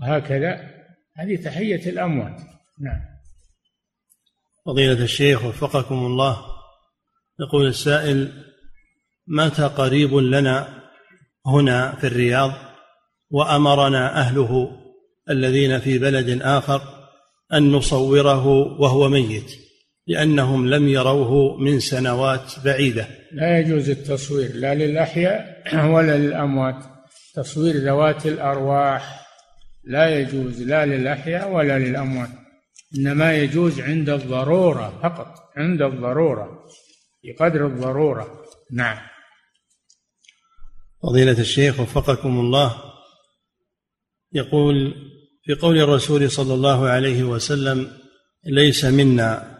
وهكذا. 0.00 0.70
هذه 1.16 1.36
تحية 1.44 1.90
الأموات. 1.90 2.40
نعم. 2.80 3.00
فضيلة 4.66 5.04
الشيخ 5.04 5.44
وفقكم 5.44 5.94
الله 5.94 6.38
يقول 7.40 7.66
السائل 7.66 8.44
مات 9.26 9.60
قريب 9.60 10.14
لنا 10.14 10.82
هنا 11.46 11.94
في 11.94 12.06
الرياض 12.06 12.52
وأمرنا 13.30 14.20
أهله 14.20 14.82
الذين 15.30 15.78
في 15.78 15.98
بلد 15.98 16.42
آخر 16.42 16.82
أن 17.52 17.72
نصوره 17.72 18.46
وهو 18.80 19.08
ميت 19.08 19.66
لأنهم 20.06 20.68
لم 20.68 20.88
يروه 20.88 21.56
من 21.56 21.80
سنوات 21.80 22.52
بعيدة. 22.64 23.08
لا 23.32 23.58
يجوز 23.58 23.90
التصوير 23.90 24.54
لا 24.54 24.74
للأحياء 24.74 25.62
ولا 25.94 26.18
للأموات. 26.18 26.84
تصوير 27.34 27.76
ذوات 27.76 28.26
الأرواح 28.26 29.26
لا 29.84 30.18
يجوز 30.20 30.62
لا 30.62 30.86
للأحياء 30.86 31.52
ولا 31.52 31.78
للأموات. 31.78 32.28
إنما 32.98 33.36
يجوز 33.36 33.80
عند 33.80 34.08
الضرورة 34.08 35.00
فقط 35.02 35.34
عند 35.56 35.82
الضرورة 35.82 36.66
بقدر 37.24 37.66
الضرورة. 37.66 38.44
نعم. 38.72 38.98
فضيلة 41.02 41.40
الشيخ 41.40 41.80
وفقكم 41.80 42.40
الله 42.40 42.82
يقول 44.32 44.94
في 45.46 45.54
قول 45.54 45.78
الرسول 45.78 46.30
صلى 46.30 46.54
الله 46.54 46.88
عليه 46.88 47.24
وسلم 47.24 47.92
ليس 48.44 48.84
منا. 48.84 49.56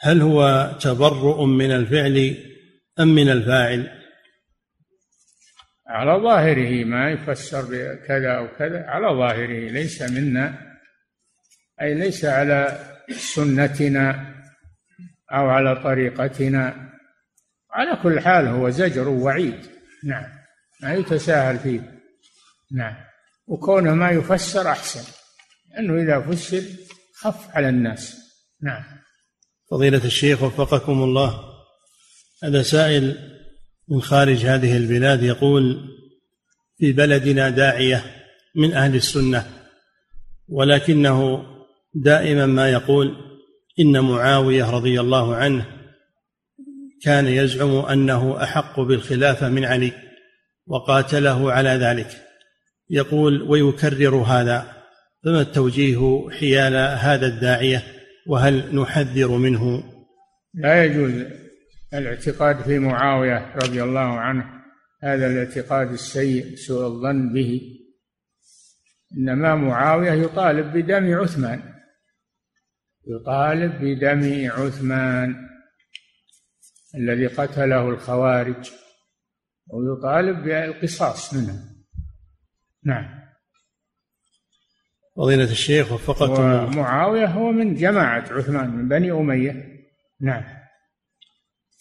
هل 0.00 0.20
هو 0.20 0.72
تبرؤ 0.80 1.44
من 1.44 1.70
الفعل 1.70 2.36
أم 3.00 3.08
من 3.08 3.28
الفاعل؟ 3.28 3.90
على 5.86 6.22
ظاهره 6.22 6.84
ما 6.84 7.10
يفسر 7.10 7.62
بكذا 7.62 8.30
أو 8.38 8.48
كذا 8.58 8.84
على 8.86 9.06
ظاهره 9.06 9.70
ليس 9.70 10.02
منا 10.02 10.58
أي 11.82 11.94
ليس 11.94 12.24
على 12.24 12.78
سنتنا 13.10 14.34
أو 15.32 15.48
على 15.48 15.76
طريقتنا. 15.76 16.90
على 17.70 17.98
كل 18.02 18.20
حال 18.20 18.46
هو 18.46 18.70
زجر 18.70 19.08
ووعيد. 19.08 19.66
نعم. 20.04 20.26
ما 20.82 20.94
يتساهل 20.94 21.58
فيه. 21.58 22.00
نعم. 22.72 22.94
وكونه 23.46 23.94
ما 23.94 24.10
يفسر 24.10 24.70
أحسن. 24.70 25.17
لأنه 25.78 26.02
إذا 26.02 26.20
فسر 26.20 26.62
خف 27.14 27.56
على 27.56 27.68
الناس. 27.68 28.16
نعم. 28.62 28.82
فضيلة 29.70 30.04
الشيخ 30.04 30.42
وفقكم 30.42 31.02
الله. 31.02 31.40
هذا 32.44 32.62
سائل 32.62 33.16
من 33.88 34.02
خارج 34.02 34.46
هذه 34.46 34.76
البلاد 34.76 35.22
يقول 35.22 35.88
في 36.78 36.92
بلدنا 36.92 37.50
داعية 37.50 38.04
من 38.56 38.72
أهل 38.72 38.94
السنة 38.94 39.46
ولكنه 40.48 41.46
دائما 41.94 42.46
ما 42.46 42.68
يقول 42.68 43.16
إن 43.80 44.00
معاوية 44.00 44.70
رضي 44.70 45.00
الله 45.00 45.36
عنه 45.36 45.66
كان 47.02 47.26
يزعم 47.26 47.76
أنه 47.76 48.42
أحق 48.42 48.80
بالخلافة 48.80 49.48
من 49.48 49.64
علي 49.64 49.92
وقاتله 50.66 51.52
على 51.52 51.70
ذلك. 51.70 52.24
يقول 52.90 53.42
ويكرر 53.42 54.16
هذا. 54.16 54.77
فما 55.24 55.40
التوجيه 55.40 56.28
حيال 56.30 56.74
هذا 56.98 57.26
الداعية؟ 57.26 57.82
وهل 58.26 58.76
نحذر 58.76 59.28
منه؟ 59.36 59.84
لا 60.54 60.84
يجوز 60.84 61.12
الاعتقاد 61.94 62.62
في 62.62 62.78
معاوية 62.78 63.54
رضي 63.56 63.82
الله 63.82 64.20
عنه. 64.20 64.44
هذا 65.02 65.26
الاعتقاد 65.26 65.92
السيء 65.92 66.56
سوء 66.56 66.86
الظن 66.86 67.32
به. 67.32 67.60
إنما 69.18 69.54
معاوية 69.54 70.12
يطالب 70.12 70.76
بدم 70.76 71.14
عثمان. 71.14 71.62
يطالب 73.06 73.72
بدم 73.80 74.50
عثمان 74.50 75.48
الذي 76.94 77.26
قتله 77.26 77.88
الخوارج 77.88 78.70
ويطالب 79.66 80.42
بالقصاص 80.42 81.34
منه 81.34 81.54
نعم. 82.84 83.17
فضيلة 85.18 85.50
الشيخ 85.50 85.92
وفقكم 85.92 86.42
ومعاوية 86.42 87.26
هو 87.26 87.52
من 87.52 87.74
جماعة 87.74 88.24
عثمان 88.30 88.70
من 88.70 88.88
بني 88.88 89.12
أمية. 89.12 89.52
نعم. 90.20 90.44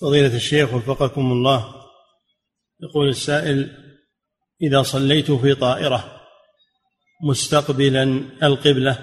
فضيلة 0.02 0.36
الشيخ 0.36 0.74
وفقكم 0.74 1.32
الله 1.32 1.74
يقول 2.82 3.10
السائل 3.10 3.70
إذا 4.62 4.82
صليت 4.82 5.32
في 5.32 5.56
طائرة 5.56 6.22
مستقبلا 7.24 8.04
القبلة 8.44 9.00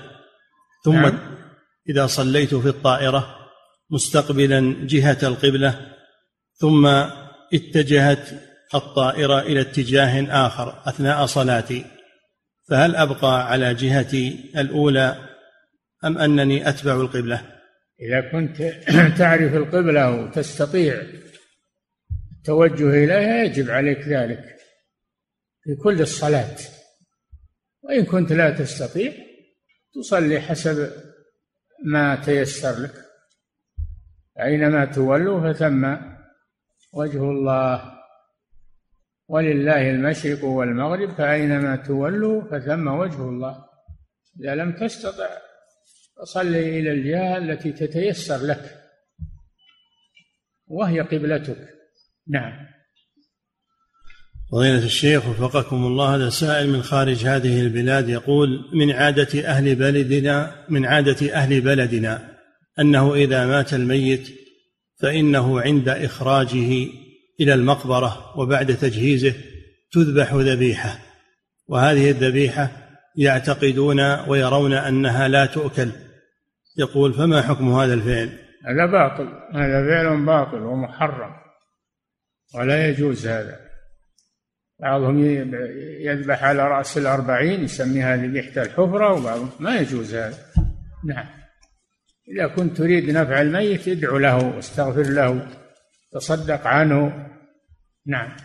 ثم 0.84 1.02
نعم. 1.02 1.36
إذا 1.88 2.06
صليت 2.06 2.54
في 2.54 2.68
الطائرة 2.68 3.36
مستقبلا 3.90 4.86
جهة 4.86 5.18
القبلة 5.22 5.94
ثم 6.54 6.86
اتجهت 7.54 8.28
الطائرة 8.74 9.40
إلى 9.40 9.60
اتجاه 9.60 10.46
آخر 10.46 10.82
أثناء 10.86 11.26
صلاتي 11.26 11.93
فهل 12.68 12.96
أبقى 12.96 13.50
على 13.50 13.74
جهتي 13.74 14.50
الأولى 14.56 15.16
أم 16.04 16.18
أنني 16.18 16.68
أتبع 16.68 16.92
القبلة؟ 16.92 17.54
إذا 18.00 18.30
كنت 18.32 18.62
تعرف 19.18 19.54
القبلة 19.54 20.10
وتستطيع 20.10 21.02
التوجه 22.38 23.04
إليها 23.04 23.44
يجب 23.44 23.70
عليك 23.70 23.98
ذلك 23.98 24.44
في 25.62 25.74
كل 25.74 26.00
الصلاة 26.00 26.56
وإن 27.82 28.04
كنت 28.04 28.32
لا 28.32 28.50
تستطيع 28.50 29.12
تصلي 29.94 30.40
حسب 30.40 30.92
ما 31.84 32.16
تيسر 32.16 32.80
لك. 32.80 32.94
أينما 34.40 34.84
تولوا 34.84 35.52
فثم 35.52 35.96
وجه 36.92 37.22
الله. 37.30 37.93
ولله 39.28 39.90
المشرق 39.90 40.44
والمغرب 40.44 41.10
فأينما 41.10 41.76
تولوا 41.76 42.42
فثم 42.42 42.88
وجه 42.88 43.22
الله. 43.28 43.64
إذا 44.40 44.54
لم 44.54 44.72
تستطع 44.72 45.28
فصلي 46.16 46.80
إلى 46.80 46.92
الجهة 46.92 47.36
التي 47.36 47.72
تتيسر 47.72 48.46
لك 48.46 48.80
وهي 50.66 51.00
قبلتك. 51.00 51.68
نعم. 52.28 52.74
فضيلة 54.52 54.84
الشيخ 54.84 55.28
وفقكم 55.28 55.86
الله 55.86 56.14
هذا 56.14 56.28
سائل 56.28 56.68
من 56.68 56.82
خارج 56.82 57.26
هذه 57.26 57.60
البلاد 57.60 58.08
يقول 58.08 58.70
من 58.72 58.90
عادة 58.90 59.48
أهل 59.48 59.74
بلدنا 59.74 60.64
من 60.68 60.86
عادة 60.86 61.34
أهل 61.34 61.60
بلدنا 61.60 62.34
أنه 62.78 63.14
إذا 63.14 63.46
مات 63.46 63.74
الميت 63.74 64.28
فإنه 64.96 65.60
عند 65.60 65.88
إخراجه 65.88 66.88
إلى 67.40 67.54
المقبرة 67.54 68.38
وبعد 68.38 68.76
تجهيزه 68.76 69.34
تذبح 69.92 70.34
ذبيحة 70.34 70.98
وهذه 71.68 72.10
الذبيحة 72.10 72.70
يعتقدون 73.16 74.00
ويرون 74.28 74.72
أنها 74.72 75.28
لا 75.28 75.46
تؤكل. 75.46 75.90
يقول 76.76 77.14
فما 77.14 77.42
حكم 77.42 77.72
هذا 77.72 77.94
الفعل؟ 77.94 78.38
هذا 78.66 78.86
باطل 78.86 79.28
هذا 79.54 79.86
فعل 79.88 80.26
باطل 80.26 80.62
ومحرم 80.62 81.30
ولا 82.54 82.88
يجوز 82.88 83.26
هذا. 83.26 83.60
بعضهم 84.80 85.24
يذبح 86.00 86.44
على 86.44 86.68
رأس 86.68 86.98
الأربعين 86.98 87.64
يسميها 87.64 88.16
ذبيحة 88.16 88.62
الحفرة 88.62 89.12
وبعضهم 89.12 89.50
ما 89.60 89.76
يجوز 89.76 90.14
هذا. 90.14 90.38
نعم. 91.04 91.26
إذا 92.28 92.46
كنت 92.46 92.76
تريد 92.76 93.10
نفع 93.10 93.40
الميت 93.40 93.88
ادعو 93.88 94.18
له 94.18 94.56
واستغفر 94.56 95.02
له. 95.02 95.48
تصدق 96.14 96.66
عنه. 96.66 97.28
نعم. 98.06 98.36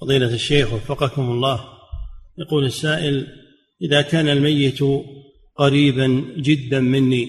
فضيلة 0.00 0.34
الشيخ 0.34 0.72
وفقكم 0.72 1.22
الله 1.22 1.64
يقول 2.38 2.64
السائل 2.64 3.26
إذا 3.82 4.02
كان 4.02 4.28
الميت 4.28 4.78
قريبا 5.54 6.24
جدا 6.36 6.80
مني 6.80 7.28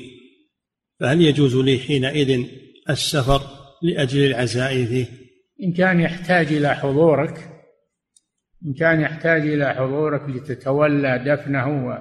فهل 1.00 1.22
يجوز 1.22 1.56
لي 1.56 1.80
حينئذ 1.80 2.46
السفر 2.90 3.42
لأجل 3.82 4.26
العزاء 4.26 4.86
فيه؟ 4.86 5.06
إن 5.64 5.74
كان 5.74 6.00
يحتاج 6.00 6.54
إلى 6.54 6.76
حضورك 6.76 7.38
إن 8.66 8.74
كان 8.74 9.02
يحتاج 9.02 9.42
إلى 9.42 9.74
حضورك 9.74 10.30
لتتولى 10.30 11.24
دفنه 11.26 11.98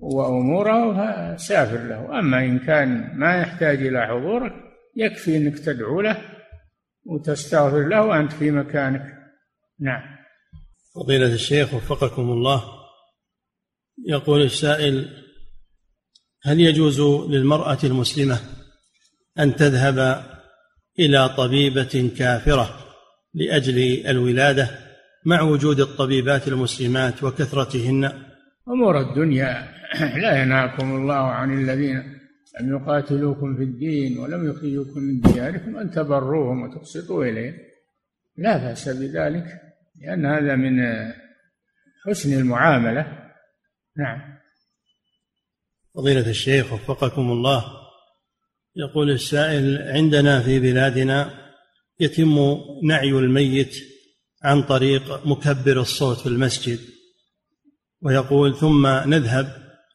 وأموره 0.00 1.36
فسافر 1.36 1.84
له. 1.88 2.18
أما 2.18 2.44
إن 2.44 2.58
كان 2.58 3.18
ما 3.18 3.40
يحتاج 3.40 3.86
إلى 3.86 4.06
حضورك 4.06 4.69
يكفي 4.96 5.36
أنك 5.36 5.58
تدعو 5.58 6.00
له 6.00 6.22
وتستغفر 7.04 7.88
له 7.88 8.02
وأنت 8.02 8.32
في 8.32 8.50
مكانك. 8.50 9.02
نعم. 9.80 10.02
فضيلة 10.94 11.34
الشيخ 11.34 11.74
وفقكم 11.74 12.22
الله. 12.22 12.64
يقول 14.06 14.42
السائل 14.42 15.08
هل 16.42 16.60
يجوز 16.60 17.00
للمرأة 17.30 17.78
المسلمة 17.84 18.40
أن 19.38 19.56
تذهب 19.56 20.24
إلى 20.98 21.28
طبيبة 21.28 22.10
كافرة 22.18 22.80
لأجل 23.34 24.06
الولادة 24.06 24.70
مع 25.26 25.40
وجود 25.42 25.80
الطبيبات 25.80 26.48
المسلمات 26.48 27.22
وكثرتهن؟ 27.22 28.12
أمور 28.68 29.00
الدنيا 29.00 29.68
لا 30.22 30.42
ينهاكم 30.42 30.96
الله 30.96 31.14
عن 31.14 31.62
الذين 31.62 32.19
لم 32.60 32.76
يقاتلوكم 32.76 33.56
في 33.56 33.62
الدين 33.62 34.18
ولم 34.18 34.50
يخرجوكم 34.50 35.00
من 35.00 35.20
دياركم 35.20 35.76
أن 35.76 35.90
تبروهم 35.90 36.62
وتقسطوا 36.62 37.24
إليهم؟ 37.24 37.54
لا 38.36 38.56
بأس 38.56 38.88
بذلك 38.88 39.60
لأن 40.00 40.26
هذا 40.26 40.56
من 40.56 40.72
حسن 42.06 42.32
المعاملة. 42.32 43.30
نعم. 43.96 44.38
فضيلة 45.94 46.30
الشيخ 46.30 46.72
وفقكم 46.72 47.30
الله 47.30 47.64
يقول 48.76 49.10
السائل 49.10 49.82
عندنا 49.82 50.40
في 50.40 50.60
بلادنا 50.60 51.50
يتم 52.00 52.58
نعي 52.82 53.10
الميت 53.10 53.76
عن 54.42 54.62
طريق 54.62 55.26
مكبر 55.26 55.80
الصوت 55.80 56.18
في 56.18 56.26
المسجد 56.26 56.78
ويقول 58.02 58.56
ثم 58.56 58.86
نذهب 58.86 59.46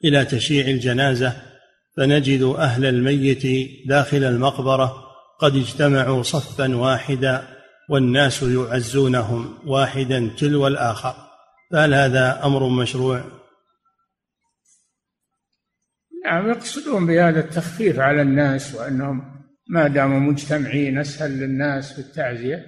إلى 0.04 0.26
تشييع 0.26 0.68
الجنازة 0.68 1.55
فنجد 1.98 2.42
أهل 2.42 2.86
الميت 2.86 3.44
داخل 3.88 4.24
المقبرة 4.24 5.06
قد 5.40 5.56
اجتمعوا 5.56 6.24
صفا 6.24 6.76
واحدا 6.76 7.48
والناس 7.90 8.44
يعزونهم 8.44 9.58
واحدا 9.66 10.32
تلو 10.38 10.68
الآخر. 10.68 11.16
فهل 11.72 11.94
هذا 11.94 12.46
أمر 12.46 12.70
مشروع؟ 12.70 13.24
نعم 16.26 16.50
يقصدون 16.50 17.06
بهذا 17.08 17.40
التخفيف 17.40 18.00
على 18.00 18.22
الناس 18.22 18.76
وأنهم 18.76 19.36
ما 19.70 19.88
داموا 19.88 20.20
مجتمعين 20.20 20.98
أسهل 20.98 21.32
للناس 21.32 21.94
في 21.94 22.00
التعزية 22.00 22.66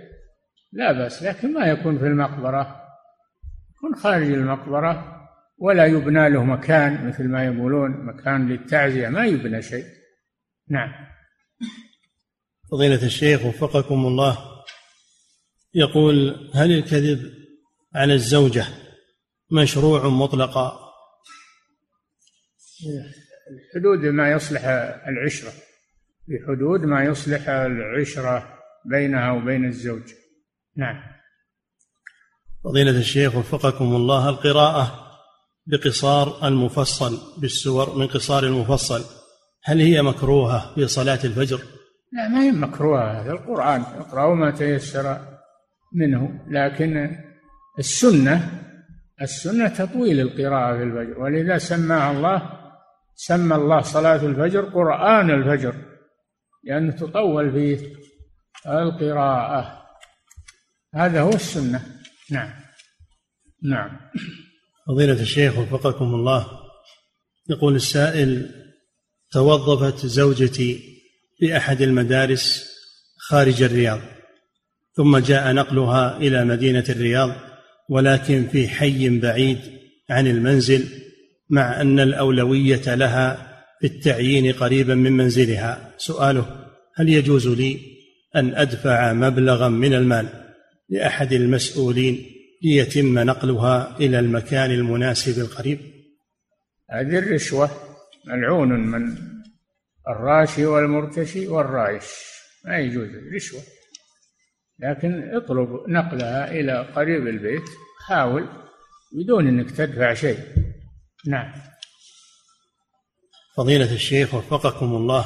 لا 0.72 0.92
بأس 0.92 1.24
لكن 1.24 1.54
ما 1.54 1.66
يكون 1.66 1.98
في 1.98 2.06
المقبرة. 2.06 2.82
يكون 3.76 3.96
خارج 3.96 4.32
المقبرة. 4.32 5.17
ولا 5.58 5.86
يبنى 5.86 6.30
له 6.30 6.44
مكان 6.44 7.08
مثل 7.08 7.28
ما 7.28 7.46
يقولون 7.46 7.92
مكان 7.92 8.50
للتعزية 8.50 9.08
ما 9.08 9.26
يبنى 9.26 9.62
شيء. 9.62 9.86
نعم. 10.70 10.90
فضيلة 12.72 13.06
الشيخ 13.06 13.46
وفقكم 13.46 14.06
الله 14.06 14.38
يقول 15.74 16.36
هل 16.54 16.72
الكذب 16.72 17.34
على 17.96 18.14
الزوجة 18.14 18.66
مشروع 19.52 20.08
مطلقا؟ 20.08 20.88
حدود 23.76 24.06
ما 24.06 24.32
يصلح 24.32 24.66
العشرة. 25.08 25.52
بحدود 26.28 26.80
ما 26.80 27.04
يصلح 27.04 27.50
العشرة 27.50 28.60
بينها 28.86 29.32
وبين 29.32 29.66
الزوج. 29.66 30.14
نعم. 30.76 31.04
فضيلة 32.64 33.00
الشيخ 33.00 33.36
وفقكم 33.36 33.96
الله 33.96 34.30
القراءة 34.30 35.07
بقصار 35.68 36.48
المفصل 36.48 37.42
بالسور 37.42 37.96
من 37.96 38.08
قصار 38.08 38.44
المفصل. 38.44 39.02
هل 39.64 39.82
هي 39.82 40.02
مكروهة 40.02 40.76
في 40.76 40.88
صلاة 40.88 41.20
الفجر؟ 41.24 41.62
لا 42.14 42.28
ما 42.28 42.44
هي 42.44 42.52
مكروهة. 42.52 43.22
هذا 43.22 43.32
القرآن 43.32 43.82
اقرأوا 43.82 44.36
ما 44.36 44.52
تيسر 44.52 45.20
منه. 45.94 46.46
لكن 46.48 47.18
السنة 47.80 48.64
السنة 49.22 49.68
تطويل 49.68 50.20
القراءة 50.20 50.78
في 50.78 50.84
الفجر. 50.84 51.20
ولذا 51.20 51.58
سماها 51.58 52.12
الله 52.12 52.50
سمى 53.16 53.56
الله 53.56 53.82
صلاة 53.82 54.26
الفجر 54.26 54.62
قرآن 54.62 55.32
الفجر 55.32 55.76
لأنه 56.64 56.92
تطول 56.92 57.52
فيه 57.52 57.96
القراءة. 58.68 59.84
هذا 60.96 61.22
هو 61.22 61.30
السنة. 61.30 61.82
نعم. 62.32 62.50
نعم. 63.64 64.00
فضيلة 64.88 65.22
الشيخ 65.22 65.58
وفقكم 65.58 66.16
الله. 66.16 66.48
يقول 67.50 67.76
السائل 67.76 68.50
توظفت 69.32 70.06
زوجتي 70.06 70.80
في 71.38 71.58
أحد 71.58 71.82
المدارس 71.82 72.66
خارج 73.18 73.64
الرياض 73.64 74.00
ثم 74.94 75.18
جاء 75.18 75.54
نقلها 75.54 76.18
إلى 76.18 76.46
مدينة 76.46 76.84
الرياض 76.90 77.32
ولكن 77.90 78.48
في 78.48 78.68
حي 78.68 79.20
بعيد 79.20 79.60
عن 80.10 80.28
المنزل 80.28 80.86
مع 81.50 81.82
أن 81.82 82.00
الأولوية 82.00 82.96
لها 82.96 83.48
في 83.80 83.88
التعيين 83.88 84.54
قريبا 84.54 84.96
من 84.96 85.12
منزلها. 85.12 85.94
سؤاله 85.98 86.66
هل 86.96 87.10
يجوز 87.10 87.48
لي 87.48 87.80
أن 88.36 88.56
أدفع 88.56 89.14
مبلغا 89.14 89.70
من 89.70 89.94
المال 89.94 90.28
لأحد 90.90 91.34
المسؤولين 91.34 92.37
ليتم 92.64 93.20
نقلها 93.20 93.98
إلى 94.00 94.20
المكان 94.20 94.72
المناسب 94.72 95.42
القريب؟ 95.42 95.80
هذه 96.92 97.18
الرشوة 97.18 97.70
ملعون 98.26 98.70
من 98.70 99.18
الراشي 100.08 100.66
والمرتشي 100.66 101.48
والرايش. 101.48 102.04
ما 102.66 102.78
يجوز 102.78 103.10
رشوة 103.36 103.62
لكن 104.80 105.36
اطلب 105.36 105.70
نقلها 105.88 106.52
إلى 106.52 106.88
قريب 106.96 107.28
البيت. 107.28 107.70
حاول 108.08 108.50
بدون 109.12 109.48
أنك 109.48 109.72
تدفع 109.72 110.14
شيء. 110.14 110.40
نعم. 111.28 111.54
فضيلة 113.56 113.94
الشيخ 113.94 114.34
وفقكم 114.34 114.96
الله. 114.96 115.26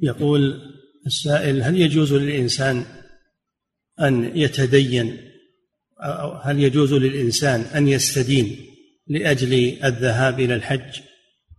يقول 0.00 0.60
السائل 1.06 1.62
هل 1.62 1.80
يجوز 1.80 2.12
للإنسان 2.12 2.84
أن 4.00 4.36
يتدين 4.36 5.33
هل 6.44 6.60
يجوز 6.60 6.94
للإنسان 6.94 7.60
أن 7.60 7.88
يستدين 7.88 8.56
لأجل 9.06 9.84
الذهاب 9.84 10.40
إلى 10.40 10.54
الحج؟ 10.54 11.00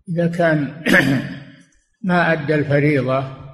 إذا 0.10 0.28
كان 0.28 0.84
ما 2.10 2.34
أدى 2.34 2.56
الفريضة 2.56 3.46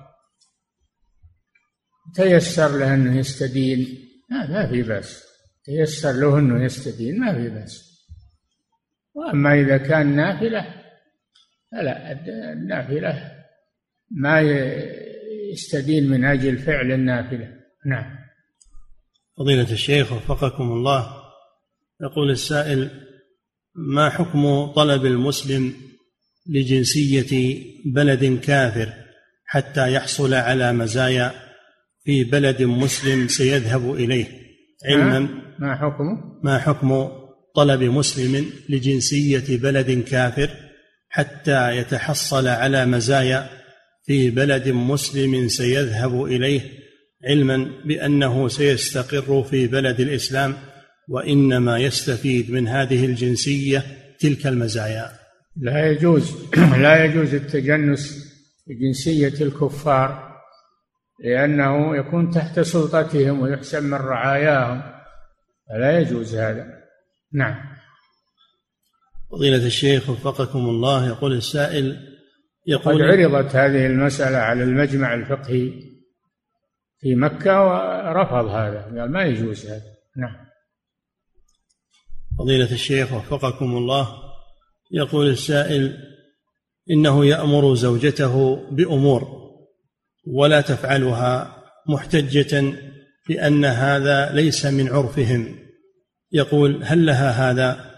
تيسر 2.16 2.78
له 2.78 2.94
أنه 2.94 3.18
يستدين. 3.18 3.88
ما 4.30 4.70
في 4.70 4.82
بأس. 4.82 5.24
تيسر 5.66 6.12
له 6.12 6.40
أنه 6.40 6.64
يستدين 6.64 7.20
ما 7.20 7.34
في 7.34 7.50
بأس. 7.50 7.92
وأما 9.14 9.54
إذا 9.54 9.78
كان 9.78 10.16
نافلة 10.16 10.66
فلا 11.72 12.12
النافلة. 12.54 13.32
ما 14.12 14.42
يستدين 15.52 16.10
من 16.10 16.26
أجل 16.26 16.58
فعل 16.58 16.92
النافلة. 16.92 17.48
نعم. 17.86 18.21
فضيلة 19.38 19.72
الشيخ 19.72 20.12
وفقكم 20.12 20.72
الله 20.72 21.14
يقول 22.02 22.32
السائل 22.32 22.90
ما 23.76 24.10
حكم 24.10 24.66
طلب 24.66 25.06
المسلم 25.06 25.74
لجنسية 26.50 27.64
بلد 27.86 28.40
كافر 28.40 28.94
حتى 29.46 29.94
يحصل 29.94 30.34
على 30.34 30.74
مزايا 30.74 31.32
في 32.04 32.24
بلد 32.24 32.64
مسلم 32.64 33.28
سيذهب 33.28 33.94
إليه؟ 33.94 34.28
علما. 34.86 35.20
ما 35.60 35.76
حكم؟ 35.76 36.06
ما 36.44 36.58
حكم 36.58 37.10
طلب 37.56 37.84
مسلم 37.84 38.46
لجنسية 38.70 39.58
بلد 39.58 40.04
كافر 40.04 40.50
حتى 41.10 41.78
يتحصل 41.78 42.48
على 42.48 42.86
مزايا 42.86 43.50
في 44.06 44.30
بلد 44.30 44.70
مسلم 44.70 45.48
سيذهب 45.48 46.24
إليه؟ 46.24 46.81
علما 47.30 47.72
بأنه 47.86 48.48
سيستقر 48.48 49.44
في 49.44 49.68
بلد 49.68 50.00
الإسلام 50.00 50.56
وإنما 51.10 51.78
يستفيد 51.78 52.52
من 52.52 52.68
هذه 52.68 53.06
الجنسية 53.06 53.84
تلك 54.20 54.48
المزايا. 54.48 55.12
لا 55.62 55.92
يجوز 55.92 56.36
لا 56.84 57.06
يجوز 57.06 57.34
التجنس 57.34 58.32
بجنسيه 58.68 59.46
الكفار 59.46 60.32
لأنه 61.24 61.98
يكون 61.98 62.32
تحت 62.32 62.60
سلطتهم 62.60 63.40
ويحسب 63.40 63.84
من 63.84 63.94
رعاياهم 63.94 64.82
فلا 65.70 66.00
يجوز 66.00 66.36
هذا. 66.36 66.66
نعم. 67.34 67.56
فضيلة 69.32 69.66
الشيخ 69.66 70.10
وفقكم 70.10 70.60
الله 70.60 71.08
يقول 71.08 71.34
السائل 71.34 71.98
يقول 72.68 72.96
قد 72.96 73.02
عرضت 73.02 73.56
هذه 73.56 73.86
المسألة 73.86 74.38
على 74.38 74.64
المجمع 74.64 75.14
الفقهي 75.14 75.91
في 77.02 77.16
مكة 77.16 77.64
ورفض 77.64 78.46
هذا. 78.46 78.82
قال 78.82 79.12
ما 79.12 79.24
يجوز 79.24 79.66
هذا. 79.66 79.82
نعم. 80.18 80.46
فضيلة 82.40 82.72
الشيخ 82.72 83.14
وفقكم 83.14 83.78
الله 83.78 84.08
يقول 84.92 85.30
السائل 85.30 85.98
إنه 86.92 87.26
يأمر 87.26 87.76
زوجته 87.76 88.56
بأمور 88.72 89.42
ولا 90.28 90.62
تفعلها 90.62 91.58
محتجة 91.88 92.74
بأن 93.28 93.66
هذا 93.66 94.32
ليس 94.34 94.66
من 94.66 94.90
عرفهم. 94.90 95.60
يقول 96.32 96.84
هل 96.84 97.06
لها 97.06 97.32
هذا؟ 97.32 97.92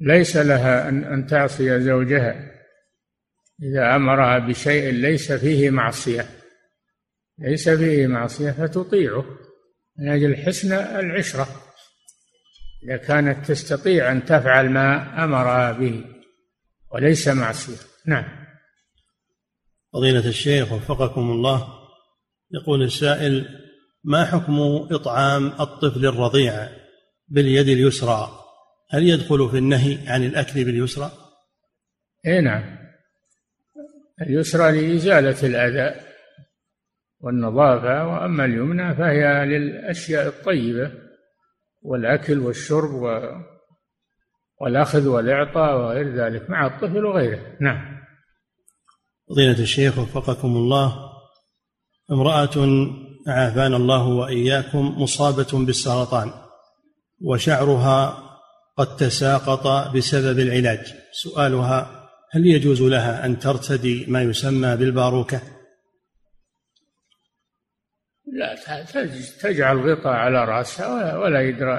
ليس 0.00 0.36
لها 0.36 0.88
أن 0.88 1.04
أن 1.04 1.26
تعصي 1.26 1.80
زوجها. 1.80 2.52
إذا 3.62 3.96
أمرها 3.96 4.38
بشيء 4.38 4.90
ليس 4.90 5.32
فيه 5.32 5.70
معصية. 5.70 6.26
ليس 7.38 7.68
فيه 7.68 8.06
معصية 8.06 8.50
فتطيعه 8.50 9.24
من 9.98 10.08
أجل 10.08 10.36
حسن 10.36 10.72
العشرة. 10.72 11.48
إذا 12.84 12.96
كانت 12.96 13.46
تستطيع 13.46 14.12
أن 14.12 14.24
تفعل 14.24 14.70
ما 14.70 15.24
أمرها 15.24 15.72
به 15.72 16.04
وليس 16.90 17.28
معصية. 17.28 17.86
نعم. 18.06 18.46
فضيلة 19.92 20.28
الشيخ 20.28 20.72
وفقكم 20.72 21.30
الله 21.30 21.68
يقول 22.50 22.82
السائل 22.82 23.48
ما 24.04 24.24
حكم 24.24 24.60
إطعام 24.90 25.46
الطفل 25.46 26.06
الرضيع 26.06 26.68
باليد 27.28 27.68
اليسرى؟ 27.68 28.40
هل 28.90 29.08
يدخل 29.08 29.48
في 29.50 29.58
النهي 29.58 29.98
عن 30.06 30.24
الأكل 30.24 30.64
باليسرى؟ 30.64 31.10
اي 32.26 32.40
نعم. 32.40 32.78
اليسرى 34.20 34.72
لإزالة 34.72 35.46
الأذى. 35.46 36.05
والنظافة 37.26 38.06
وأما 38.06 38.44
اليمنى 38.44 38.94
فهي 38.94 39.46
للأشياء 39.46 40.26
الطيبة 40.26 40.92
والأكل 41.82 42.38
والشرب 42.38 42.90
و 42.90 43.20
والأخذ 44.60 45.08
والإعطاء 45.08 45.76
وغير 45.76 46.14
ذلك 46.14 46.50
مع 46.50 46.66
الطفل 46.66 47.04
وغيره. 47.04 47.40
نعم. 47.60 47.96
فضيلة 49.30 49.58
الشيخ 49.58 49.98
وفقكم 49.98 50.48
الله 50.48 50.94
امرأة 52.12 52.86
عافانا 53.28 53.76
الله 53.76 54.06
وإياكم 54.06 55.02
مصابة 55.02 55.64
بالسرطان 55.66 56.30
وشعرها 57.20 58.22
قد 58.76 58.96
تساقط 58.96 59.94
بسبب 59.96 60.38
العلاج. 60.38 60.94
سؤالها 61.12 62.08
هل 62.32 62.46
يجوز 62.46 62.82
لها 62.82 63.26
أن 63.26 63.38
ترتدي 63.38 64.06
ما 64.08 64.22
يسمى 64.22 64.76
بالباروكة؟ 64.76 65.55
لا 68.26 68.56
تجعل 69.40 69.90
غطاء 69.90 70.12
على 70.12 70.44
رأسها 70.44 71.18
ولا 71.18 71.40
يدرى 71.40 71.74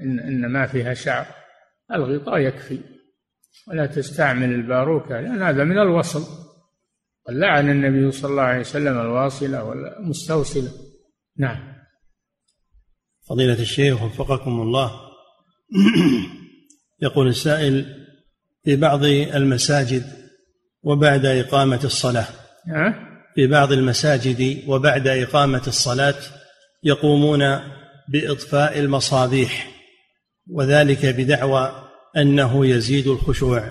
إن, 0.00 0.20
إن 0.20 0.52
ما 0.52 0.66
فيها 0.66 0.94
شعر. 0.94 1.26
الغطاء 1.92 2.38
يكفي. 2.38 2.80
ولا 3.68 3.86
تستعمل 3.86 4.52
الباروكة 4.52 5.20
لأن 5.20 5.42
هذا 5.42 5.64
من 5.64 5.78
الوصل. 5.78 6.46
لعن 7.28 7.70
النبي 7.70 8.10
صلى 8.10 8.30
الله 8.30 8.42
عليه 8.42 8.60
وسلم 8.60 9.00
الواصلة 9.00 9.64
والمستوصلة. 9.64 10.70
نعم. 11.36 11.76
فضيلة 13.28 13.60
الشيخ 13.60 14.02
وفقكم 14.02 14.60
الله. 14.60 14.92
يقول 17.02 17.28
السائل 17.28 18.06
في 18.64 18.76
بعض 18.76 19.04
المساجد 19.04 20.04
وبعد 20.82 21.26
إقامة 21.26 21.80
الصلاة 21.84 22.26
في 23.36 23.46
بعض 23.46 23.72
المساجد 23.72 24.62
وبعد 24.68 25.08
إقامة 25.08 25.62
الصلاة 25.66 26.14
يقومون 26.82 27.40
بإطفاء 28.08 28.78
المصابيح 28.78 29.70
وذلك 30.50 31.06
بدعوى 31.06 31.88
أنه 32.16 32.66
يزيد 32.66 33.06
الخشوع. 33.06 33.70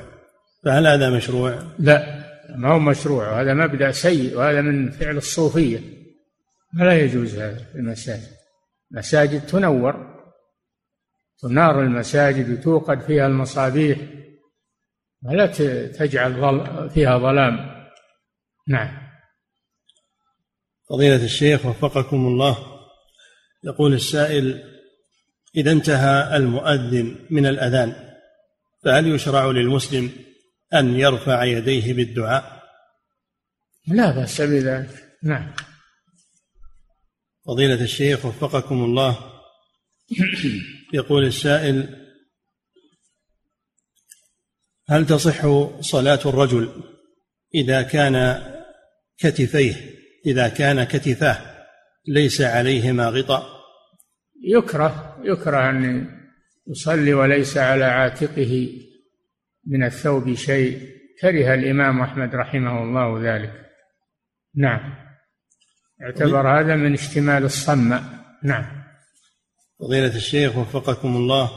فهل 0.66 0.88
هذا 0.88 1.10
مشروع؟ 1.10 1.64
لا 1.80 2.26
ما 2.56 2.74
هو 2.74 2.80
مشروع 2.80 3.42
هذا 3.42 3.54
مبدأ 3.54 3.92
سيء 3.92 4.38
وهذا 4.38 4.62
من 4.62 4.92
فعل 4.92 5.18
الصوفية. 5.18 5.80
فلا 6.80 7.00
يجوز 7.00 7.36
هذا 7.36 7.58
في 7.72 7.76
المساجد. 7.76 8.32
مساجد 8.92 9.46
تنور 9.46 10.16
تنار 11.42 11.82
المساجد 11.82 12.50
وتوقد 12.50 13.02
فيها 13.02 13.28
المصابيح 13.28 13.98
ولا 15.24 15.46
تجعل 15.88 16.90
فيها 16.94 17.18
ظلام. 17.18 17.86
نعم. 18.68 19.05
فضيلة 20.90 21.26
الشيخ 21.26 21.66
وفقكم 21.66 22.28
الله. 22.28 22.82
يقول 23.64 23.94
السائل 23.94 24.64
إذا 25.56 25.72
انتهى 25.72 26.38
المؤذن 26.38 27.28
من 27.30 27.46
الأذان 27.46 28.16
فهل 28.84 29.08
يشرع 29.08 29.46
للمسلم 29.46 30.12
أن 30.74 31.00
يرفع 31.00 31.44
يديه 31.44 31.94
بالدعاء؟ 31.94 32.64
لا 33.88 34.12
بأس 34.12 34.42
بذلك. 34.42 35.18
نعم. 35.24 35.54
فضيلة 37.46 37.84
الشيخ 37.84 38.26
وفقكم 38.26 38.84
الله. 38.84 39.32
يقول 40.94 41.26
السائل 41.26 42.06
هل 44.90 45.06
تصح 45.06 45.46
صلاة 45.82 46.20
الرجل 46.26 46.84
إذا 47.56 47.82
كان 47.82 48.44
كتفيه 49.18 49.96
إذا 50.26 50.48
كان 50.48 50.84
كتفاه 50.84 51.38
ليس 52.08 52.42
عليهما 52.42 53.10
غطاء. 53.10 53.46
يكره 54.44 55.18
يكره 55.24 55.70
أن 55.70 56.08
يصلي 56.68 57.14
وليس 57.14 57.58
على 57.58 57.86
عاتقه 57.86 58.70
من 59.68 59.84
الثوب 59.84 60.34
شيء. 60.34 60.96
كره 61.22 61.54
الإمام 61.54 62.02
أحمد 62.02 62.36
رحمه 62.36 62.84
الله 62.84 63.36
ذلك. 63.36 63.66
نعم. 64.56 65.06
اعتبر 66.02 66.60
هذا 66.60 66.76
من 66.76 66.94
اشتمال 66.94 67.44
الصمة 67.44 68.04
نعم. 68.44 68.66
فضيلة 69.80 70.16
الشيخ 70.16 70.58
وفقكم 70.58 71.16
الله 71.16 71.52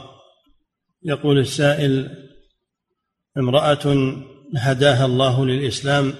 يقول 1.03 1.39
السائل 1.39 2.17
امرأة 3.37 4.15
هداها 4.57 5.05
الله 5.05 5.45
للإسلام 5.45 6.13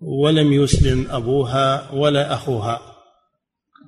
ولم 0.00 0.52
يسلم 0.52 1.10
أبوها 1.10 1.90
ولا 1.90 2.34
أخوها. 2.34 2.80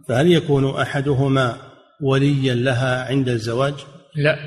فهل 0.08 0.32
يكون 0.32 0.80
أحدهما 0.80 1.58
وليا 2.00 2.54
لها 2.54 3.04
عند 3.04 3.28
الزواج؟ 3.28 3.74
لا 4.16 4.38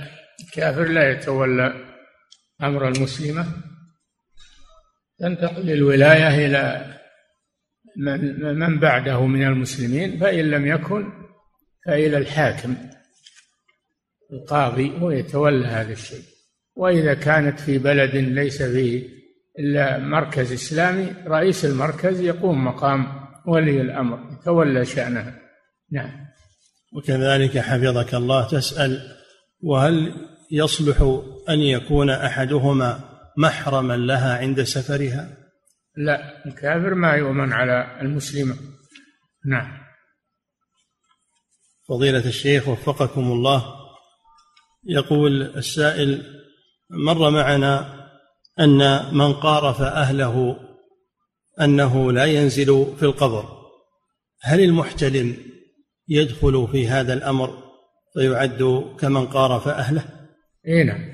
الكافر 0.43 0.83
لا 0.83 1.11
يتولى 1.11 1.73
أمر 2.63 2.87
المسلمة. 2.87 3.45
تنتقل 5.19 5.71
الولاية 5.71 6.45
إلى 6.45 6.95
من, 7.97 8.59
من 8.59 8.79
بعده 8.79 9.25
من 9.25 9.43
المسلمين 9.43 10.19
فإن 10.19 10.51
لم 10.51 10.67
يكن 10.67 11.11
فإلى 11.85 12.17
الحاكم 12.17 12.75
القاضي 14.33 14.99
هو 14.99 15.11
يتولى 15.11 15.67
هذا 15.67 15.91
الشيء. 15.91 16.23
وإذا 16.75 17.13
كانت 17.13 17.59
في 17.59 17.77
بلد 17.77 18.15
ليس 18.15 18.63
فيه 18.63 19.20
إلا 19.59 19.97
مركز 19.97 20.53
إسلامي 20.53 21.13
رئيس 21.27 21.65
المركز 21.65 22.21
يقوم 22.21 22.65
مقام 22.65 23.21
ولي 23.45 23.81
الأمر 23.81 24.19
يتولى 24.33 24.85
شأنها 24.85 25.39
نعم. 25.91 26.27
وكذلك 26.93 27.57
حفظك 27.57 28.13
الله 28.13 28.47
تسأل 28.47 29.17
وهل 29.61 30.13
يصلح 30.51 31.21
أن 31.49 31.59
يكون 31.59 32.09
أحدهما 32.09 32.99
محرما 33.37 33.97
لها 33.97 34.37
عند 34.37 34.63
سفرها؟ 34.63 35.37
لا 35.95 36.45
الكافر 36.45 36.93
ما 36.93 37.13
يؤمن 37.13 37.53
على 37.53 38.01
المسلمه 38.01 38.55
نعم. 39.45 39.81
فضيلة 41.89 42.25
الشيخ 42.25 42.67
وفقكم 42.67 43.21
الله 43.21 43.65
يقول 44.83 45.41
السائل 45.41 46.41
مر 46.89 47.29
معنا 47.29 48.00
أن 48.59 49.09
من 49.15 49.33
قارف 49.33 49.81
أهله 49.81 50.59
أنه 51.61 52.11
لا 52.11 52.25
ينزل 52.25 52.95
في 52.99 53.03
القبر. 53.03 53.61
هل 54.41 54.59
المحتلم 54.59 55.37
يدخل 56.07 56.67
في 56.71 56.87
هذا 56.87 57.13
الأمر 57.13 57.63
فيعد 58.13 58.93
كمن 58.99 59.27
قارف 59.27 59.67
أهله؟ 59.67 60.03
إي 60.67 60.83
نعم. 60.83 61.11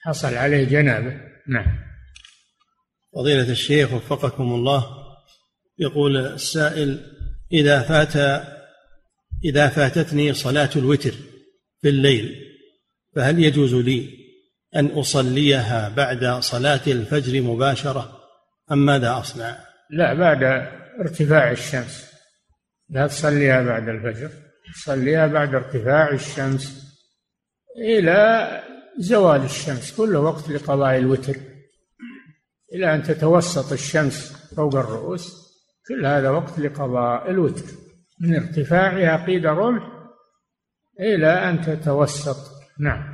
حصل 0.00 0.34
عليه 0.34 0.64
جنابة. 0.64 1.20
نعم. 1.48 1.80
فضيلة 3.14 3.50
الشيخ 3.50 3.92
وفقكم 3.92 4.54
الله 4.54 4.86
يقول 5.78 6.16
السائل 6.16 7.06
إذا 7.52 7.82
فات 7.82 8.46
إذا 9.44 9.68
فاتتني 9.68 10.34
صلاة 10.34 10.70
الوتر 10.76 11.14
في 11.82 11.88
الليل 11.88 12.36
فهل 13.16 13.44
يجوز 13.44 13.74
لي 13.74 14.19
أن 14.76 14.86
أصليها 14.86 15.88
بعد 15.88 16.24
صلاة 16.40 16.80
الفجر 16.86 17.42
مباشرة 17.42 18.20
أم 18.72 18.86
ماذا 18.86 19.18
أصنع؟ 19.18 19.56
لا 19.90 20.14
بعد 20.14 20.42
ارتفاع 21.00 21.50
الشمس. 21.50 22.10
لا 22.88 23.06
تصليها 23.06 23.62
بعد 23.62 23.88
الفجر 23.88 24.30
تصليها 24.74 25.26
بعد 25.26 25.54
ارتفاع 25.54 26.10
الشمس 26.10 26.90
إلى 27.78 28.48
زوال 28.98 29.44
الشمس 29.44 29.96
كله 29.96 30.20
وقت 30.20 30.48
لقضاء 30.48 30.96
الوتر. 30.96 31.36
إلى 32.74 32.94
أن 32.94 33.02
تتوسط 33.02 33.72
الشمس 33.72 34.32
فوق 34.56 34.74
الرؤوس 34.76 35.50
كل 35.88 36.06
هذا 36.06 36.30
وقت 36.30 36.58
لقضاء 36.58 37.30
الوتر. 37.30 37.64
من 38.20 38.34
ارتفاعها 38.34 39.26
قيد 39.26 39.46
رمح 39.46 39.82
إلى 41.00 41.50
أن 41.50 41.60
تتوسط. 41.60 42.36
نعم. 42.78 43.09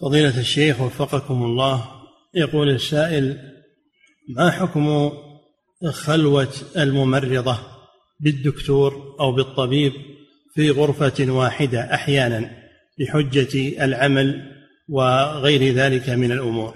فضيلة 0.00 0.40
الشيخ 0.40 0.80
وفقكم 0.80 1.42
الله 1.42 1.84
يقول 2.34 2.70
السائل 2.70 3.38
ما 4.28 4.50
حكم 4.50 5.10
خلوة 5.90 6.52
الممرضة 6.76 7.58
بالدكتور 8.20 9.16
أو 9.20 9.32
بالطبيب 9.32 9.92
في 10.54 10.70
غرفة 10.70 11.32
واحدة 11.32 11.94
أحيانا 11.94 12.50
بحجة 12.98 13.84
العمل 13.84 14.52
وغير 14.88 15.74
ذلك 15.74 16.08
من 16.08 16.32
الأمور؟ 16.32 16.74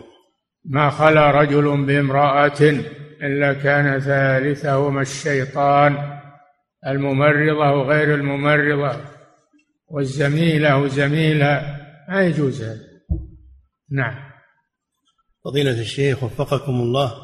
ما 0.65 0.91
خلا 0.91 1.31
رجل 1.31 1.87
بامرأة 1.87 2.61
إلا 3.23 3.53
كان 3.53 4.01
ثالثهما 4.01 5.03
الشيطان 5.03 6.19
الممرضة 6.87 7.73
وغير 7.73 8.15
الممرضة 8.15 9.01
والزميلة 9.89 10.79
وزميلها 10.79 11.77
ما 12.09 12.23
يجوز 12.23 12.63
هذا. 12.63 12.90
نعم 13.91 14.31
فضيلة 15.45 15.81
الشيخ 15.81 16.23
وفقكم 16.23 16.73
الله 16.73 17.15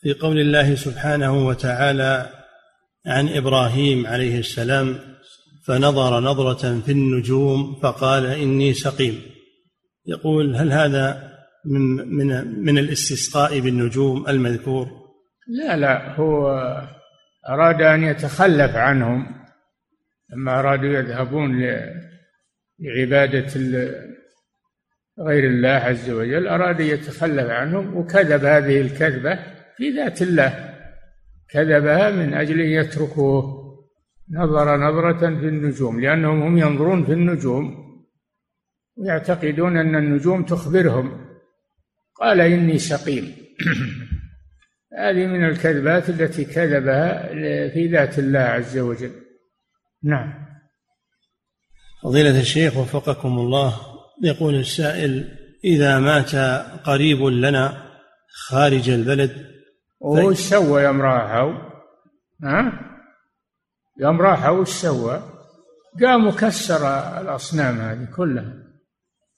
في 0.00 0.12
قول 0.12 0.38
الله 0.38 0.74
سبحانه 0.74 1.46
وتعالى 1.46 2.30
عن 3.06 3.28
إبراهيم 3.28 4.06
عليه 4.06 4.38
السلام 4.38 4.98
فنظر 5.66 6.20
نظرة 6.20 6.80
في 6.80 6.92
النجوم 6.92 7.80
فقال 7.82 8.26
إني 8.26 8.74
سقيم 8.74 9.22
يقول 10.06 10.56
هل 10.56 10.72
هذا 10.72 11.32
من 11.64 11.80
من 12.16 12.58
من 12.64 12.78
الاستسقاء 12.78 13.60
بالنجوم 13.60 14.28
المذكور؟ 14.28 14.88
لا 15.48 15.76
لا 15.76 16.16
هو 16.16 16.50
أراد 17.48 17.82
أن 17.82 18.04
يتخلف 18.04 18.76
عنهم 18.76 19.26
لما 20.32 20.58
أرادوا 20.58 20.88
يذهبون 20.88 21.62
لعبادة 22.78 23.48
غير 25.18 25.44
الله 25.44 25.68
عز 25.68 26.10
وجل 26.10 26.48
أراد 26.48 26.80
يتخلف 26.80 27.50
عنهم 27.50 27.96
وكذب 27.96 28.44
هذه 28.44 28.80
الكذبة 28.80 29.38
في 29.76 29.90
ذات 29.90 30.22
الله. 30.22 30.74
كذبها 31.48 32.10
من 32.10 32.34
أجل 32.34 32.60
يتركوه 32.60 33.62
نظر 34.30 34.76
نظرة 34.76 35.18
في 35.18 35.48
النجوم 35.48 36.00
لأنهم 36.00 36.42
هم 36.42 36.58
ينظرون 36.58 37.04
في 37.04 37.12
النجوم 37.12 37.82
ويعتقدون 38.96 39.76
أن 39.76 39.96
النجوم 39.96 40.44
تخبرهم. 40.44 41.26
قال 42.14 42.40
إني 42.40 42.78
سقيم. 42.78 43.36
هذه 44.98 45.26
من 45.26 45.44
الكذبات 45.44 46.08
التي 46.08 46.44
كذبها 46.44 47.28
في 47.68 47.86
ذات 47.86 48.18
الله 48.18 48.38
عز 48.38 48.78
وجل. 48.78 49.12
نعم. 50.02 50.34
فضيلة 52.02 52.40
الشيخ 52.40 52.76
وفقكم 52.76 53.38
الله. 53.38 53.91
يقول 54.22 54.54
السائل 54.54 55.38
إذا 55.64 55.98
مات 55.98 56.34
قريب 56.84 57.22
لنا 57.22 57.92
خارج 58.48 58.90
البلد 58.90 59.46
وش 60.00 60.36
سوى 60.36 60.82
يوم 60.82 61.02
راحوا؟ 61.02 61.52
ها؟ 62.44 62.72
يوم 64.00 64.20
راحوا 64.20 64.58
وش 64.58 64.68
سوى؟ 64.68 65.22
قام 66.00 66.26
وكسر 66.26 66.88
الأصنام 67.20 67.80
هذه 67.80 68.08
كلها 68.16 68.62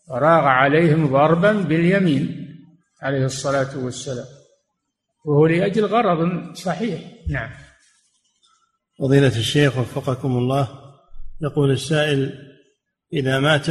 وراغ 0.08 0.44
عليهم 0.44 1.12
ضربا 1.12 1.52
باليمين 1.52 2.48
عليه 3.02 3.24
الصلاة 3.24 3.78
والسلام 3.78 4.26
وهو 5.24 5.46
لأجل 5.46 5.84
غرض 5.84 6.52
صحيح 6.54 7.00
نعم 7.28 7.50
فضيلة 8.98 9.26
الشيخ 9.26 9.78
وفقكم 9.78 10.36
الله 10.36 10.68
يقول 11.42 11.70
السائل 11.70 12.32
إذا 13.12 13.40
مات 13.40 13.66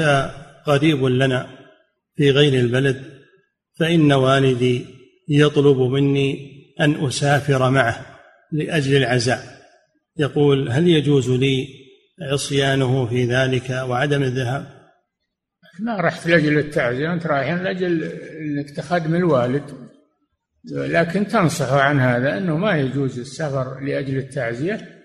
قريب 0.65 1.05
لنا 1.05 1.47
في 2.15 2.31
غير 2.31 2.53
البلد 2.53 3.03
فإن 3.79 4.11
والدي 4.11 4.85
يطلب 5.29 5.77
مني 5.77 6.53
أن 6.79 7.05
أسافر 7.05 7.69
معه 7.69 8.05
لأجل 8.51 8.97
العزاء. 8.97 9.39
يقول 10.17 10.71
هل 10.71 10.87
يجوز 10.87 11.29
لي 11.29 11.67
عصيانه 12.31 13.05
في 13.05 13.25
ذلك 13.25 13.69
وعدم 13.69 14.23
الذهاب؟ 14.23 14.83
ما 15.79 16.01
رحت 16.01 16.27
لأجل 16.27 16.57
التعزية 16.57 17.13
أنت 17.13 17.27
رايح 17.27 17.49
لأجل 17.49 18.03
أنك 18.03 18.69
تخدم 18.69 19.15
الوالد. 19.15 19.63
لكن 20.71 21.27
تنصح 21.27 21.73
عن 21.73 21.99
هذا 21.99 22.37
أنه 22.37 22.57
ما 22.57 22.77
يجوز 22.77 23.19
السفر 23.19 23.79
لأجل 23.79 24.17
التعزية 24.17 25.03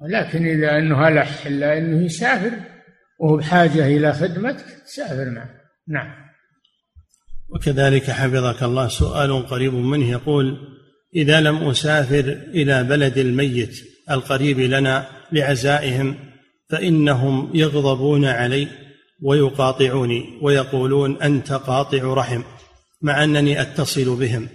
ولكن 0.00 0.46
إذا 0.46 0.78
أنه 0.78 1.08
ألح 1.08 1.46
إلا 1.46 1.78
أنه 1.78 2.04
يسافر. 2.04 2.73
وهو 3.18 3.36
بحاجة 3.36 3.86
إلى 3.86 4.12
خدمتك 4.12 4.64
سافر 4.86 5.30
معه 5.30 5.50
نعم. 5.88 6.24
وكذلك 7.48 8.10
حفظك 8.10 8.62
الله 8.62 8.88
سؤال 8.88 9.46
قريب 9.46 9.74
منه 9.74 10.10
يقول 10.10 10.58
إذا 11.16 11.40
لم 11.40 11.56
أسافر 11.56 12.38
إلى 12.48 12.84
بلد 12.84 13.18
الميت 13.18 13.80
القريب 14.10 14.60
لنا 14.60 15.06
لعزائهم 15.32 16.16
فإنهم 16.68 17.50
يغضبون 17.54 18.24
علي 18.24 18.68
ويقاطعوني 19.22 20.38
ويقولون 20.42 21.22
أنت 21.22 21.52
قاطع 21.52 22.14
رحم 22.14 22.42
مع 23.02 23.24
أنني 23.24 23.60
أتصل 23.60 24.16
بهم. 24.16 24.48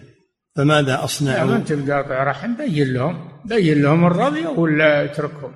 فماذا 0.55 1.03
أصنع؟ 1.03 1.43
ما 1.43 1.55
أنت 1.55 1.73
بقاطع 1.73 2.23
رحم 2.23 2.55
بين 2.55 2.93
لهم 2.93 3.29
بين 3.45 3.81
لهم 3.81 4.05
الرضي 4.05 4.45
ولا 4.45 5.05
أتركهم. 5.05 5.53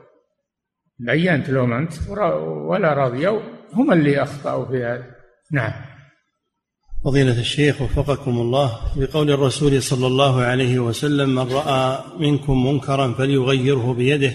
بينت 0.99 1.49
لهم 1.49 1.73
أنت 1.73 1.93
ولا 2.67 2.93
رضيوا 2.93 3.41
هم 3.73 3.93
اللي 3.93 4.23
أخطأوا 4.23 4.65
في 4.65 4.83
هذا. 4.83 5.05
نعم. 5.51 5.73
فضيلة 7.05 7.39
الشيخ 7.39 7.81
وفقكم 7.81 8.31
الله 8.31 8.79
بقول 8.97 9.31
الرسول 9.31 9.81
صلى 9.81 10.07
الله 10.07 10.41
عليه 10.41 10.79
وسلم 10.79 11.29
من 11.29 11.51
رأى 11.51 12.03
منكم 12.19 12.65
منكرا 12.65 13.13
فليغيره 13.13 13.93
بيده. 13.93 14.33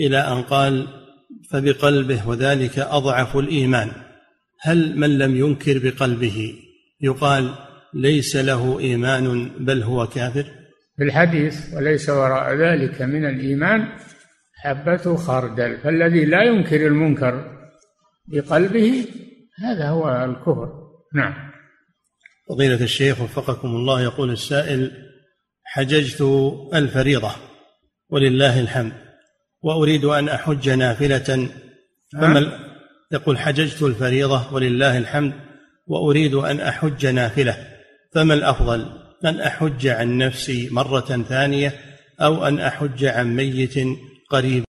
إلى 0.00 0.18
أن 0.18 0.42
قال 0.42 0.86
فبقلبه 1.50 2.28
وذلك 2.28 2.78
أضعف 2.78 3.36
الإيمان. 3.36 3.90
هل 4.60 4.98
من 4.98 5.18
لم 5.18 5.36
ينكر 5.36 5.78
بقلبه؟ 5.78 6.54
يقال 7.00 7.54
ليس 7.94 8.36
له 8.36 8.78
إيمان 8.78 9.50
بل 9.58 9.82
هو 9.82 10.06
كافر. 10.06 10.44
في 10.96 11.02
الحديث 11.02 11.74
وليس 11.74 12.10
وراء 12.10 12.54
ذلك 12.54 13.02
من 13.02 13.24
الإيمان 13.24 13.88
حبة 14.62 15.16
خردل 15.16 15.78
فالذي 15.78 16.24
لا 16.24 16.42
ينكر 16.42 16.86
المنكر 16.86 17.58
بقلبه 18.28 19.06
هذا 19.58 19.88
هو 19.88 20.24
الكفر. 20.24 20.68
نعم. 21.14 21.34
فضيلة 22.48 22.84
الشيخ 22.84 23.20
وفقكم 23.20 23.68
الله 23.68 24.02
يقول 24.02 24.30
السائل 24.30 24.90
حججت 25.64 26.20
الفريضة 26.74 27.30
ولله 28.10 28.60
الحمد 28.60 28.92
وأريد 29.62 30.04
أن 30.04 30.28
أحج 30.28 30.70
نافلة 30.70 31.48
فما 32.12 32.58
يقول 33.12 33.38
حججت 33.38 33.82
الفريضة 33.82 34.54
ولله 34.54 34.98
الحمد 34.98 35.32
وأريد 35.86 36.34
أن 36.34 36.60
أحج 36.60 37.06
نافلة 37.06 37.56
فما 38.14 38.34
الأفضل؟ 38.34 39.02
أن 39.24 39.40
أحج 39.40 39.86
عن 39.86 40.18
نفسي 40.18 40.68
مرة 40.70 41.24
ثانية 41.28 41.72
أو 42.20 42.44
أن 42.46 42.58
أحج 42.58 43.04
عن 43.04 43.36
ميت 43.36 43.74
قريب. 44.32 44.71